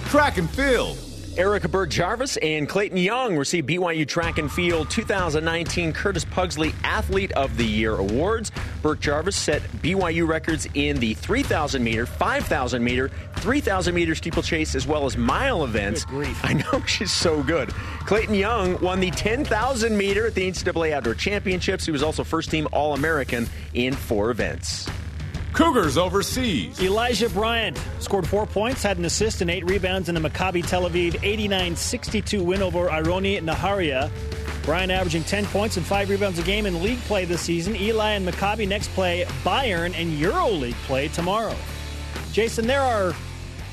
Track 0.06 0.38
and 0.38 0.50
field. 0.50 0.98
Erica 1.38 1.70
Birk-Jarvis 1.70 2.36
and 2.38 2.68
Clayton 2.68 2.98
Young 2.98 3.38
received 3.38 3.70
BYU 3.70 4.06
Track 4.06 4.38
and 4.38 4.52
Field 4.52 4.90
2019 4.90 5.94
Curtis 5.94 6.26
Pugsley 6.26 6.74
Athlete 6.84 7.32
of 7.32 7.56
the 7.56 7.66
Year 7.66 7.96
awards. 7.96 8.52
Birk-Jarvis 8.82 9.38
set 9.38 9.62
BYU 9.82 10.28
records 10.28 10.68
in 10.74 10.98
the 11.00 11.14
3,000 11.14 11.82
meter, 11.82 12.06
5,000 12.06 12.84
meter, 12.84 13.10
3,000 13.38 13.96
meter 13.96 14.14
steeplechase, 14.14 14.76
as 14.76 14.86
well 14.86 15.06
as 15.06 15.16
mile 15.16 15.64
events. 15.64 16.06
I 16.44 16.54
know 16.54 16.84
she's 16.86 17.14
so 17.14 17.42
good. 17.44 17.70
Clayton 18.06 18.36
Young 18.36 18.80
won 18.82 19.00
the 19.00 19.12
10,000 19.12 19.98
meter 19.98 20.28
at 20.28 20.36
the 20.36 20.50
NCAA 20.50 20.92
Outdoor 20.92 21.16
Championships. 21.16 21.86
He 21.86 21.94
was 21.94 22.04
also 22.04 22.26
first 22.26 22.52
team 22.52 22.68
All 22.74 22.94
American 22.94 23.48
in 23.74 23.94
four 23.94 24.32
events. 24.32 24.90
Cougars 25.54 25.98
overseas. 25.98 26.82
Elijah 26.82 27.30
Bryant 27.30 27.78
scored 28.00 28.26
four 28.26 28.46
points, 28.46 28.84
had 28.84 28.98
an 28.98 29.06
assist, 29.06 29.42
and 29.42 29.52
eight 29.52 29.66
rebounds 29.66 30.08
in 30.08 30.16
a 30.16 30.20
Maccabi 30.20 30.66
Tel 30.66 30.90
Aviv 30.90 31.22
89 31.22 31.76
62 31.76 32.42
win 32.44 32.62
over 32.62 32.88
Ironi 32.88 33.42
Nahariya. 33.42 34.10
Bryant 34.64 34.92
averaging 34.92 35.24
10 35.24 35.46
points 35.48 35.76
and 35.76 35.86
five 35.86 36.10
rebounds 36.10 36.40
a 36.40 36.44
game 36.44 36.66
in 36.66 36.82
league 36.82 37.00
play 37.02 37.26
this 37.26 37.42
season. 37.42 37.76
Eli 37.76 38.12
and 38.12 38.28
Maccabi 38.28 38.68
next 38.68 38.90
play 38.92 39.26
Bayern 39.44 39.94
and 39.96 40.14
EuroLeague 40.22 40.74
play 40.86 41.10
tomorrow. 41.10 41.56
Jason, 42.32 42.66
there 42.66 42.82
are 42.82 43.14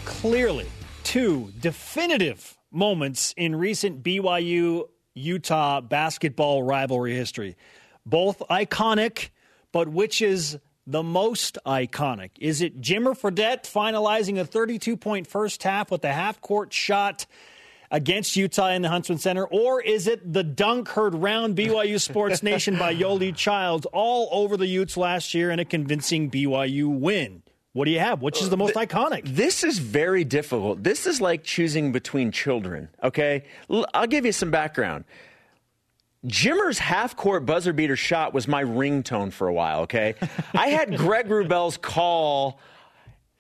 clearly 0.04 0.66
two 1.04 1.52
definitive 1.60 2.58
moments 2.72 3.34
in 3.36 3.54
recent 3.54 4.02
BYU 4.02 4.88
Utah 5.14 5.80
basketball 5.80 6.62
rivalry 6.62 7.14
history. 7.14 7.56
Both 8.04 8.40
iconic, 8.50 9.28
but 9.72 9.88
which 9.88 10.22
is 10.22 10.58
the 10.88 11.02
most 11.02 11.58
iconic? 11.66 12.30
Is 12.40 12.62
it 12.62 12.80
Jimmer 12.80 13.16
Fredette 13.16 13.64
finalizing 13.64 14.40
a 14.40 14.44
32 14.44 14.96
point 14.96 15.26
first 15.26 15.62
half 15.62 15.90
with 15.90 16.02
a 16.04 16.12
half 16.12 16.40
court 16.40 16.72
shot 16.72 17.26
against 17.90 18.36
Utah 18.36 18.70
in 18.70 18.82
the 18.82 18.88
Huntsman 18.88 19.18
Center? 19.18 19.44
Or 19.44 19.82
is 19.82 20.06
it 20.06 20.32
the 20.32 20.42
dunk 20.42 20.88
heard 20.88 21.14
round 21.14 21.56
BYU 21.56 22.00
Sports 22.00 22.42
Nation 22.42 22.78
by 22.78 22.94
Yoeli 22.94 23.36
Childs 23.36 23.86
all 23.92 24.28
over 24.32 24.56
the 24.56 24.66
Utes 24.66 24.96
last 24.96 25.34
year 25.34 25.50
in 25.50 25.58
a 25.58 25.64
convincing 25.64 26.30
BYU 26.30 26.88
win? 26.88 27.42
What 27.74 27.84
do 27.84 27.90
you 27.90 28.00
have? 28.00 28.22
Which 28.22 28.40
is 28.40 28.48
the 28.48 28.56
most 28.56 28.76
uh, 28.76 28.80
iconic? 28.80 29.22
This 29.24 29.62
is 29.62 29.78
very 29.78 30.24
difficult. 30.24 30.82
This 30.82 31.06
is 31.06 31.20
like 31.20 31.44
choosing 31.44 31.92
between 31.92 32.32
children, 32.32 32.88
okay? 33.04 33.44
I'll 33.92 34.06
give 34.06 34.24
you 34.24 34.32
some 34.32 34.50
background. 34.50 35.04
Jimmer's 36.26 36.78
half 36.78 37.16
court 37.16 37.46
buzzer 37.46 37.72
beater 37.72 37.96
shot 37.96 38.34
was 38.34 38.48
my 38.48 38.64
ringtone 38.64 39.32
for 39.32 39.48
a 39.48 39.52
while, 39.52 39.82
okay? 39.82 40.14
I 40.54 40.68
had 40.68 40.96
Greg 40.96 41.28
Wrubell's 41.28 41.76
call. 41.76 42.60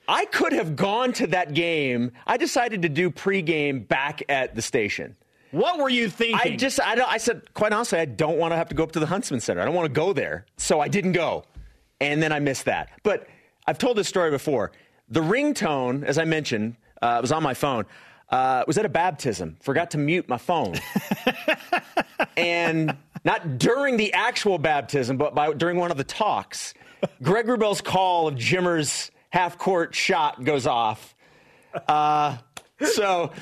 I 0.06 0.24
could 0.26 0.52
have 0.52 0.76
gone 0.76 1.12
to 1.14 1.26
that 1.28 1.54
game. 1.54 2.12
I 2.26 2.36
decided 2.36 2.82
to 2.82 2.88
do 2.88 3.10
pregame 3.10 3.86
back 3.86 4.22
at 4.28 4.54
the 4.54 4.62
station. 4.62 5.16
What 5.50 5.78
were 5.78 5.88
you 5.88 6.08
thinking? 6.08 6.52
I 6.52 6.56
just, 6.56 6.80
I, 6.80 6.94
don't, 6.94 7.10
I 7.10 7.18
said, 7.18 7.52
quite 7.54 7.72
honestly, 7.72 7.98
I 7.98 8.04
don't 8.04 8.38
want 8.38 8.52
to 8.52 8.56
have 8.56 8.68
to 8.68 8.74
go 8.74 8.84
up 8.84 8.92
to 8.92 9.00
the 9.00 9.06
Huntsman 9.06 9.40
Center. 9.40 9.60
I 9.60 9.64
don't 9.64 9.74
want 9.74 9.86
to 9.86 9.92
go 9.92 10.12
there. 10.12 10.46
So 10.56 10.80
I 10.80 10.88
didn't 10.88 11.12
go. 11.12 11.44
And 12.00 12.22
then 12.22 12.32
I 12.32 12.38
missed 12.38 12.66
that. 12.66 12.90
But 13.02 13.26
I've 13.66 13.78
told 13.78 13.96
this 13.96 14.08
story 14.08 14.30
before. 14.30 14.72
The 15.08 15.20
ringtone, 15.20 16.04
as 16.04 16.18
I 16.18 16.24
mentioned, 16.24 16.76
uh, 17.00 17.18
was 17.20 17.32
on 17.32 17.42
my 17.42 17.54
phone. 17.54 17.86
Uh, 18.30 18.62
was 18.66 18.76
at 18.76 18.84
a 18.84 18.90
baptism. 18.90 19.56
Forgot 19.60 19.92
to 19.92 19.98
mute 19.98 20.28
my 20.28 20.36
phone. 20.36 20.74
and 22.36 22.94
not 23.24 23.58
during 23.58 23.96
the 23.96 24.12
actual 24.12 24.58
baptism, 24.58 25.16
but 25.16 25.34
by, 25.34 25.52
during 25.54 25.78
one 25.78 25.90
of 25.90 25.96
the 25.96 26.04
talks, 26.04 26.74
Greg 27.22 27.46
Wrubell's 27.46 27.80
call 27.80 28.28
of 28.28 28.36
Jimmer's 28.36 29.10
half 29.30 29.56
court 29.56 29.94
shot 29.94 30.44
goes 30.44 30.66
off. 30.66 31.14
Uh, 31.86 32.36
so 32.84 33.32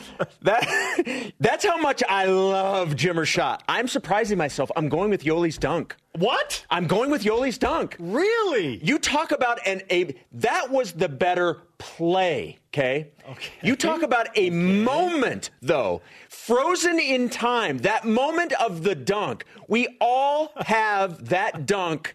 that 0.42 1.32
that's 1.40 1.64
how 1.64 1.76
much 1.76 2.02
I 2.08 2.26
love 2.26 2.96
Jimmer's 2.96 3.28
shot. 3.28 3.62
I'm 3.68 3.88
surprising 3.88 4.38
myself. 4.38 4.70
I'm 4.76 4.88
going 4.88 5.10
with 5.10 5.24
Yoeli's 5.24 5.58
dunk. 5.58 5.96
what? 6.18 6.64
I'm 6.70 6.86
going 6.86 7.10
with 7.10 7.22
Yoeli's 7.22 7.58
dunk. 7.58 7.96
Really? 7.98 8.82
You 8.84 8.98
talk 8.98 9.32
about 9.32 9.58
an 9.66 9.82
a 9.90 10.14
that 10.32 10.70
was 10.70 10.92
the 10.92 11.08
better 11.08 11.62
play, 11.78 12.58
okay? 12.72 13.10
Okay. 13.28 13.52
You 13.62 13.76
talk 13.76 14.02
about 14.02 14.28
a 14.36 14.50
moment 14.50 15.50
though, 15.60 16.00
frozen 16.28 16.98
in 16.98 17.28
time. 17.28 17.78
That 17.78 18.04
moment 18.04 18.52
of 18.54 18.82
the 18.82 18.94
dunk. 18.94 19.44
We 19.68 19.96
all 20.00 20.52
have 20.56 21.28
that 21.28 21.66
dunk. 21.66 22.14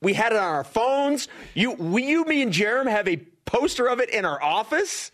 We 0.00 0.14
had 0.14 0.32
it 0.32 0.38
on 0.38 0.44
our 0.44 0.64
phones. 0.64 1.28
You 1.54 1.72
we, 1.72 2.04
you 2.04 2.24
me 2.24 2.42
and 2.42 2.52
Jarom 2.52 2.90
have 2.90 3.06
a 3.06 3.18
poster 3.44 3.86
of 3.86 4.00
it 4.00 4.10
in 4.10 4.24
our 4.24 4.42
office. 4.42 5.12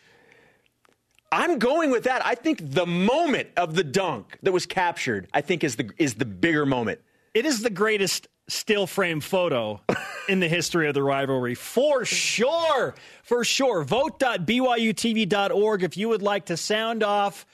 I'm 1.31 1.59
going 1.59 1.91
with 1.91 2.05
that. 2.05 2.25
I 2.25 2.35
think 2.35 2.73
the 2.73 2.87
moment 2.87 3.49
of 3.57 3.75
the 3.75 3.85
dunk 3.85 4.39
that 4.43 4.53
was 4.53 4.65
captured, 4.67 5.29
I 5.33 5.43
think 5.43 5.63
is 5.63 5.77
the 5.77 5.91
is 5.99 6.15
the 6.15 6.25
bigger 6.25 6.65
moment. 6.65 7.01
It 7.35 7.45
is 7.45 7.63
the 7.63 7.71
greatest 7.71 8.29
still 8.49 8.87
frame 8.87 9.21
photo 9.21 9.83
in 10.29 10.41
the 10.41 10.49
history 10.49 10.89
of 10.89 10.95
the 10.95 11.03
rivalry. 11.03 11.55
For 11.55 12.05
sure. 12.05 12.95
For 13.23 13.45
sure. 13.45 13.85
Vote.byutv.org 13.85 15.83
if 15.83 15.97
you 15.97 16.09
would 16.09 16.23
like 16.23 16.47
to 16.47 16.57
sound 16.57 17.03
off 17.03 17.47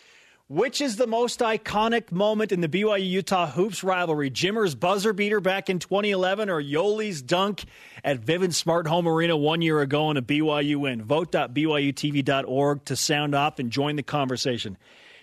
Which 0.49 0.83
is 0.83 0.97
the 0.97 1.07
most 1.07 1.41
iconic 1.41 2.13
moment 2.13 2.53
in 2.53 2.61
the 2.61 2.69
BYU 2.69 3.09
Utah 3.09 3.47
Hoops 3.51 3.83
rivalry? 3.83 4.31
Jimmer's 4.31 4.75
buzzer 4.75 5.15
beater 5.15 5.41
back 5.41 5.71
in 5.71 5.79
2011 5.79 6.51
or 6.51 6.63
Yoeli's 6.63 7.23
dunk 7.23 7.65
at 8.05 8.21
Vivint 8.21 8.53
Smart 8.53 8.87
Home 8.87 9.09
Arena 9.09 9.39
one 9.39 9.63
year 9.63 9.81
ago 9.81 10.11
in 10.11 10.19
a 10.19 10.23
BYU 10.23 10.77
win? 10.77 11.03
Vote.byutv.org 11.03 12.85
to 12.85 12.95
sound 12.95 13.35
off 13.35 13.59
and 13.59 13.71
join 13.71 13.97
the 13.97 14.03
conversation. 14.03 14.77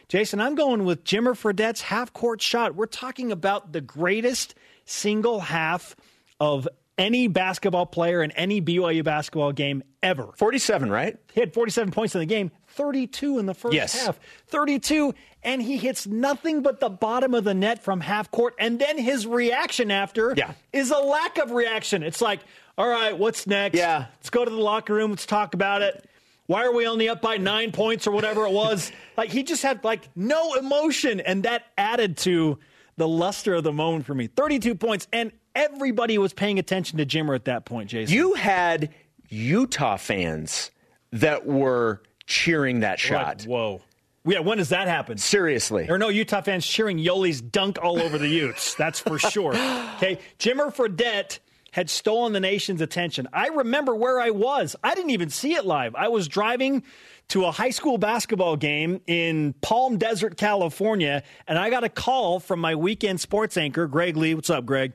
Jason, 0.08 0.42
I'm 0.42 0.56
going 0.56 0.86
with 0.86 1.04
Jimmer 1.04 1.38
Fredette's 1.38 1.82
half 1.82 2.12
court 2.14 2.42
shot. 2.42 2.74
We're 2.74 2.88
talking 2.88 3.32
about 3.32 3.74
the 3.74 3.82
greatest 3.82 4.56
single 4.86 5.40
half 5.40 5.96
of 6.40 6.68
any 7.02 7.28
basketball 7.28 7.86
player 7.86 8.22
in 8.24 8.32
any 8.32 8.62
BYU 8.62 9.04
basketball 9.04 9.52
game 9.52 9.84
ever. 10.04 10.30
47, 10.36 10.90
right? 10.92 11.18
He 11.34 11.40
had 11.40 11.54
47 11.54 11.92
points 11.92 12.14
in 12.16 12.20
the 12.20 12.26
game, 12.26 12.52
32 12.70 13.40
in 13.40 13.46
the 13.48 13.54
first 13.54 13.74
Yes. 13.74 14.06
half. 14.06 14.20
32, 14.48 15.14
and 15.44 15.62
he 15.62 15.78
hits 15.78 16.06
nothing 16.08 16.62
but 16.62 16.80
the 16.80 16.90
bottom 16.90 17.34
of 17.34 17.44
the 17.44 17.54
net 17.54 17.84
from 17.84 18.02
half 18.02 18.30
court. 18.32 18.54
And 18.60 18.80
then 18.80 18.98
his 18.98 19.26
reaction 19.26 19.90
after 19.92 20.34
Yeah. 20.38 20.54
is 20.72 20.92
a 20.92 20.98
lack 21.00 21.38
of 21.40 21.52
reaction. 21.52 22.04
It's 22.04 22.22
like, 22.22 22.40
all 22.78 22.88
right, 22.88 23.18
what's 23.18 23.48
next? 23.48 23.78
Yeah. 23.78 24.06
Let's 24.18 24.30
go 24.30 24.46
to 24.46 24.52
the 24.52 24.58
locker 24.58 24.94
room. 24.94 25.10
Let's 25.12 25.26
talk 25.26 25.54
about 25.54 25.82
it. 25.82 26.06
Why 26.48 26.66
are 26.66 26.74
we 26.74 26.86
only 26.88 27.10
up 27.10 27.22
by 27.22 27.38
nine 27.38 27.72
points 27.72 28.06
or 28.08 28.12
whatever 28.12 28.46
it 28.46 28.52
was? 28.52 28.92
like, 29.18 29.30
he 29.32 29.44
just 29.44 29.64
had 29.64 29.84
like 29.84 30.08
no 30.16 30.54
emotion. 30.56 31.20
And 31.20 31.44
that 31.44 31.64
added 31.78 32.18
to 32.18 32.60
the 32.98 33.08
luster 33.08 33.56
of 33.56 33.64
the 33.64 33.72
moment 33.74 34.06
for 34.06 34.14
me. 34.14 34.28
32 34.28 34.76
points. 34.76 35.08
And 35.14 35.32
everybody 35.56 36.18
was 36.18 36.34
paying 36.34 36.60
attention 36.60 36.98
to 36.98 37.06
Jimmer 37.06 37.36
at 37.36 37.46
that 37.46 37.66
point, 37.66 37.90
Jason. 37.90 38.14
You 38.16 38.34
had 38.34 38.94
Utah 39.30 39.98
fans 39.98 40.72
that 41.12 41.46
were 41.46 42.02
cheering 42.26 42.82
that 42.82 43.00
shot. 43.00 43.40
Like, 43.42 43.48
whoa. 43.48 43.82
Yeah, 44.24 44.40
when 44.40 44.60
does 44.60 44.70
that 44.70 44.88
happen? 44.88 45.18
Seriously. 45.18 45.86
There 45.86 45.96
are 45.96 46.00
no 46.00 46.10
Utah 46.10 46.42
fans 46.42 46.66
cheering 46.66 47.00
Yoeli's 47.00 47.42
dunk 47.42 47.80
all 47.82 48.00
over 48.00 48.18
the 48.20 48.28
Utes. 48.28 48.76
That's 48.76 49.00
for 49.00 49.18
sure. 49.20 49.54
Okay, 49.54 50.20
Jimmer 50.38 50.74
Fredette 50.74 51.40
had 51.72 51.90
stolen 51.90 52.34
the 52.34 52.40
nation's 52.40 52.82
attention. 52.82 53.28
I 53.34 53.48
remember 53.48 53.96
where 53.96 54.20
I 54.20 54.30
was. 54.30 54.76
I 54.84 54.94
didn't 54.94 55.12
even 55.12 55.30
see 55.30 55.54
it 55.54 55.66
live. 55.66 55.96
I 55.96 56.10
was 56.10 56.28
driving 56.28 56.84
to 57.30 57.46
a 57.46 57.52
high 57.52 57.70
school 57.70 57.98
basketball 57.98 58.58
game 58.58 59.00
in 59.08 59.54
Palm 59.62 59.98
Desert, 59.98 60.36
California, 60.38 61.24
and 61.48 61.58
I 61.58 61.70
got 61.70 61.84
a 61.86 61.90
call 61.90 62.42
from 62.42 62.60
my 62.60 62.76
weekend 62.76 63.22
sports 63.22 63.56
anchor, 63.58 63.88
Greg 63.88 64.18
Lee. 64.18 64.36
What's 64.36 64.50
up, 64.50 64.66
Greg? 64.66 64.92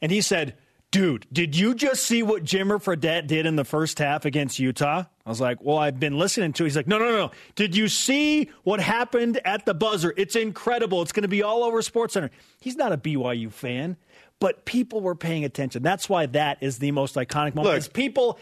And 0.00 0.12
he 0.12 0.20
said, 0.20 0.56
Dude, 0.90 1.26
did 1.30 1.54
you 1.54 1.74
just 1.74 2.06
see 2.06 2.22
what 2.22 2.44
Jimmer 2.44 2.82
Fredette 2.82 3.26
did 3.26 3.44
in 3.44 3.56
the 3.56 3.64
first 3.64 3.98
half 3.98 4.24
against 4.24 4.58
Utah? 4.58 5.04
I 5.26 5.28
was 5.28 5.40
like, 5.40 5.58
Well, 5.62 5.76
I've 5.76 6.00
been 6.00 6.18
listening 6.18 6.52
to 6.54 6.64
it. 6.64 6.66
He's 6.66 6.76
like, 6.76 6.86
No, 6.86 6.98
no, 6.98 7.10
no. 7.10 7.30
Did 7.56 7.76
you 7.76 7.88
see 7.88 8.50
what 8.64 8.80
happened 8.80 9.40
at 9.44 9.66
the 9.66 9.74
buzzer? 9.74 10.14
It's 10.16 10.36
incredible. 10.36 11.02
It's 11.02 11.12
going 11.12 11.22
to 11.22 11.28
be 11.28 11.42
all 11.42 11.62
over 11.64 11.82
SportsCenter. 11.82 12.30
He's 12.60 12.76
not 12.76 12.92
a 12.92 12.96
BYU 12.96 13.52
fan, 13.52 13.96
but 14.40 14.64
people 14.64 15.00
were 15.00 15.14
paying 15.14 15.44
attention. 15.44 15.82
That's 15.82 16.08
why 16.08 16.26
that 16.26 16.58
is 16.62 16.78
the 16.78 16.92
most 16.92 17.16
iconic 17.16 17.54
moment. 17.54 17.64
Look. 17.64 17.74
Because 17.74 17.88
people, 17.88 18.38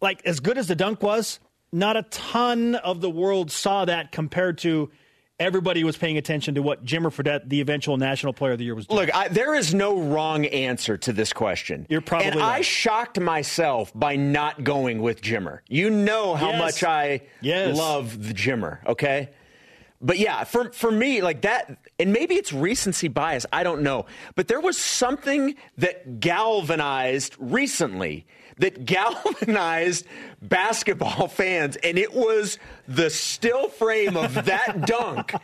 like, 0.00 0.24
as 0.26 0.40
good 0.40 0.58
as 0.58 0.66
the 0.66 0.74
dunk 0.74 1.02
was, 1.02 1.38
not 1.70 1.96
a 1.96 2.02
ton 2.02 2.74
of 2.76 3.00
the 3.00 3.10
world 3.10 3.50
saw 3.50 3.84
that 3.84 4.10
compared 4.10 4.58
to 4.58 4.90
everybody 5.40 5.82
was 5.84 5.96
paying 5.96 6.16
attention 6.16 6.54
to 6.54 6.62
what 6.62 6.84
Jimmer 6.84 7.12
Fredette, 7.12 7.48
the 7.48 7.60
eventual 7.60 7.96
National 7.96 8.32
Player 8.32 8.52
of 8.52 8.58
the 8.58 8.64
Year, 8.64 8.74
was 8.74 8.86
doing. 8.86 9.00
Look, 9.00 9.14
I, 9.14 9.28
there 9.28 9.54
is 9.54 9.74
no 9.74 9.98
wrong 10.00 10.46
answer 10.46 10.96
to 10.98 11.12
this 11.12 11.32
question. 11.32 11.86
You're 11.88 12.00
probably 12.00 12.28
And 12.28 12.40
I 12.40 12.60
shocked 12.60 13.18
myself 13.18 13.92
by 13.94 14.16
not 14.16 14.64
going 14.64 15.02
with 15.02 15.20
Jimmer. 15.22 15.60
You 15.68 15.90
know 15.90 16.34
how 16.34 16.50
Yes. 16.50 16.58
much 16.58 16.84
I 16.84 17.20
Yes. 17.40 17.76
love 17.76 18.26
the 18.26 18.34
Jimmer, 18.34 18.78
okay? 18.86 19.30
But 20.00 20.18
yeah, 20.18 20.44
for 20.44 20.70
for 20.72 20.90
me, 20.90 21.22
like 21.22 21.42
that, 21.42 21.78
and 21.98 22.12
maybe 22.12 22.34
it's 22.34 22.52
recency 22.52 23.08
bias. 23.08 23.46
I 23.52 23.62
don't 23.62 23.80
know, 23.82 24.04
but 24.34 24.48
there 24.48 24.60
was 24.60 24.76
something 24.76 25.54
that 25.78 26.20
galvanized 26.20 27.34
recently 27.38 28.26
that 28.58 28.84
galvanized 28.84 30.06
basketball 30.40 31.28
fans, 31.28 31.76
and 31.76 31.98
it 31.98 32.14
was 32.14 32.58
the 32.86 33.10
still 33.10 33.68
frame 33.68 34.16
of 34.16 34.34
that 34.46 34.82
dunk. 34.86 35.34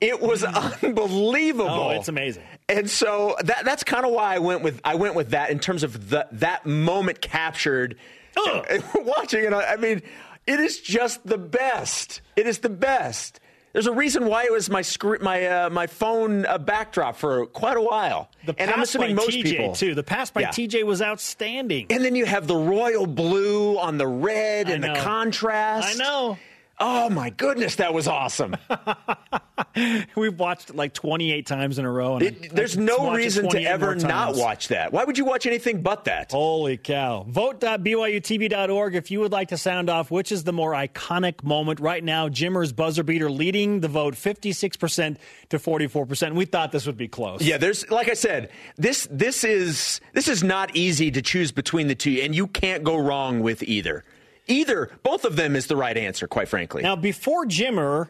It 0.00 0.20
was 0.20 0.44
unbelievable. 0.44 1.70
Oh, 1.70 1.90
it's 1.90 2.08
amazing. 2.08 2.42
And 2.68 2.90
so 2.90 3.36
that 3.44 3.64
that's 3.64 3.84
kind 3.84 4.04
of 4.04 4.12
why 4.12 4.34
I 4.34 4.38
went 4.38 4.62
with 4.62 4.80
I 4.84 4.96
went 4.96 5.14
with 5.14 5.30
that 5.30 5.50
in 5.50 5.58
terms 5.58 5.82
of 5.82 6.10
the 6.10 6.26
that 6.32 6.66
moment 6.66 7.20
captured. 7.20 7.96
Watching 8.94 9.44
it, 9.44 9.54
I 9.54 9.76
mean, 9.76 10.02
it 10.46 10.60
is 10.60 10.80
just 10.80 11.26
the 11.26 11.38
best. 11.38 12.20
It 12.36 12.46
is 12.46 12.58
the 12.58 12.68
best. 12.68 13.40
There's 13.76 13.86
a 13.86 13.92
reason 13.92 14.24
why 14.24 14.44
it 14.44 14.52
was 14.52 14.70
my 14.70 14.82
my 15.20 15.44
uh, 15.44 15.68
my 15.68 15.86
phone 15.86 16.46
uh, 16.46 16.56
backdrop 16.56 17.14
for 17.14 17.44
quite 17.44 17.76
a 17.76 17.82
while. 17.82 18.30
The 18.46 18.54
and 18.58 18.70
I'm 18.70 18.76
pass 18.78 18.88
assuming 18.88 19.14
by 19.14 19.22
most 19.24 19.36
TJ 19.36 19.42
people 19.42 19.74
too. 19.74 19.94
The 19.94 20.02
pass 20.02 20.30
by 20.30 20.40
Yeah. 20.40 20.48
TJ 20.48 20.84
was 20.84 21.02
outstanding. 21.02 21.88
And 21.90 22.02
then 22.02 22.14
you 22.14 22.24
have 22.24 22.46
the 22.46 22.56
royal 22.56 23.06
blue 23.06 23.78
on 23.78 23.98
the 23.98 24.06
red 24.06 24.68
I 24.68 24.72
and 24.72 24.82
the 24.82 24.94
contrast. 25.02 25.88
I 25.90 26.02
know. 26.02 26.38
Oh 26.78 27.08
my 27.08 27.30
goodness, 27.30 27.76
that 27.76 27.94
was 27.94 28.06
awesome. 28.06 28.54
We've 30.16 30.38
watched 30.38 30.70
it 30.70 30.76
like 30.76 30.92
28 30.92 31.46
times 31.46 31.78
in 31.78 31.84
a 31.86 31.90
row. 31.90 32.14
And 32.16 32.22
It- 32.22 32.54
there's 32.54 32.76
no 32.76 33.12
reason 33.14 33.48
to 33.48 33.60
ever 33.62 33.94
not 33.94 34.36
watch 34.36 34.68
that. 34.68 34.92
Why 34.92 35.04
would 35.04 35.16
you 35.16 35.24
watch 35.24 35.46
anything 35.46 35.80
but 35.82 36.04
that? 36.04 36.32
Holy 36.32 36.76
cow. 36.76 37.24
Vote.byutv.org 37.28 38.94
if 38.94 39.10
you 39.10 39.20
would 39.20 39.32
like 39.32 39.48
to 39.48 39.56
sound 39.58 39.88
off 39.88 40.10
which 40.10 40.30
is 40.32 40.44
the 40.44 40.52
more 40.52 40.72
iconic 40.72 41.42
moment. 41.42 41.80
Right 41.80 42.04
now, 42.04 42.28
Jimmer's 42.28 42.72
buzzer 42.72 43.02
beater 43.02 43.30
leading 43.30 43.80
the 43.80 43.88
vote 43.88 44.14
56% 44.14 45.16
to 45.50 45.58
44%. 45.58 46.34
We 46.34 46.44
thought 46.44 46.72
this 46.72 46.86
would 46.86 46.96
be 46.98 47.08
close. 47.08 47.40
Yeah, 47.42 47.56
there's 47.56 47.88
like 47.90 48.08
I 48.10 48.14
said, 48.14 48.50
this 48.76 49.08
this 49.10 49.44
is 49.44 50.00
this 50.12 50.28
is 50.28 50.42
not 50.44 50.76
easy 50.76 51.10
to 51.10 51.22
choose 51.22 51.52
between 51.52 51.86
the 51.88 51.94
two, 51.94 52.20
and 52.22 52.34
you 52.34 52.46
can't 52.46 52.84
go 52.84 52.96
wrong 52.96 53.40
with 53.40 53.62
either. 53.62 54.04
Either, 54.46 54.90
both 55.02 55.24
of 55.24 55.36
them 55.36 55.56
is 55.56 55.66
the 55.66 55.76
right 55.76 55.96
answer, 55.96 56.26
quite 56.26 56.48
frankly. 56.48 56.82
Now, 56.82 56.96
before 56.96 57.46
Jimmer, 57.46 58.08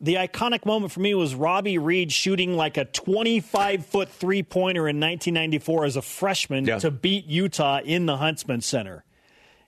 the 0.00 0.14
iconic 0.16 0.64
moment 0.66 0.92
for 0.92 1.00
me 1.00 1.14
was 1.14 1.34
Robbie 1.34 1.78
Reid 1.78 2.10
shooting 2.10 2.56
like 2.56 2.76
a 2.76 2.84
25 2.86 3.86
foot 3.86 4.08
three 4.08 4.42
pointer 4.42 4.88
in 4.88 4.96
1994 4.98 5.84
as 5.84 5.96
a 5.96 6.02
freshman 6.02 6.64
Yeah. 6.64 6.78
to 6.78 6.90
beat 6.90 7.26
Utah 7.26 7.80
in 7.84 8.06
the 8.06 8.16
Huntsman 8.16 8.60
Center. 8.62 9.04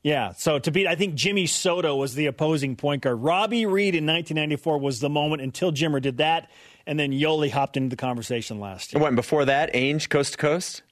Yeah, 0.05 0.33
so 0.33 0.59
to 0.59 0.71
beat, 0.73 0.89
I 0.89 0.97
think 0.97 1.15
Jimmy 1.15 1.47
Soto 1.47 1.95
was 1.95 2.17
the 2.17 2.27
opposing 2.27 2.75
point 2.75 3.03
guard. 3.03 3.23
Robbie 3.23 3.67
Reid 3.67 3.95
in 3.95 4.05
1994 4.05 4.79
was 4.79 4.99
the 4.99 5.09
moment 5.09 5.43
until 5.43 5.71
Jimmer 5.71 6.03
did 6.03 6.17
that, 6.17 6.51
and 6.89 6.99
then 6.99 7.13
Yoeli 7.13 7.51
hopped 7.53 7.77
into 7.77 7.91
the 7.91 7.97
conversation 7.97 8.59
last 8.59 8.93
year. 8.93 8.99
and 8.99 9.03
what, 9.03 9.15
before 9.15 9.45
that, 9.45 9.73
Ainge 9.75 10.09
coast 10.09 10.33
to 10.33 10.39
coast? 10.39 10.83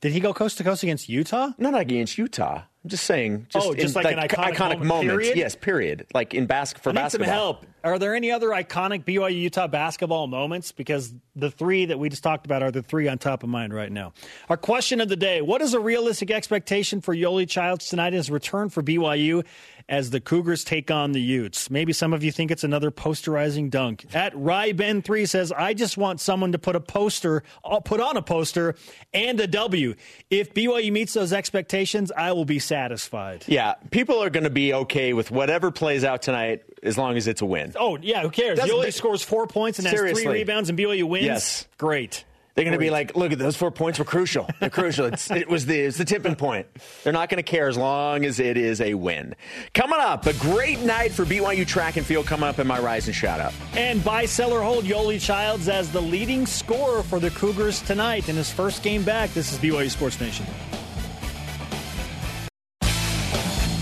Did 0.00 0.12
he 0.12 0.20
go 0.20 0.32
coast 0.32 0.56
to 0.58 0.64
coast 0.64 0.82
against 0.82 1.08
Utah? 1.08 1.50
Not 1.58 1.78
against 1.78 2.16
Utah. 2.16 2.62
I'm 2.82 2.88
just 2.88 3.04
saying, 3.04 3.46
just, 3.50 3.66
Oh, 3.66 3.74
just 3.74 3.94
in, 3.94 4.02
like 4.02 4.16
an 4.16 4.26
iconic 4.26 4.82
moment, 4.82 5.10
period? 5.10 5.36
Yes, 5.36 5.54
period. 5.54 6.06
Like 6.14 6.32
in 6.32 6.46
bas- 6.46 6.72
for 6.72 6.88
I 6.88 6.92
need 6.92 6.96
basketball. 7.00 7.26
some 7.26 7.34
help. 7.34 7.66
Are 7.84 7.98
there 7.98 8.14
any 8.14 8.30
other 8.30 8.48
iconic 8.48 9.04
BYU 9.04 9.38
Utah 9.38 9.66
basketball 9.66 10.26
moments? 10.26 10.72
Because 10.72 11.12
the 11.36 11.50
three 11.50 11.84
that 11.84 11.98
we 11.98 12.08
just 12.08 12.22
talked 12.22 12.46
about 12.46 12.62
are 12.62 12.70
the 12.70 12.82
three 12.82 13.06
on 13.08 13.18
top 13.18 13.42
of 13.42 13.50
mind 13.50 13.74
right 13.74 13.92
now. 13.92 14.14
Our 14.48 14.56
question 14.56 15.02
of 15.02 15.10
the 15.10 15.16
day 15.16 15.42
What 15.42 15.60
is 15.60 15.74
a 15.74 15.80
realistic 15.80 16.30
expectation 16.30 17.02
for 17.02 17.14
Yoeli 17.14 17.46
Childs 17.46 17.86
tonight 17.90 18.08
in 18.08 18.14
his 18.14 18.30
return 18.30 18.70
for 18.70 18.82
BYU 18.82 19.44
as 19.90 20.08
the 20.10 20.20
Cougars 20.20 20.64
take 20.64 20.90
on 20.90 21.12
the 21.12 21.20
Utes? 21.20 21.68
Maybe 21.70 21.92
some 21.92 22.14
of 22.14 22.24
you 22.24 22.32
think 22.32 22.50
it's 22.50 22.64
another 22.64 22.90
posterizing 22.90 23.68
dunk. 23.68 24.06
At 24.14 24.32
Ryben3 24.34 25.28
says, 25.28 25.52
I 25.52 25.74
just 25.74 25.98
want 25.98 26.20
someone 26.20 26.52
to 26.52 26.58
put 26.58 26.76
a 26.76 26.80
poster, 26.80 27.42
uh, 27.64 27.80
put 27.80 28.00
on 28.00 28.16
a 28.16 28.22
poster 28.22 28.76
and 29.12 29.38
a 29.40 29.46
W. 29.46 29.94
If 30.30 30.54
BYU 30.54 30.92
meets 30.92 31.12
those 31.12 31.32
expectations, 31.32 32.10
I 32.16 32.32
will 32.32 32.44
be 32.46 32.58
satisfied. 32.58 33.44
Yeah, 33.46 33.74
people 33.90 34.22
are 34.22 34.30
going 34.30 34.44
to 34.44 34.50
be 34.50 34.72
okay 34.72 35.12
with 35.12 35.30
whatever 35.30 35.70
plays 35.70 36.04
out 36.04 36.22
tonight 36.22 36.62
as 36.82 36.96
long 36.96 37.16
as 37.18 37.26
it's 37.26 37.42
a 37.42 37.46
win. 37.46 37.72
Oh, 37.78 37.98
yeah, 38.00 38.22
who 38.22 38.30
cares? 38.30 38.58
Doesn't- 38.58 38.74
Yoeli 38.74 38.92
scores 38.92 39.22
four 39.22 39.46
points 39.46 39.78
and 39.78 39.86
has 39.86 39.94
Seriously. 39.94 40.22
three 40.24 40.32
rebounds, 40.34 40.70
and 40.70 40.78
BYU 40.78 41.04
wins. 41.04 41.26
Yes. 41.26 41.66
Great. 41.76 42.24
They're 42.54 42.64
going 42.64 42.72
to 42.72 42.78
be 42.78 42.90
like, 42.90 43.16
look 43.16 43.32
at 43.32 43.38
those 43.38 43.56
four 43.56 43.70
points 43.70 43.98
were 43.98 44.04
crucial. 44.04 44.48
They're 44.60 44.70
crucial. 44.70 45.06
It's, 45.06 45.30
it 45.30 45.48
was 45.48 45.66
the 45.66 45.78
it's 45.78 45.98
the 45.98 46.04
tipping 46.04 46.34
point. 46.34 46.66
They're 47.04 47.12
not 47.12 47.28
going 47.28 47.42
to 47.42 47.48
care 47.48 47.68
as 47.68 47.76
long 47.76 48.24
as 48.24 48.40
it 48.40 48.56
is 48.56 48.80
a 48.80 48.94
win. 48.94 49.34
Coming 49.72 50.00
up, 50.00 50.26
a 50.26 50.32
great 50.34 50.80
night 50.80 51.12
for 51.12 51.24
BYU 51.24 51.66
track 51.66 51.96
and 51.96 52.04
field. 52.04 52.26
Coming 52.26 52.48
up 52.48 52.58
in 52.58 52.66
my 52.66 52.78
rise 52.80 53.06
and 53.06 53.14
shout 53.14 53.40
out. 53.40 53.52
And 53.76 54.04
buy, 54.04 54.26
sell, 54.26 54.52
or 54.52 54.62
hold 54.62 54.84
Yoeli 54.84 55.20
Childs 55.20 55.68
as 55.68 55.90
the 55.92 56.02
leading 56.02 56.44
scorer 56.46 57.02
for 57.02 57.18
the 57.20 57.30
Cougars 57.30 57.80
tonight 57.82 58.28
in 58.28 58.36
his 58.36 58.50
first 58.50 58.82
game 58.82 59.04
back. 59.04 59.30
This 59.30 59.52
is 59.52 59.58
BYU 59.58 59.90
Sports 59.90 60.20
Nation. 60.20 60.46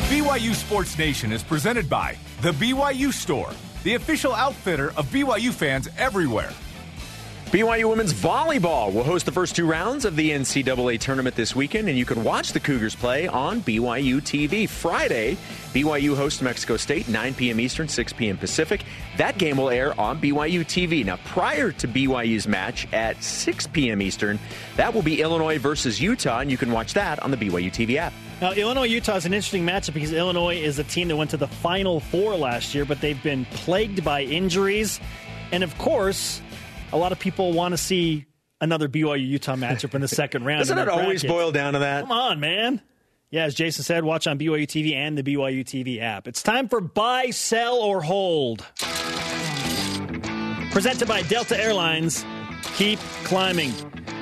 BYU 0.08 0.54
Sports 0.54 0.96
Nation 0.98 1.32
is 1.32 1.42
presented 1.42 1.88
by 1.88 2.16
The 2.42 2.52
BYU 2.52 3.12
Store, 3.12 3.50
the 3.84 3.94
official 3.94 4.34
outfitter 4.34 4.90
of 4.96 5.06
BYU 5.06 5.52
fans 5.52 5.88
everywhere. 5.98 6.52
BYU 7.48 7.88
women's 7.88 8.12
volleyball 8.12 8.92
will 8.92 9.04
host 9.04 9.24
the 9.24 9.32
first 9.32 9.56
two 9.56 9.64
rounds 9.64 10.04
of 10.04 10.16
the 10.16 10.32
NCAA 10.32 11.00
tournament 11.00 11.34
this 11.34 11.56
weekend, 11.56 11.88
and 11.88 11.96
you 11.96 12.04
can 12.04 12.22
watch 12.22 12.52
the 12.52 12.60
Cougars 12.60 12.94
play 12.94 13.26
on 13.26 13.62
BYU 13.62 14.20
TV. 14.20 14.68
Friday, 14.68 15.38
BYU 15.72 16.14
hosts 16.14 16.42
Mexico 16.42 16.76
State, 16.76 17.08
9 17.08 17.32
p.m. 17.32 17.58
Eastern, 17.58 17.88
6 17.88 18.12
p.m. 18.12 18.36
Pacific. 18.36 18.84
That 19.16 19.38
game 19.38 19.56
will 19.56 19.70
air 19.70 19.98
on 19.98 20.20
BYU 20.20 20.60
TV. 20.60 21.06
Now, 21.06 21.16
prior 21.24 21.72
to 21.72 21.88
BYU's 21.88 22.46
match 22.46 22.86
at 22.92 23.24
6 23.24 23.66
p.m. 23.68 24.02
Eastern, 24.02 24.38
that 24.76 24.92
will 24.92 25.00
be 25.00 25.22
Illinois 25.22 25.58
versus 25.58 26.02
Utah, 26.02 26.40
and 26.40 26.50
you 26.50 26.58
can 26.58 26.70
watch 26.70 26.92
that 26.92 27.18
on 27.22 27.30
the 27.30 27.38
BYU 27.38 27.72
TV 27.72 27.96
app. 27.96 28.12
Now, 28.42 28.52
Illinois 28.52 28.88
Utah 28.88 29.16
is 29.16 29.24
an 29.24 29.32
interesting 29.32 29.64
matchup 29.64 29.94
because 29.94 30.12
Illinois 30.12 30.56
is 30.56 30.78
a 30.78 30.84
team 30.84 31.08
that 31.08 31.16
went 31.16 31.30
to 31.30 31.38
the 31.38 31.48
Final 31.48 32.00
Four 32.00 32.36
last 32.36 32.74
year, 32.74 32.84
but 32.84 33.00
they've 33.00 33.22
been 33.22 33.46
plagued 33.46 34.04
by 34.04 34.24
injuries. 34.24 35.00
And 35.50 35.64
of 35.64 35.76
course, 35.78 36.42
a 36.92 36.96
lot 36.96 37.12
of 37.12 37.18
people 37.18 37.52
want 37.52 37.72
to 37.72 37.78
see 37.78 38.26
another 38.60 38.88
BYU 38.88 39.26
Utah 39.26 39.56
matchup 39.56 39.94
in 39.94 40.00
the 40.00 40.08
second 40.08 40.44
round. 40.44 40.60
Doesn't 40.60 40.78
it 40.78 40.88
always 40.88 41.24
boil 41.24 41.52
down 41.52 41.74
to 41.74 41.80
that? 41.80 42.02
Come 42.02 42.12
on, 42.12 42.40
man. 42.40 42.82
Yeah, 43.30 43.44
as 43.44 43.54
Jason 43.54 43.84
said, 43.84 44.04
watch 44.04 44.26
on 44.26 44.38
BYU 44.38 44.66
TV 44.66 44.94
and 44.94 45.16
the 45.18 45.22
BYU 45.22 45.62
TV 45.62 46.00
app. 46.00 46.26
It's 46.26 46.42
time 46.42 46.68
for 46.68 46.80
buy, 46.80 47.30
sell, 47.30 47.76
or 47.76 48.00
hold. 48.00 48.64
Presented 50.70 51.08
by 51.08 51.22
Delta 51.22 51.58
Airlines. 51.60 52.24
Keep 52.76 52.98
climbing. 53.24 53.72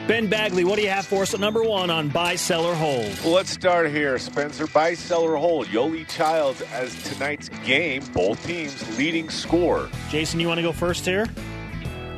Ben 0.09 0.29
Bagley, 0.29 0.65
what 0.65 0.77
do 0.77 0.83
you 0.83 0.89
have 0.89 1.05
for 1.07 1.23
us 1.23 1.35
at 1.35 1.41
number 1.41 1.63
one 1.63 1.91
on 1.91 2.09
buy, 2.09 2.37
sell, 2.37 2.65
or 2.65 2.75
hold? 2.75 3.07
Well, 3.25 3.33
let's 3.35 3.51
start 3.51 3.91
here. 3.91 4.19
Spencer, 4.19 4.67
buy, 4.67 4.95
sell, 4.95 5.23
or 5.23 5.37
hold. 5.37 5.67
Yoeli 5.67 6.09
Childs 6.09 6.63
as 6.73 6.95
tonight's 7.05 7.49
game, 7.65 8.03
both 8.13 8.45
teams 8.47 8.99
leading 8.99 9.29
score. 9.31 9.89
Jason, 10.09 10.41
you 10.41 10.49
want 10.49 10.59
to 10.59 10.63
go 10.63 10.73
first 10.73 11.05
here? 11.05 11.27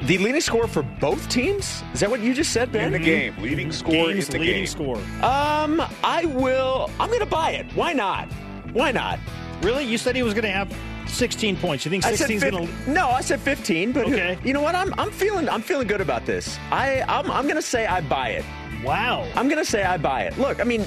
The 0.03 0.17
leading 0.19 0.41
score 0.41 0.67
for 0.69 0.83
both 0.83 1.29
teams? 1.29 1.83
Is 1.93 2.01
that 2.01 2.11
what 2.11 2.21
you 2.21 2.33
just 2.33 2.53
said, 2.53 2.71
Ben? 2.73 2.87
In 2.87 2.93
the 2.93 2.99
game, 2.99 3.35
leading 3.43 3.73
score 3.73 3.93
Game's 3.93 4.27
in 4.27 4.33
the 4.33 4.39
leading 4.39 4.55
game. 4.59 4.67
score. 4.67 4.97
Um, 5.23 5.83
I 6.05 6.25
will. 6.27 6.89
I'm 7.01 7.09
going 7.09 7.21
to 7.21 7.27
buy 7.27 7.51
it. 7.51 7.67
Why 7.75 7.93
not? 7.93 8.31
Why 8.73 8.93
not? 8.93 9.19
Really? 9.63 9.85
You 9.85 9.99
said 9.99 10.15
he 10.15 10.23
was 10.23 10.35
going 10.35 10.45
to 10.45 10.51
have 10.51 10.73
16 11.09 11.57
points. 11.57 11.85
You 11.85 11.91
think 11.91 12.05
I 12.07 12.11
said 12.15 12.29
16 12.29 12.37
is 12.37 12.45
going 12.45 12.69
to 12.69 12.91
no. 12.91 13.09
I 13.09 13.21
said 13.23 13.41
15. 13.41 13.93
But 13.93 14.07
Okay. 14.07 14.39
you 14.45 14.53
know 14.53 14.63
what? 14.63 14.75
I'm 14.77 14.95
I'm 14.99 15.11
feeling 15.11 15.49
I'm 15.49 15.63
feeling 15.63 15.89
good 15.89 16.01
about 16.01 16.27
this. 16.27 16.59
I 16.71 17.03
I'm, 17.09 17.31
I'm 17.31 17.45
going 17.45 17.57
to 17.57 17.63
say 17.63 17.87
I 17.87 18.01
buy 18.01 18.29
it. 18.31 18.45
Wow. 18.85 19.29
I'm 19.35 19.49
going 19.49 19.59
to 19.63 19.69
say 19.69 19.83
I 19.83 19.97
buy 19.97 20.23
it. 20.23 20.39
Look, 20.39 20.61
I 20.61 20.65
mean, 20.65 20.85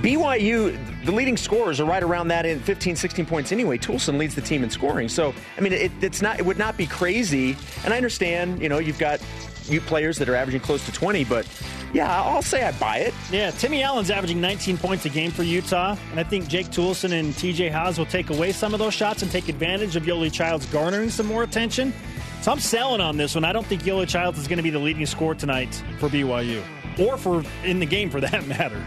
BYU, 0.00 1.04
the 1.04 1.12
leading 1.12 1.36
scorers 1.36 1.78
are 1.78 1.84
right 1.84 2.02
around 2.02 2.28
that 2.28 2.46
in 2.46 2.60
15, 2.60 2.96
16 2.96 3.26
points 3.26 3.52
anyway. 3.52 3.76
Toolson 3.76 4.18
leads 4.18 4.34
the 4.34 4.40
team 4.40 4.64
in 4.64 4.70
scoring. 4.70 5.08
So, 5.08 5.34
I 5.58 5.60
mean, 5.60 5.72
it, 5.72 5.92
it's 6.00 6.22
not, 6.22 6.38
it 6.38 6.46
would 6.46 6.58
not 6.58 6.76
be 6.76 6.86
crazy. 6.86 7.56
And 7.84 7.92
I 7.92 7.96
understand, 7.96 8.62
you 8.62 8.68
know, 8.68 8.78
you've 8.78 8.98
got 8.98 9.20
you 9.68 9.80
players 9.80 10.18
that 10.18 10.28
are 10.28 10.34
averaging 10.34 10.60
close 10.60 10.84
to 10.86 10.92
20, 10.92 11.24
but 11.24 11.46
yeah, 11.92 12.22
I'll 12.22 12.42
say 12.42 12.64
I 12.64 12.72
buy 12.72 12.98
it. 12.98 13.14
Yeah, 13.30 13.50
Timmy 13.50 13.82
Allen's 13.82 14.10
averaging 14.10 14.40
19 14.40 14.78
points 14.78 15.04
a 15.04 15.08
game 15.08 15.30
for 15.30 15.42
Utah, 15.42 15.96
and 16.10 16.18
I 16.18 16.24
think 16.24 16.48
Jake 16.48 16.68
Toolson 16.68 17.12
and 17.12 17.34
TJ 17.34 17.70
Haws 17.70 17.98
will 17.98 18.06
take 18.06 18.30
away 18.30 18.52
some 18.52 18.72
of 18.72 18.78
those 18.78 18.94
shots 18.94 19.22
and 19.22 19.30
take 19.30 19.48
advantage 19.48 19.94
of 19.94 20.04
Yoeli 20.04 20.32
Childs 20.32 20.66
garnering 20.66 21.10
some 21.10 21.26
more 21.26 21.42
attention. 21.42 21.92
So 22.40 22.50
I'm 22.50 22.60
selling 22.60 23.00
on 23.00 23.16
this 23.16 23.34
one. 23.34 23.44
I 23.44 23.52
don't 23.52 23.66
think 23.66 23.82
Yoeli 23.82 24.08
Childs 24.08 24.38
is 24.38 24.48
going 24.48 24.56
to 24.56 24.62
be 24.62 24.70
the 24.70 24.78
leading 24.78 25.06
scorer 25.06 25.34
tonight 25.34 25.82
for 25.98 26.08
BYU, 26.08 26.62
or 26.98 27.16
for 27.16 27.44
in 27.64 27.78
the 27.78 27.86
game 27.86 28.10
for 28.10 28.20
that 28.20 28.46
matter. 28.46 28.82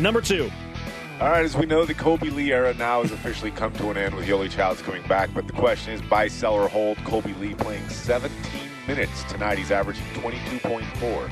Number 0.00 0.20
two. 0.20 0.50
All 1.20 1.28
right, 1.30 1.44
as 1.44 1.56
we 1.56 1.64
know, 1.64 1.86
the 1.86 1.94
Kolby 1.94 2.34
Lee 2.34 2.52
era 2.52 2.74
now 2.74 3.00
has 3.02 3.10
officially 3.10 3.50
come 3.50 3.72
to 3.74 3.88
an 3.90 3.96
end 3.96 4.14
with 4.14 4.26
Yoeli 4.26 4.50
Childs 4.50 4.82
coming 4.82 5.02
back. 5.08 5.30
But 5.32 5.46
the 5.46 5.54
question 5.54 5.94
is 5.94 6.02
buy, 6.02 6.28
sell, 6.28 6.52
or 6.54 6.68
hold. 6.68 6.98
Kolby 6.98 7.38
Lee 7.40 7.54
playing 7.54 7.88
17 7.88 8.30
minutes 8.86 9.24
tonight. 9.24 9.56
He's 9.56 9.70
averaging 9.70 10.04
22.4. 10.14 11.30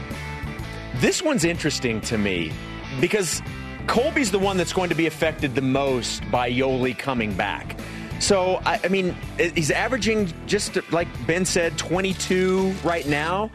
This 0.97 1.21
one's 1.23 1.45
interesting 1.45 2.01
to 2.03 2.17
me 2.17 2.51
because 3.01 3.43
Kolby's 3.87 4.31
the 4.31 4.39
one 4.39 4.57
that's 4.57 4.73
going 4.73 4.89
to 4.89 4.95
be 4.95 5.05
affected 5.07 5.55
the 5.55 5.61
most 5.61 6.23
by 6.31 6.51
Yoeli 6.51 6.97
coming 6.97 7.35
back. 7.35 7.79
So, 8.21 8.62
I, 8.65 8.81
I 8.85 8.89
mean, 8.89 9.15
he's 9.37 9.71
averaging 9.71 10.33
just 10.47 10.79
like 10.93 11.09
Ben 11.27 11.45
said, 11.45 11.77
22 11.77 12.73
right 12.85 13.07
now. 13.07 13.51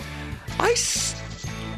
I, 0.59 0.71
s- 0.73 1.18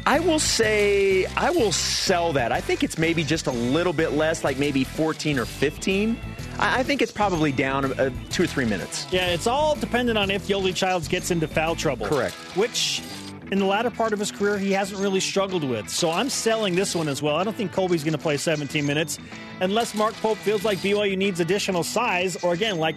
I 0.04 0.18
will 0.18 0.40
say, 0.40 1.26
I 1.36 1.50
will 1.50 1.70
sell 1.70 2.32
that. 2.32 2.50
I 2.50 2.60
think 2.60 2.82
it's 2.82 2.98
maybe 2.98 3.22
just 3.22 3.46
a 3.46 3.52
little 3.52 3.92
bit 3.92 4.12
less, 4.12 4.42
like 4.42 4.58
maybe 4.58 4.82
14 4.82 5.38
or 5.38 5.44
15. 5.44 6.18
I, 6.58 6.82
think 6.82 7.02
it's 7.02 7.12
probably 7.12 7.52
down 7.52 7.84
uh, 7.98 8.10
two 8.30 8.42
or 8.42 8.46
three 8.46 8.64
minutes. 8.64 9.06
Yeah, 9.10 9.28
it's 9.28 9.46
all 9.46 9.74
dependent 9.76 10.18
on 10.18 10.30
if 10.30 10.48
Yoeli 10.48 10.74
Childs 10.74 11.08
gets 11.08 11.30
into 11.30 11.46
foul 11.46 11.76
trouble. 11.76 12.06
Correct. 12.06 12.34
Which, 12.56 13.02
in 13.50 13.58
the 13.58 13.64
latter 13.64 13.90
part 13.90 14.12
of 14.12 14.18
his 14.18 14.32
career, 14.32 14.58
he 14.58 14.72
hasn't 14.72 15.00
really 15.00 15.20
struggled 15.20 15.64
with. 15.64 15.88
So 15.88 16.10
I'm 16.10 16.28
selling 16.28 16.74
this 16.74 16.94
one 16.94 17.08
as 17.08 17.22
well. 17.22 17.36
I 17.36 17.44
don't 17.44 17.56
think 17.56 17.72
Kolby's 17.72 18.02
going 18.02 18.12
to 18.12 18.18
play 18.18 18.36
17 18.36 18.84
minutes 18.84 19.18
unless 19.60 19.94
Mark 19.94 20.14
Pope 20.14 20.38
feels 20.38 20.64
like 20.64 20.78
BYU 20.78 21.16
needs 21.16 21.38
additional 21.38 21.84
size, 21.84 22.36
or 22.42 22.54
again, 22.54 22.78
like 22.78 22.96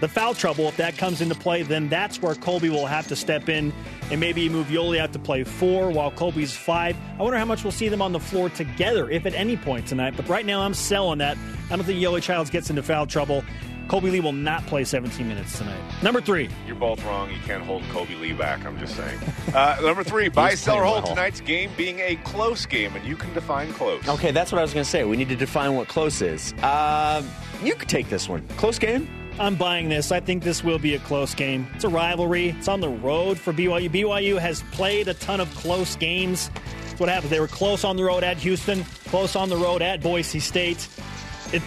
the 0.00 0.08
foul 0.08 0.34
trouble, 0.34 0.68
if 0.68 0.76
that 0.76 0.96
comes 0.98 1.20
into 1.20 1.34
play, 1.34 1.62
then 1.62 1.88
that's 1.88 2.20
where 2.20 2.34
Kolby 2.34 2.68
will 2.68 2.86
have 2.86 3.08
to 3.08 3.16
step 3.16 3.48
in 3.48 3.72
and 4.10 4.20
maybe 4.20 4.48
move 4.48 4.66
Yoeli 4.68 4.98
out 4.98 5.12
to 5.14 5.18
play 5.18 5.42
four 5.44 5.90
while 5.90 6.10
Kolby's 6.10 6.54
five. 6.56 6.96
I 7.18 7.22
wonder 7.22 7.38
how 7.38 7.44
much 7.44 7.64
we'll 7.64 7.72
see 7.72 7.88
them 7.88 8.02
on 8.02 8.12
the 8.12 8.20
floor 8.20 8.48
together, 8.50 9.10
if 9.10 9.26
at 9.26 9.34
any 9.34 9.56
point 9.56 9.86
tonight. 9.86 10.14
But 10.16 10.28
right 10.28 10.44
now, 10.46 10.60
I'm 10.62 10.74
selling 10.74 11.18
that. 11.18 11.36
I 11.70 11.76
don't 11.76 11.84
think 11.84 11.98
Yoeli 12.00 12.22
Childs 12.22 12.50
gets 12.50 12.70
into 12.70 12.82
foul 12.82 13.06
trouble. 13.06 13.42
Kolby 13.88 14.10
Lee 14.10 14.20
will 14.20 14.32
not 14.32 14.66
play 14.66 14.82
17 14.82 15.28
minutes 15.28 15.58
tonight. 15.58 15.78
Number 16.02 16.20
three. 16.20 16.48
You're 16.66 16.74
both 16.74 17.04
wrong. 17.04 17.30
You 17.30 17.38
can't 17.44 17.62
hold 17.62 17.82
Kolby 17.84 18.20
Lee 18.20 18.32
back. 18.32 18.64
I'm 18.66 18.78
just 18.80 18.96
saying. 18.96 19.18
Uh, 19.54 19.78
number 19.80 20.02
three, 20.02 20.28
buy, 20.28 20.50
He's 20.50 20.60
sell, 20.60 20.76
or 20.76 20.84
hold. 20.84 21.04
well. 21.04 21.14
Tonight's 21.14 21.40
game 21.40 21.70
being 21.76 22.00
a 22.00 22.16
close 22.24 22.66
game, 22.66 22.96
and 22.96 23.06
you 23.06 23.14
can 23.16 23.32
define 23.32 23.72
close. 23.74 24.06
Okay, 24.08 24.32
that's 24.32 24.50
what 24.50 24.58
I 24.58 24.62
was 24.62 24.74
going 24.74 24.84
to 24.84 24.90
say. 24.90 25.04
We 25.04 25.16
need 25.16 25.28
to 25.28 25.36
define 25.36 25.74
what 25.76 25.86
close 25.86 26.20
is. 26.20 26.52
Uh, 26.62 27.22
you 27.62 27.74
could 27.76 27.88
take 27.88 28.08
this 28.08 28.28
one. 28.28 28.46
Close 28.56 28.78
game? 28.80 29.08
I'm 29.38 29.54
buying 29.54 29.90
this. 29.90 30.12
I 30.12 30.20
think 30.20 30.42
this 30.42 30.64
will 30.64 30.78
be 30.78 30.94
a 30.94 30.98
close 31.00 31.34
game. 31.34 31.66
It's 31.74 31.84
a 31.84 31.90
rivalry. 31.90 32.50
It's 32.50 32.68
on 32.68 32.80
the 32.80 32.88
road 32.88 33.38
for 33.38 33.52
BYU. 33.52 33.90
BYU 33.90 34.38
has 34.38 34.62
played 34.72 35.08
a 35.08 35.14
ton 35.14 35.40
of 35.40 35.54
close 35.54 35.94
games. 35.96 36.50
That's 36.86 37.00
what 37.00 37.08
happened. 37.10 37.30
They 37.30 37.40
were 37.40 37.46
close 37.46 37.84
on 37.84 37.96
the 37.96 38.04
road 38.04 38.24
at 38.24 38.38
Houston, 38.38 38.84
close 39.06 39.36
on 39.36 39.50
the 39.50 39.56
road 39.56 39.82
at 39.82 40.00
Boise 40.00 40.40
State. 40.40 40.88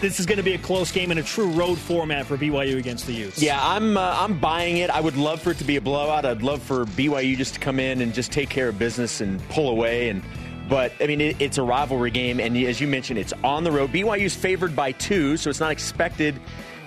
This 0.01 0.19
is 0.19 0.25
going 0.25 0.37
to 0.37 0.43
be 0.43 0.55
a 0.55 0.57
close 0.57 0.91
game 0.91 1.11
in 1.11 1.19
a 1.19 1.23
true 1.23 1.51
road 1.51 1.77
format 1.77 2.25
for 2.25 2.37
BYU 2.37 2.77
against 2.77 3.05
the 3.05 3.13
Utes. 3.13 3.41
Yeah, 3.41 3.59
I'm 3.61 3.95
uh, 3.97 4.17
I'm 4.19 4.39
buying 4.39 4.77
it. 4.77 4.89
I 4.89 4.99
would 4.99 5.15
love 5.15 5.41
for 5.41 5.51
it 5.51 5.57
to 5.59 5.63
be 5.63 5.77
a 5.77 5.81
blowout. 5.81 6.25
I'd 6.25 6.41
love 6.41 6.61
for 6.61 6.85
BYU 6.85 7.37
just 7.37 7.53
to 7.53 7.59
come 7.59 7.79
in 7.79 8.01
and 8.01 8.13
just 8.13 8.31
take 8.31 8.49
care 8.49 8.67
of 8.67 8.79
business 8.79 9.21
and 9.21 9.39
pull 9.49 9.69
away. 9.69 10.09
And 10.09 10.21
but 10.67 10.91
I 10.99 11.07
mean, 11.07 11.21
it, 11.21 11.39
it's 11.39 11.57
a 11.57 11.63
rivalry 11.63 12.11
game, 12.11 12.39
and 12.39 12.57
as 12.57 12.81
you 12.81 12.87
mentioned, 12.87 13.19
it's 13.19 13.33
on 13.43 13.63
the 13.63 13.71
road. 13.71 13.91
BYU's 13.91 14.35
favored 14.35 14.75
by 14.75 14.91
two, 14.91 15.37
so 15.37 15.49
it's 15.49 15.61
not 15.61 15.71
expected 15.71 16.41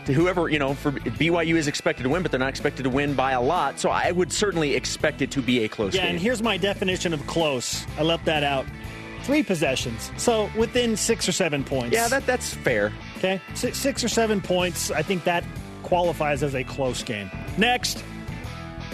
to 0.06 0.12
whoever 0.12 0.48
you 0.48 0.58
know. 0.58 0.74
For 0.74 0.92
BYU 0.92 1.56
is 1.56 1.68
expected 1.68 2.04
to 2.04 2.08
win, 2.08 2.22
but 2.22 2.30
they're 2.30 2.40
not 2.40 2.48
expected 2.48 2.84
to 2.84 2.90
win 2.90 3.14
by 3.14 3.32
a 3.32 3.40
lot. 3.40 3.78
So 3.78 3.90
I 3.90 4.12
would 4.12 4.32
certainly 4.32 4.74
expect 4.74 5.22
it 5.22 5.30
to 5.32 5.42
be 5.42 5.64
a 5.64 5.68
close 5.68 5.92
game. 5.92 6.00
Yeah, 6.00 6.06
game. 6.06 6.14
and 6.16 6.22
here's 6.22 6.42
my 6.42 6.56
definition 6.56 7.12
of 7.12 7.26
close. 7.26 7.86
I 7.98 8.02
left 8.02 8.24
that 8.26 8.42
out. 8.42 8.66
Three 9.22 9.42
possessions. 9.42 10.10
So 10.16 10.50
within 10.56 10.96
six 10.96 11.28
or 11.28 11.32
seven 11.32 11.62
points. 11.62 11.94
yeah, 11.94 12.08
that 12.08 12.26
that's 12.26 12.52
fair. 12.54 12.92
Okay, 13.18 13.40
six, 13.54 13.78
six 13.78 14.02
or 14.02 14.08
seven 14.08 14.40
points. 14.40 14.90
I 14.90 15.02
think 15.02 15.24
that 15.24 15.44
qualifies 15.82 16.42
as 16.42 16.54
a 16.54 16.64
close 16.64 17.02
game. 17.02 17.30
Next. 17.56 18.04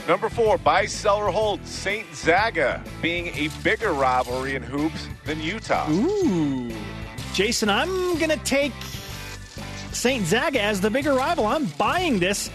Number 0.06 0.30
four, 0.30 0.56
buy, 0.56 0.86
sell, 0.86 1.18
or 1.18 1.30
hold. 1.30 1.64
St. 1.66 2.06
Zaga 2.14 2.82
being 3.02 3.26
a 3.28 3.48
bigger 3.62 3.92
rivalry 3.92 4.54
in 4.54 4.62
hoops 4.62 5.06
than 5.26 5.38
Utah. 5.38 5.86
Ooh. 5.90 6.72
Jason, 7.34 7.68
I'm 7.68 8.16
going 8.18 8.30
to 8.30 8.38
take 8.38 8.72
St. 9.98 10.24
Zaga 10.24 10.60
as 10.60 10.80
the 10.80 10.90
bigger 10.90 11.12
rival. 11.12 11.44
I'm 11.44 11.66
buying 11.76 12.20
this 12.20 12.50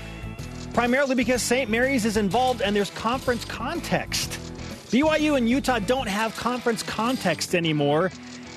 primarily 0.73 1.13
because 1.13 1.41
St. 1.41 1.69
Mary's 1.69 2.05
is 2.05 2.15
involved 2.15 2.61
and 2.61 2.73
there's 2.73 2.89
conference 2.91 3.43
context. 3.43 4.39
BYU 4.91 5.37
and 5.37 5.49
Utah 5.49 5.79
don't 5.79 6.07
have 6.07 6.35
conference 6.37 6.83
context 6.83 7.53
anymore, 7.53 8.11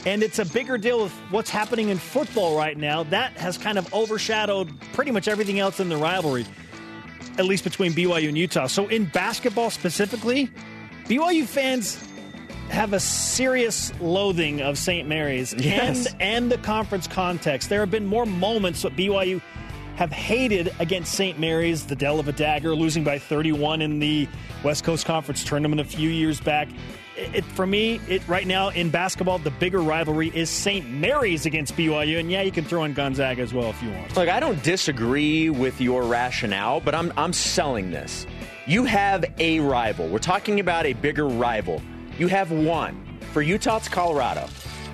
and 0.04 0.22
it's 0.22 0.38
a 0.38 0.44
bigger 0.44 0.78
deal 0.78 1.02
with 1.02 1.12
what's 1.30 1.50
happening 1.50 1.88
in 1.88 1.98
football 1.98 2.56
right 2.56 2.76
now. 2.76 3.02
That 3.04 3.32
has 3.38 3.58
kind 3.58 3.76
of 3.76 3.92
overshadowed 3.92 4.72
pretty 4.92 5.10
much 5.10 5.26
everything 5.26 5.58
else 5.58 5.80
in 5.80 5.88
the 5.88 5.96
rivalry, 5.96 6.46
at 7.38 7.44
least 7.44 7.64
between 7.64 7.92
BYU 7.92 8.28
and 8.28 8.38
Utah. 8.38 8.66
So, 8.66 8.86
in 8.86 9.06
basketball 9.06 9.70
specifically, 9.70 10.48
BYU 11.06 11.44
fans 11.44 11.96
have 12.70 12.92
a 12.92 13.00
serious 13.00 13.92
loathing 14.00 14.60
of 14.60 14.76
St. 14.78 15.06
Mary's 15.08 15.54
Yes. 15.54 16.06
and 16.14 16.22
and 16.22 16.52
the 16.52 16.58
conference 16.58 17.06
context. 17.06 17.68
There 17.68 17.80
have 17.80 17.90
been 17.90 18.06
more 18.06 18.26
moments 18.26 18.82
that 18.82 18.96
BYU 18.96 19.40
have 19.96 20.12
hated 20.12 20.74
against 20.78 21.14
St. 21.14 21.38
Mary's, 21.38 21.86
the 21.86 21.96
Dell 21.96 22.20
of 22.20 22.28
a 22.28 22.32
Dagger, 22.32 22.74
losing 22.74 23.02
by 23.02 23.18
31 23.18 23.80
in 23.80 23.98
the 23.98 24.28
West 24.62 24.84
Coast 24.84 25.06
Conference 25.06 25.42
tournament 25.42 25.80
a 25.80 25.84
few 25.84 26.10
years 26.10 26.38
back. 26.38 26.68
It, 27.16 27.36
it- 27.36 27.44
for 27.46 27.66
me, 27.66 27.98
it 28.08 28.26
right 28.28 28.46
now 28.46 28.68
in 28.68 28.90
basketball, 28.90 29.38
the 29.38 29.50
bigger 29.52 29.78
rivalry 29.80 30.30
is 30.34 30.50
St. 30.50 30.86
Mary's 30.90 31.46
against 31.46 31.74
BYU, 31.76 32.18
and 32.20 32.30
yeah, 32.30 32.42
you 32.42 32.52
can 32.52 32.64
throw 32.64 32.84
in 32.84 32.92
Gonzaga 32.92 33.40
as 33.40 33.54
well 33.54 33.70
if 33.70 33.82
you 33.82 33.90
want. 33.90 34.14
Look, 34.16 34.28
I 34.28 34.38
don't 34.38 34.62
disagree 34.62 35.48
with 35.48 35.80
your 35.80 36.02
rationale, 36.02 36.80
but 36.80 36.94
I'm 36.94 37.10
I'm 37.16 37.32
selling 37.32 37.90
this. 37.90 38.26
You 38.66 38.84
have 38.84 39.24
a 39.38 39.60
rival. 39.60 40.08
We're 40.08 40.18
talking 40.18 40.60
about 40.60 40.84
a 40.84 40.92
bigger 40.92 41.26
rival. 41.26 41.80
You 42.18 42.28
have 42.28 42.50
one. 42.50 43.02
For 43.32 43.42
Utah, 43.42 43.76
it's 43.76 43.88
Colorado. 43.88 44.46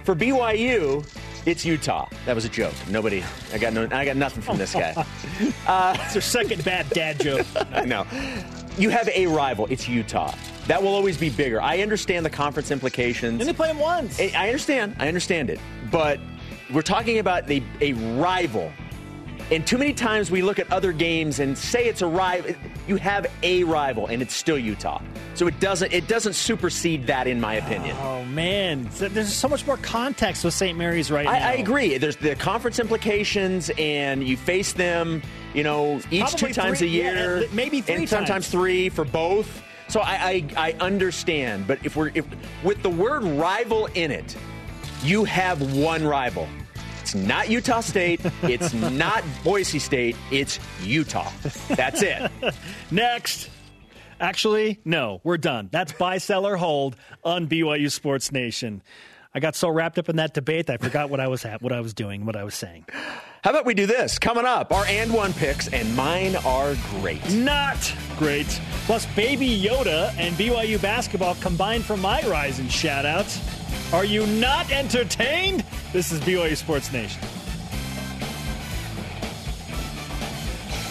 For 0.04 0.14
BYU, 0.16 1.06
it's 1.46 1.64
Utah. 1.64 2.08
That 2.26 2.34
was 2.34 2.44
a 2.44 2.48
joke. 2.48 2.74
Nobody. 2.88 3.22
I 3.52 3.58
got 3.58 3.72
no. 3.72 3.86
I 3.92 4.04
got 4.04 4.16
nothing 4.16 4.42
from 4.42 4.58
this 4.58 4.72
guy. 4.72 4.94
Uh, 5.66 5.96
it's 6.04 6.14
your 6.14 6.22
second 6.22 6.62
bad 6.64 6.88
dad 6.90 7.18
joke. 7.20 7.46
I 7.72 7.84
know. 7.84 8.06
You 8.78 8.90
have 8.90 9.08
a 9.08 9.26
rival. 9.26 9.66
It's 9.70 9.88
Utah. 9.88 10.34
That 10.66 10.80
will 10.80 10.94
always 10.94 11.16
be 11.16 11.30
bigger. 11.30 11.60
I 11.60 11.78
understand 11.78 12.24
the 12.24 12.30
conference 12.30 12.70
implications. 12.70 13.40
and 13.40 13.48
they 13.48 13.52
play 13.52 13.68
them 13.68 13.78
once. 13.78 14.20
I 14.20 14.32
I 14.36 14.46
understand. 14.48 14.96
I 14.98 15.08
understand 15.08 15.50
it. 15.50 15.58
But 15.90 16.20
we're 16.72 16.82
talking 16.82 17.18
about 17.18 17.50
a, 17.50 17.62
a 17.80 17.92
rival. 18.20 18.72
And 19.50 19.66
too 19.66 19.78
many 19.78 19.92
times 19.92 20.30
we 20.30 20.42
look 20.42 20.58
at 20.58 20.72
other 20.72 20.92
games 20.92 21.40
and 21.40 21.56
say 21.58 21.86
it's 21.86 22.02
a 22.02 22.06
rival. 22.06 22.54
You 22.88 22.96
have 22.96 23.26
a 23.42 23.62
rival, 23.64 24.08
and 24.08 24.20
it's 24.22 24.34
still 24.34 24.58
Utah. 24.58 25.00
So 25.34 25.46
it 25.46 25.58
doesn't 25.60 25.92
it 25.92 26.08
doesn't 26.08 26.32
supersede 26.32 27.06
that, 27.06 27.26
in 27.26 27.40
my 27.40 27.54
opinion. 27.54 27.96
Oh 28.00 28.24
man, 28.24 28.88
there's 28.98 29.32
so 29.32 29.48
much 29.48 29.66
more 29.66 29.76
context 29.78 30.44
with 30.44 30.54
St. 30.54 30.76
Mary's 30.76 31.10
right 31.10 31.24
now. 31.24 31.30
I, 31.32 31.36
I 31.38 31.52
agree. 31.54 31.96
There's 31.98 32.16
the 32.16 32.34
conference 32.34 32.78
implications, 32.78 33.70
and 33.78 34.22
you 34.26 34.36
face 34.36 34.72
them, 34.72 35.22
you 35.54 35.62
know, 35.62 36.00
each 36.10 36.22
Probably 36.22 36.48
two 36.48 36.52
times 36.54 36.78
three- 36.78 36.88
a 36.88 36.90
year, 36.90 37.40
yeah, 37.42 37.46
maybe 37.52 37.80
three 37.80 37.94
and 37.94 38.08
sometimes 38.08 38.28
times. 38.46 38.48
three 38.48 38.88
for 38.88 39.04
both. 39.04 39.62
So 39.88 40.00
I, 40.00 40.44
I, 40.56 40.68
I 40.68 40.72
understand, 40.80 41.66
but 41.66 41.78
if 41.84 41.96
we're 41.96 42.10
if 42.14 42.24
with 42.64 42.82
the 42.82 42.90
word 42.90 43.22
rival 43.24 43.86
in 43.94 44.10
it, 44.10 44.36
you 45.02 45.24
have 45.24 45.76
one 45.76 46.04
rival. 46.04 46.48
It's 47.12 47.26
not 47.26 47.50
Utah 47.50 47.80
State. 47.80 48.22
It's 48.42 48.72
not 48.72 49.22
Boise 49.44 49.78
State. 49.78 50.16
It's 50.30 50.58
Utah. 50.82 51.30
That's 51.68 52.00
it. 52.00 52.30
Next. 52.90 53.50
Actually, 54.18 54.80
no, 54.86 55.20
we're 55.22 55.36
done. 55.36 55.68
That's 55.70 55.92
buy, 55.92 56.16
sell, 56.16 56.46
or 56.46 56.56
hold 56.56 56.96
on 57.22 57.48
BYU 57.48 57.90
Sports 57.90 58.32
Nation. 58.32 58.82
I 59.34 59.40
got 59.40 59.54
so 59.56 59.68
wrapped 59.68 59.98
up 59.98 60.08
in 60.08 60.16
that 60.16 60.32
debate 60.32 60.68
that 60.68 60.74
I 60.74 60.76
forgot 60.82 61.10
what 61.10 61.20
I 61.20 61.28
was 61.28 61.44
at, 61.44 61.60
what 61.60 61.72
I 61.72 61.80
was 61.80 61.92
doing, 61.92 62.24
what 62.24 62.34
I 62.34 62.44
was 62.44 62.54
saying. 62.54 62.86
How 63.44 63.50
about 63.50 63.66
we 63.66 63.74
do 63.74 63.84
this? 63.84 64.18
Coming 64.18 64.46
up, 64.46 64.72
our 64.72 64.86
and 64.86 65.12
one 65.12 65.34
picks, 65.34 65.68
and 65.68 65.94
mine 65.94 66.36
are 66.46 66.74
great. 67.00 67.30
Not 67.34 67.94
great. 68.18 68.46
Plus, 68.86 69.04
Baby 69.14 69.60
Yoda 69.60 70.14
and 70.16 70.34
BYU 70.36 70.80
basketball 70.80 71.34
combined 71.42 71.84
for 71.84 71.98
my 71.98 72.22
rise 72.22 72.58
Rising 72.58 72.68
shoutouts. 72.68 73.61
Are 73.92 74.06
you 74.06 74.26
not 74.26 74.72
entertained? 74.72 75.64
This 75.92 76.12
is 76.12 76.20
BYU 76.20 76.56
Sports 76.56 76.90
Nation. 76.94 77.20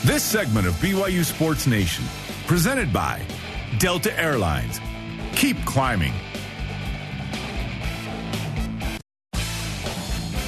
This 0.06 0.22
segment 0.22 0.68
of 0.68 0.76
BYU 0.76 1.26
Sports 1.26 1.66
Nation, 1.66 2.06
presented 2.46 2.94
by 2.94 3.20
Delta 3.80 4.16
Airlines. 4.20 4.80
Keep 5.34 5.66
climbing. 5.66 6.14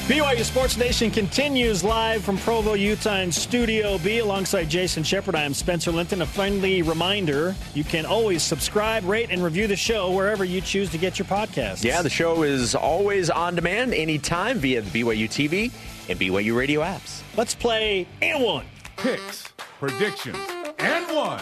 BYU 0.08 0.44
Sports 0.44 0.76
Nation 0.76 1.10
continues 1.10 1.82
live 1.82 2.26
from 2.26 2.38
Provo, 2.38 2.74
Utah 2.74 3.20
in 3.20 3.32
Studio 3.32 3.98
B 4.00 4.20
alongside 4.20 4.66
Jason 4.70 5.02
Shepard. 5.02 5.34
I 5.34 5.44
am 5.44 5.54
Spencer 5.54 5.94
Linton. 5.94 6.22
A 6.22 6.26
friendly 6.26 6.82
reminder 6.82 7.56
you 7.74 7.86
can 7.86 8.06
always 8.06 8.44
subscribe, 8.44 9.06
rate, 9.06 9.30
and 9.32 9.42
review 9.42 9.66
the 9.66 9.78
show 9.78 10.12
wherever 10.12 10.44
you 10.44 10.60
choose 10.60 10.90
to 10.90 10.98
get 10.98 11.18
your 11.18 11.26
podcast. 11.26 11.86
Yeah, 11.86 12.02
the 12.02 12.10
show 12.10 12.44
is 12.44 12.76
always 12.76 13.30
on 13.30 13.56
demand 13.56 13.94
anytime 13.94 14.58
via 14.58 14.82
the 14.82 14.90
BYU 15.04 15.30
TV 15.30 15.72
and 16.10 16.20
BYU 16.20 16.54
radio 16.54 16.82
apps. 16.82 17.22
Let's 17.38 17.56
play 17.56 18.06
and 18.22 18.44
one. 18.44 18.66
Picks, 18.98 19.54
predictions, 19.80 20.38
and 20.80 21.16
one 21.16 21.40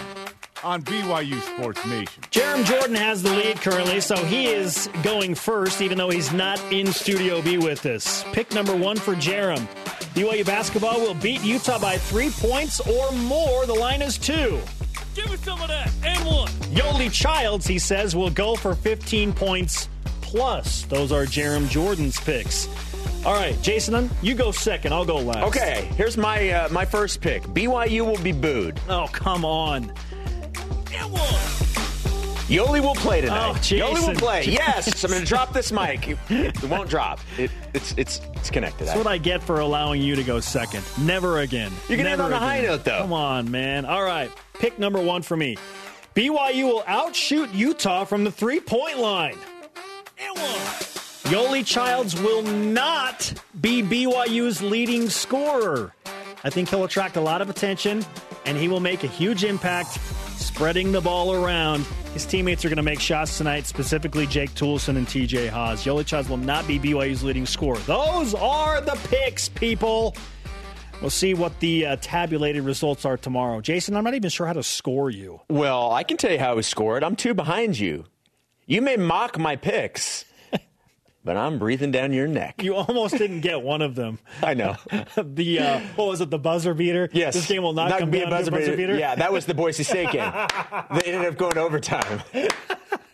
on 0.64 0.82
BYU 0.84 1.41
Sports 1.41 1.86
Nation. 1.86 2.24
Jarom 2.32 2.66
Jordan 2.66 2.95
has 2.95 3.24
the 3.24 3.32
lead 3.32 3.57
currently, 3.57 3.99
so 4.01 4.16
he 4.26 4.47
is 4.47 4.89
going 5.03 5.36
first, 5.36 5.82
even 5.82 5.97
though 5.97 6.09
he's 6.09 6.32
not 6.32 6.59
in 6.72 6.91
Studio 6.91 7.41
B 7.41 7.57
with 7.57 7.86
us. 7.86 8.24
Pick 8.34 8.53
number 8.53 8.76
one 8.76 8.97
for 8.97 9.16
Jarom. 9.16 9.68
BYU 10.14 10.45
basketball 10.45 10.99
will 10.99 11.14
beat 11.16 11.41
Utah 11.41 11.80
by 11.80 11.97
three 11.97 12.30
points 12.30 12.80
or 12.82 13.12
more. 13.12 13.66
The 13.66 13.74
line 13.74 14.01
is 14.01 14.18
two. 14.18 14.59
Give 15.16 15.30
me 15.30 15.38
some 15.38 15.62
of 15.62 15.68
that. 15.68 15.91
And 16.03 16.26
one. 16.26 16.49
Yoeli 16.74 17.12
Childs, 17.12 17.68
he 17.68 17.80
says, 17.80 18.16
will 18.16 18.30
go 18.30 18.55
for 18.55 18.76
15 18.76 19.34
points 19.34 19.89
plus. 20.22 20.84
Those 20.84 21.12
are 21.12 21.26
Jarom 21.26 21.70
Jordan's 21.70 22.20
picks. 22.20 22.68
All 23.26 23.34
right, 23.34 23.59
Jason, 23.62 24.09
you 24.24 24.34
go 24.34 24.51
second. 24.51 24.93
I'll 24.93 25.05
go 25.05 25.18
last. 25.18 25.55
Okay, 25.55 25.88
here's 25.95 26.18
my 26.18 26.49
uh, 26.49 26.70
my 26.70 26.86
first 26.86 27.22
pick. 27.22 27.43
BYU 27.43 28.03
will 28.03 28.22
be 28.24 28.32
booed. 28.32 28.80
Oh, 28.89 29.07
come 29.12 29.45
on. 29.45 29.93
Yoeli 32.51 32.81
will 32.81 32.95
play 32.95 33.21
tonight. 33.21 33.49
Oh, 33.49 33.53
Yoeli 33.53 34.07
will 34.07 34.15
play. 34.15 34.45
Yes, 34.51 35.03
I'm 35.05 35.09
going 35.11 35.21
to 35.21 35.27
drop 35.27 35.53
this 35.53 35.71
mic. 35.81 36.07
It, 36.09 36.17
it 36.29 36.63
won't 36.65 36.89
drop. 36.89 37.21
It, 37.37 37.49
it's 37.73 37.93
it's 37.97 38.19
it's 38.35 38.49
connected. 38.49 38.85
That's 38.87 38.97
what 38.97 39.07
I 39.07 39.17
get 39.17 39.41
for 39.41 39.59
allowing 39.61 40.01
you 40.01 40.15
to 40.17 40.23
go 40.23 40.39
second. 40.41 40.83
Never 40.99 41.39
again. 41.39 41.71
You 41.87 41.95
can 41.95 42.05
end 42.05 42.19
Never 42.19 42.23
on 42.23 42.33
a 42.33 42.39
high 42.39 42.61
note, 42.61 42.83
though. 42.83 42.99
Come 42.99 43.13
on, 43.13 43.49
man. 43.49 43.85
All 43.85 44.03
right. 44.03 44.29
Pick 44.59 44.77
number 44.79 44.99
one 45.01 45.21
for 45.21 45.37
me. 45.37 45.55
BYU 46.13 46.65
will 46.65 46.83
outshoot 46.87 47.53
Utah 47.53 48.03
from 48.03 48.25
the 48.25 48.31
three 48.31 48.59
point 48.59 48.99
line. 48.99 49.37
Yoeli 51.23 51.65
Childs 51.65 52.19
will 52.21 52.41
not 52.43 53.33
be 53.61 53.81
BYU's 53.81 54.61
leading 54.61 55.09
scorer. 55.09 55.93
I 56.43 56.49
think 56.49 56.67
he'll 56.69 56.83
attract 56.83 57.15
a 57.15 57.21
lot 57.21 57.41
of 57.41 57.49
attention, 57.49 58.03
and 58.45 58.57
he 58.57 58.67
will 58.67 58.79
make 58.81 59.05
a 59.05 59.07
huge 59.07 59.45
impact 59.45 59.97
spreading 60.41 60.91
the 60.91 61.01
ball 61.01 61.33
around. 61.33 61.85
His 62.13 62.25
teammates 62.25 62.65
are 62.65 62.69
going 62.69 62.77
to 62.77 62.83
make 62.83 62.99
shots 62.99 63.37
tonight, 63.37 63.65
specifically 63.65 64.27
Jake 64.27 64.51
Toolson 64.51 64.97
and 64.97 65.07
TJ 65.07 65.49
Haws. 65.49 65.85
Yoeli 65.85 66.05
Childs 66.05 66.27
will 66.29 66.37
not 66.37 66.67
be 66.67 66.77
BYU's 66.79 67.23
leading 67.23 67.45
scorer. 67.45 67.79
Those 67.79 68.33
are 68.33 68.81
the 68.81 68.99
picks, 69.09 69.47
people. 69.47 70.15
We'll 71.01 71.09
see 71.09 71.33
what 71.33 71.59
the 71.59 71.85
uh, 71.87 71.97
tabulated 71.99 72.63
results 72.63 73.05
are 73.05 73.17
tomorrow. 73.17 73.59
Jason, 73.61 73.95
I'm 73.95 74.03
not 74.03 74.13
even 74.13 74.29
sure 74.29 74.45
how 74.45 74.53
to 74.53 74.63
score 74.63 75.09
you. 75.09 75.41
Well, 75.49 75.91
I 75.91 76.03
can 76.03 76.17
tell 76.17 76.31
you 76.31 76.39
how 76.39 76.55
we 76.55 76.61
scored. 76.61 77.03
I'm 77.03 77.15
two 77.15 77.33
behind 77.33 77.79
you. 77.79 78.05
You 78.67 78.81
may 78.81 78.97
mock 78.97 79.39
my 79.39 79.55
picks, 79.55 80.25
but 81.24 81.38
I'm 81.38 81.59
breathing 81.59 81.91
down 81.91 82.13
your 82.13 82.28
neck. 82.28 82.63
You 82.63 82.76
almost 82.76 83.17
didn't 83.17 83.41
get 83.41 83.61
one 83.61 83.82
of 83.82 83.95
them. 83.95 84.19
I 84.43 84.53
know. 84.53 84.76
the 85.17 85.59
uh, 85.59 85.80
what 85.95 86.07
was 86.07 86.22
it? 86.22 86.30
The 86.30 86.39
buzzer 86.39 86.74
beater. 86.74 87.09
Yes. 87.13 87.34
This 87.34 87.47
game 87.47 87.63
will 87.63 87.74
not, 87.74 87.97
come 87.99 88.09
be 88.09 88.19
down 88.19 88.28
a 88.28 88.32
buzzer, 88.32 88.51
to 88.51 88.57
a 88.57 88.59
buzzer 88.59 88.78
beater. 88.78 88.97
Yeah, 88.97 89.15
that 89.15 89.32
was 89.32 89.45
the 89.45 89.53
Boise 89.53 89.84
State 89.84 90.11
game. 90.11 90.32
they 90.95 91.03
ended 91.03 91.26
up 91.26 91.38
going 91.38 91.57
overtime. 91.57 92.22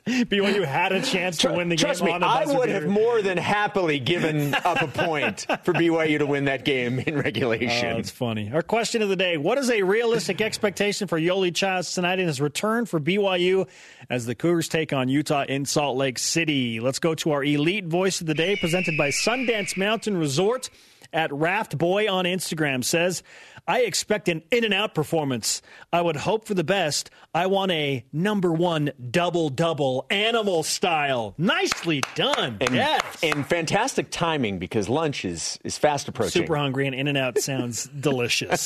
BYU 0.25 0.63
had 0.65 0.91
a 0.93 1.01
chance 1.01 1.37
to 1.37 1.51
win 1.51 1.69
the 1.69 1.75
Trust 1.75 1.99
game 1.99 2.07
me, 2.07 2.13
on 2.13 2.23
a 2.23 2.25
I 2.27 2.45
would 2.45 2.69
have 2.69 2.87
more 2.87 3.21
than 3.21 3.37
happily 3.37 3.99
given 3.99 4.53
up 4.53 4.81
a 4.81 4.87
point 4.87 5.41
for 5.63 5.73
BYU 5.73 6.19
to 6.19 6.25
win 6.25 6.45
that 6.45 6.63
game 6.65 6.99
in 6.99 7.15
Oh, 7.15 7.21
regulation. 7.21 7.97
it's 7.97 8.09
funny. 8.11 8.51
Our 8.53 8.61
question 8.61 9.01
of 9.01 9.09
the 9.09 9.15
day 9.15 9.37
What 9.37 9.57
is 9.57 9.69
a 9.69 9.81
realistic 9.83 10.39
expectation 10.41 11.07
for 11.07 11.19
Yoeli 11.19 11.53
Childs 11.53 11.93
tonight 11.93 12.19
in 12.19 12.27
his 12.27 12.39
return 12.39 12.85
for 12.85 12.99
BYU 12.99 13.67
as 14.09 14.25
the 14.25 14.35
Cougars 14.35 14.67
take 14.69 14.93
on 14.93 15.09
Utah 15.09 15.43
in 15.47 15.65
Salt 15.65 15.97
Lake 15.97 16.17
City? 16.19 16.79
Let's 16.79 16.99
go 16.99 17.13
to 17.15 17.31
our 17.31 17.43
elite 17.43 17.85
voice 17.85 18.21
of 18.21 18.27
the 18.27 18.33
day 18.33 18.55
presented 18.55 18.97
by 18.97 19.09
Sundance 19.09 19.75
Mountain 19.77 20.17
Resort 20.17 20.69
at 21.13 21.31
Raft 21.33 21.77
Boy 21.77 22.11
on 22.11 22.25
Instagram 22.25 22.83
says, 22.83 23.23
I 23.67 23.81
expect 23.81 24.29
an 24.29 24.43
in 24.49 24.63
and 24.63 24.73
out 24.73 24.95
performance. 24.95 25.61
I 25.91 26.01
would 26.01 26.15
hope 26.15 26.45
for 26.45 26.53
the 26.53 26.63
best. 26.63 27.09
I 27.33 27.47
want 27.47 27.71
a 27.71 28.05
number 28.13 28.53
one 28.53 28.91
double 29.11 29.49
double 29.49 30.05
animal 30.09 30.63
style. 30.63 31.35
Nicely 31.37 32.01
done. 32.15 32.57
and, 32.61 32.73
yes. 32.73 33.01
and 33.21 33.45
fantastic 33.45 34.09
timing 34.09 34.57
because 34.57 34.87
lunch 34.87 35.25
is, 35.25 35.59
is 35.65 35.77
fast 35.77 36.07
approaching. 36.07 36.43
Super 36.43 36.55
hungry 36.55 36.87
and 36.87 36.95
In 36.95 37.09
and 37.09 37.17
Out 37.17 37.39
sounds 37.39 37.85
delicious. 37.99 38.63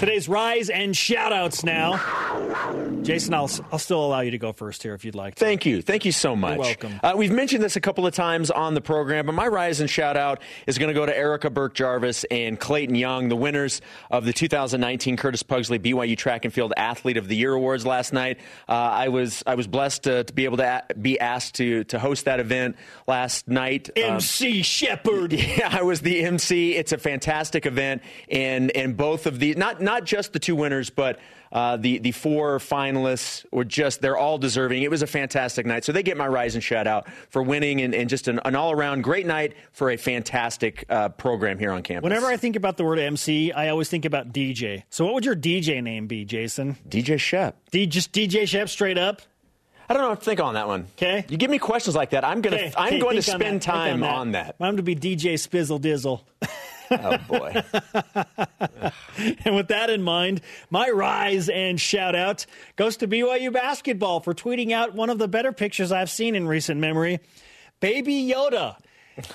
Today's 0.00 0.28
rise 0.28 0.68
and 0.68 0.96
shout 0.96 1.32
outs 1.32 1.62
now. 1.62 1.98
Jason, 3.02 3.34
I'll, 3.34 3.50
I'll 3.70 3.78
still 3.78 4.04
allow 4.04 4.20
you 4.20 4.32
to 4.32 4.38
go 4.38 4.52
first 4.52 4.82
here 4.82 4.94
if 4.94 5.04
you'd 5.04 5.14
like 5.14 5.36
to. 5.36 5.44
Thank 5.44 5.64
you. 5.64 5.80
Thank 5.80 6.04
you 6.04 6.12
so 6.12 6.34
much. 6.34 6.58
welcome. 6.58 6.98
Uh, 7.02 7.14
we've 7.16 7.32
mentioned 7.32 7.62
this 7.62 7.76
a 7.76 7.80
couple 7.80 8.04
of 8.04 8.14
times 8.14 8.50
on 8.50 8.74
the 8.74 8.80
program, 8.80 9.26
but 9.26 9.32
my 9.32 9.46
rise 9.46 9.80
and 9.80 9.88
shout 9.88 10.16
out 10.16 10.42
is 10.66 10.76
going 10.76 10.88
to 10.88 10.94
go 10.94 11.06
to 11.06 11.16
Erica 11.16 11.50
Birk-Jarvis 11.50 12.24
and 12.24 12.58
Clayton 12.58 12.96
Young, 12.96 13.28
the 13.28 13.36
winners 13.36 13.80
of 14.10 14.24
the 14.24 14.32
2019 14.40 15.18
Curtis 15.18 15.42
Pugsley 15.42 15.78
BYU 15.78 16.16
Track 16.16 16.46
and 16.46 16.54
Field 16.54 16.72
Athlete 16.76 17.18
of 17.18 17.28
the 17.28 17.36
Year 17.36 17.52
awards 17.52 17.84
last 17.84 18.12
night. 18.14 18.38
Uh, 18.66 18.72
I 18.72 19.08
was 19.08 19.42
I 19.46 19.54
was 19.54 19.66
blessed 19.66 20.04
to, 20.04 20.24
to 20.24 20.32
be 20.32 20.46
able 20.46 20.56
to 20.56 20.82
a- 20.90 20.94
be 20.94 21.20
asked 21.20 21.56
to 21.56 21.84
to 21.84 21.98
host 21.98 22.24
that 22.24 22.40
event 22.40 22.76
last 23.06 23.48
night. 23.48 23.90
Um, 23.98 24.14
MC 24.14 24.62
Shepard. 24.62 25.32
yeah, 25.34 25.68
I 25.70 25.82
was 25.82 26.00
the 26.00 26.24
MC. 26.24 26.74
It's 26.74 26.92
a 26.92 26.98
fantastic 26.98 27.66
event, 27.66 28.02
and 28.30 28.74
and 28.74 28.96
both 28.96 29.26
of 29.26 29.38
the 29.38 29.54
not 29.56 29.82
not 29.82 30.04
just 30.04 30.32
the 30.32 30.38
two 30.38 30.56
winners, 30.56 30.88
but 30.90 31.20
Uh, 31.52 31.76
the 31.76 31.98
the 31.98 32.12
four 32.12 32.60
finalists 32.60 33.44
were 33.50 33.64
just 33.64 34.00
they're 34.00 34.16
all 34.16 34.38
deserving. 34.38 34.84
It 34.84 34.90
was 34.90 35.02
a 35.02 35.06
fantastic 35.08 35.66
night, 35.66 35.84
so 35.84 35.90
they 35.90 36.04
get 36.04 36.16
my 36.16 36.28
rise 36.28 36.54
and 36.54 36.62
shout 36.62 36.86
out 36.86 37.08
for 37.28 37.42
winning 37.42 37.80
and, 37.82 37.92
and 37.92 38.08
just 38.08 38.28
an, 38.28 38.38
an 38.44 38.54
all 38.54 38.70
around 38.70 39.02
great 39.02 39.26
night 39.26 39.54
for 39.72 39.90
a 39.90 39.96
fantastic 39.96 40.84
uh, 40.88 41.08
program 41.08 41.58
here 41.58 41.72
on 41.72 41.82
campus. 41.82 42.04
Whenever 42.04 42.26
I 42.28 42.36
think 42.36 42.54
about 42.54 42.76
the 42.76 42.84
word 42.84 43.00
MC, 43.00 43.50
I 43.50 43.70
always 43.70 43.88
think 43.88 44.04
about 44.04 44.29
DJ. 44.32 44.84
So, 44.90 45.04
what 45.04 45.14
would 45.14 45.24
your 45.24 45.36
DJ 45.36 45.82
name 45.82 46.06
be, 46.06 46.24
Jason? 46.24 46.76
DJ 46.88 47.18
Shep, 47.18 47.56
D- 47.70 47.86
just 47.86 48.12
DJ 48.12 48.46
Shep, 48.48 48.68
straight 48.68 48.98
up. 48.98 49.22
I 49.88 49.92
don't 49.92 50.02
know 50.02 50.10
what 50.10 50.20
to 50.20 50.24
think 50.24 50.38
on 50.40 50.54
that 50.54 50.68
one. 50.68 50.86
Okay. 50.96 51.24
You 51.28 51.36
give 51.36 51.50
me 51.50 51.58
questions 51.58 51.96
like 51.96 52.10
that, 52.10 52.24
I'm 52.24 52.40
gonna 52.42 52.56
Okay, 52.56 52.72
I'm 52.76 52.86
okay, 52.88 52.98
going 53.00 53.16
to 53.16 53.22
think 53.22 53.34
on 53.34 53.40
spend 53.40 53.60
that, 53.62 53.66
time 53.66 53.94
on 53.94 54.00
that. 54.00 54.14
on 54.14 54.32
that. 54.32 54.60
Mine 54.60 54.76
would 54.76 54.84
be 54.84 54.94
DJ 54.94 55.34
Spizzle 55.34 55.80
Dizzle. 55.80 56.20
Oh 56.92 57.16
boy. 57.28 57.62
And 59.44 59.54
with 59.54 59.68
that 59.68 59.90
in 59.90 60.02
mind, 60.02 60.40
my 60.70 60.88
rise 60.88 61.48
and 61.48 61.80
shout 61.80 62.16
out 62.16 62.46
goes 62.74 62.96
to 62.98 63.06
BYU 63.06 63.52
basketball 63.52 64.18
for 64.18 64.34
tweeting 64.34 64.72
out 64.72 64.92
one 64.94 65.08
of 65.08 65.18
the 65.18 65.28
better 65.28 65.52
pictures 65.52 65.92
I've 65.92 66.10
seen 66.10 66.34
in 66.34 66.48
recent 66.48 66.80
memory 66.80 67.20
Baby 67.78 68.28
Yoda. 68.28 68.76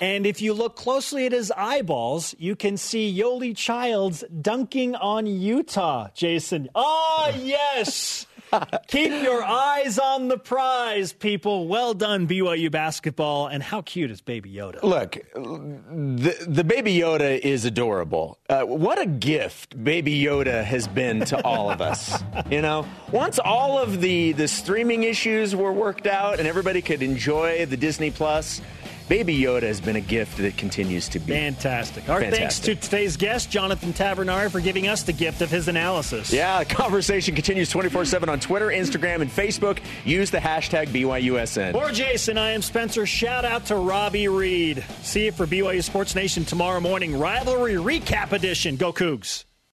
And 0.00 0.26
if 0.26 0.40
you 0.40 0.52
look 0.52 0.76
closely 0.76 1.26
at 1.26 1.32
his 1.32 1.50
eyeballs, 1.50 2.34
you 2.38 2.56
can 2.56 2.76
see 2.76 3.16
Yoeli 3.16 3.56
Childs 3.56 4.24
dunking 4.40 4.94
on 4.94 5.26
Utah, 5.26 6.08
Jason. 6.14 6.68
Ah, 6.74 7.30
yes. 7.36 8.26
Keep 8.88 9.22
your 9.24 9.42
eyes 9.42 9.98
on 9.98 10.28
the 10.28 10.38
prize, 10.38 11.12
people. 11.12 11.66
Well 11.66 11.94
done, 11.94 12.28
BYU 12.28 12.70
basketball. 12.70 13.48
And 13.48 13.62
how 13.62 13.82
cute 13.82 14.10
is 14.10 14.20
Baby 14.20 14.52
Yoda? 14.52 14.82
Look, 14.82 15.18
the, 15.34 16.36
the 16.46 16.64
Baby 16.64 16.96
Yoda 16.96 17.38
is 17.38 17.64
adorable. 17.64 18.38
Uh, 18.48 18.62
what 18.62 19.00
a 19.00 19.06
gift 19.06 19.82
Baby 19.82 20.22
Yoda 20.22 20.62
has 20.62 20.86
been 20.86 21.24
to 21.26 21.44
all 21.44 21.70
of 21.70 21.80
us. 21.80 22.22
You 22.50 22.62
know, 22.62 22.86
once 23.10 23.40
all 23.40 23.76
of 23.78 24.00
the, 24.00 24.30
the 24.32 24.46
streaming 24.46 25.02
issues 25.02 25.56
were 25.56 25.72
worked 25.72 26.06
out 26.06 26.38
and 26.38 26.46
everybody 26.46 26.80
could 26.80 27.02
enjoy 27.02 27.66
the 27.66 27.76
Disney 27.76 28.10
Plus, 28.12 28.60
Baby 29.08 29.38
Yoda 29.38 29.62
has 29.62 29.80
been 29.80 29.96
a 29.96 30.00
gift 30.00 30.38
that 30.38 30.56
continues 30.56 31.08
to 31.10 31.20
be. 31.20 31.32
Fantastic. 31.32 32.08
Our 32.08 32.20
thanks 32.20 32.36
Fantastic. 32.38 32.80
to 32.80 32.88
today's 32.88 33.16
guest, 33.16 33.50
Jonathan 33.50 33.92
Tavernari, 33.92 34.50
for 34.50 34.60
giving 34.60 34.88
us 34.88 35.04
the 35.04 35.12
gift 35.12 35.42
of 35.42 35.50
his 35.50 35.68
analysis. 35.68 36.32
Yeah, 36.32 36.64
the 36.64 36.64
conversation 36.74 37.34
continues 37.34 37.70
24 37.70 38.04
7 38.04 38.28
on 38.28 38.40
Twitter, 38.40 38.66
Instagram, 38.66 39.22
and 39.22 39.30
Facebook. 39.30 39.78
Use 40.04 40.30
the 40.30 40.38
hashtag 40.38 40.88
BYUSN. 40.88 41.72
For 41.72 41.90
Jason, 41.90 42.36
I 42.36 42.50
am 42.50 42.62
Spencer. 42.62 43.06
Shout 43.06 43.44
out 43.44 43.66
to 43.66 43.76
Robbie 43.76 44.28
Reid. 44.28 44.84
See 45.02 45.26
you 45.26 45.32
for 45.32 45.46
BYU 45.46 45.82
Sports 45.82 46.14
Nation 46.14 46.44
tomorrow 46.44 46.80
morning. 46.80 47.18
Rivalry 47.18 47.74
Recap 47.74 48.32
Edition. 48.32 48.76
Go 48.76 48.92
Cougs. 48.92 49.45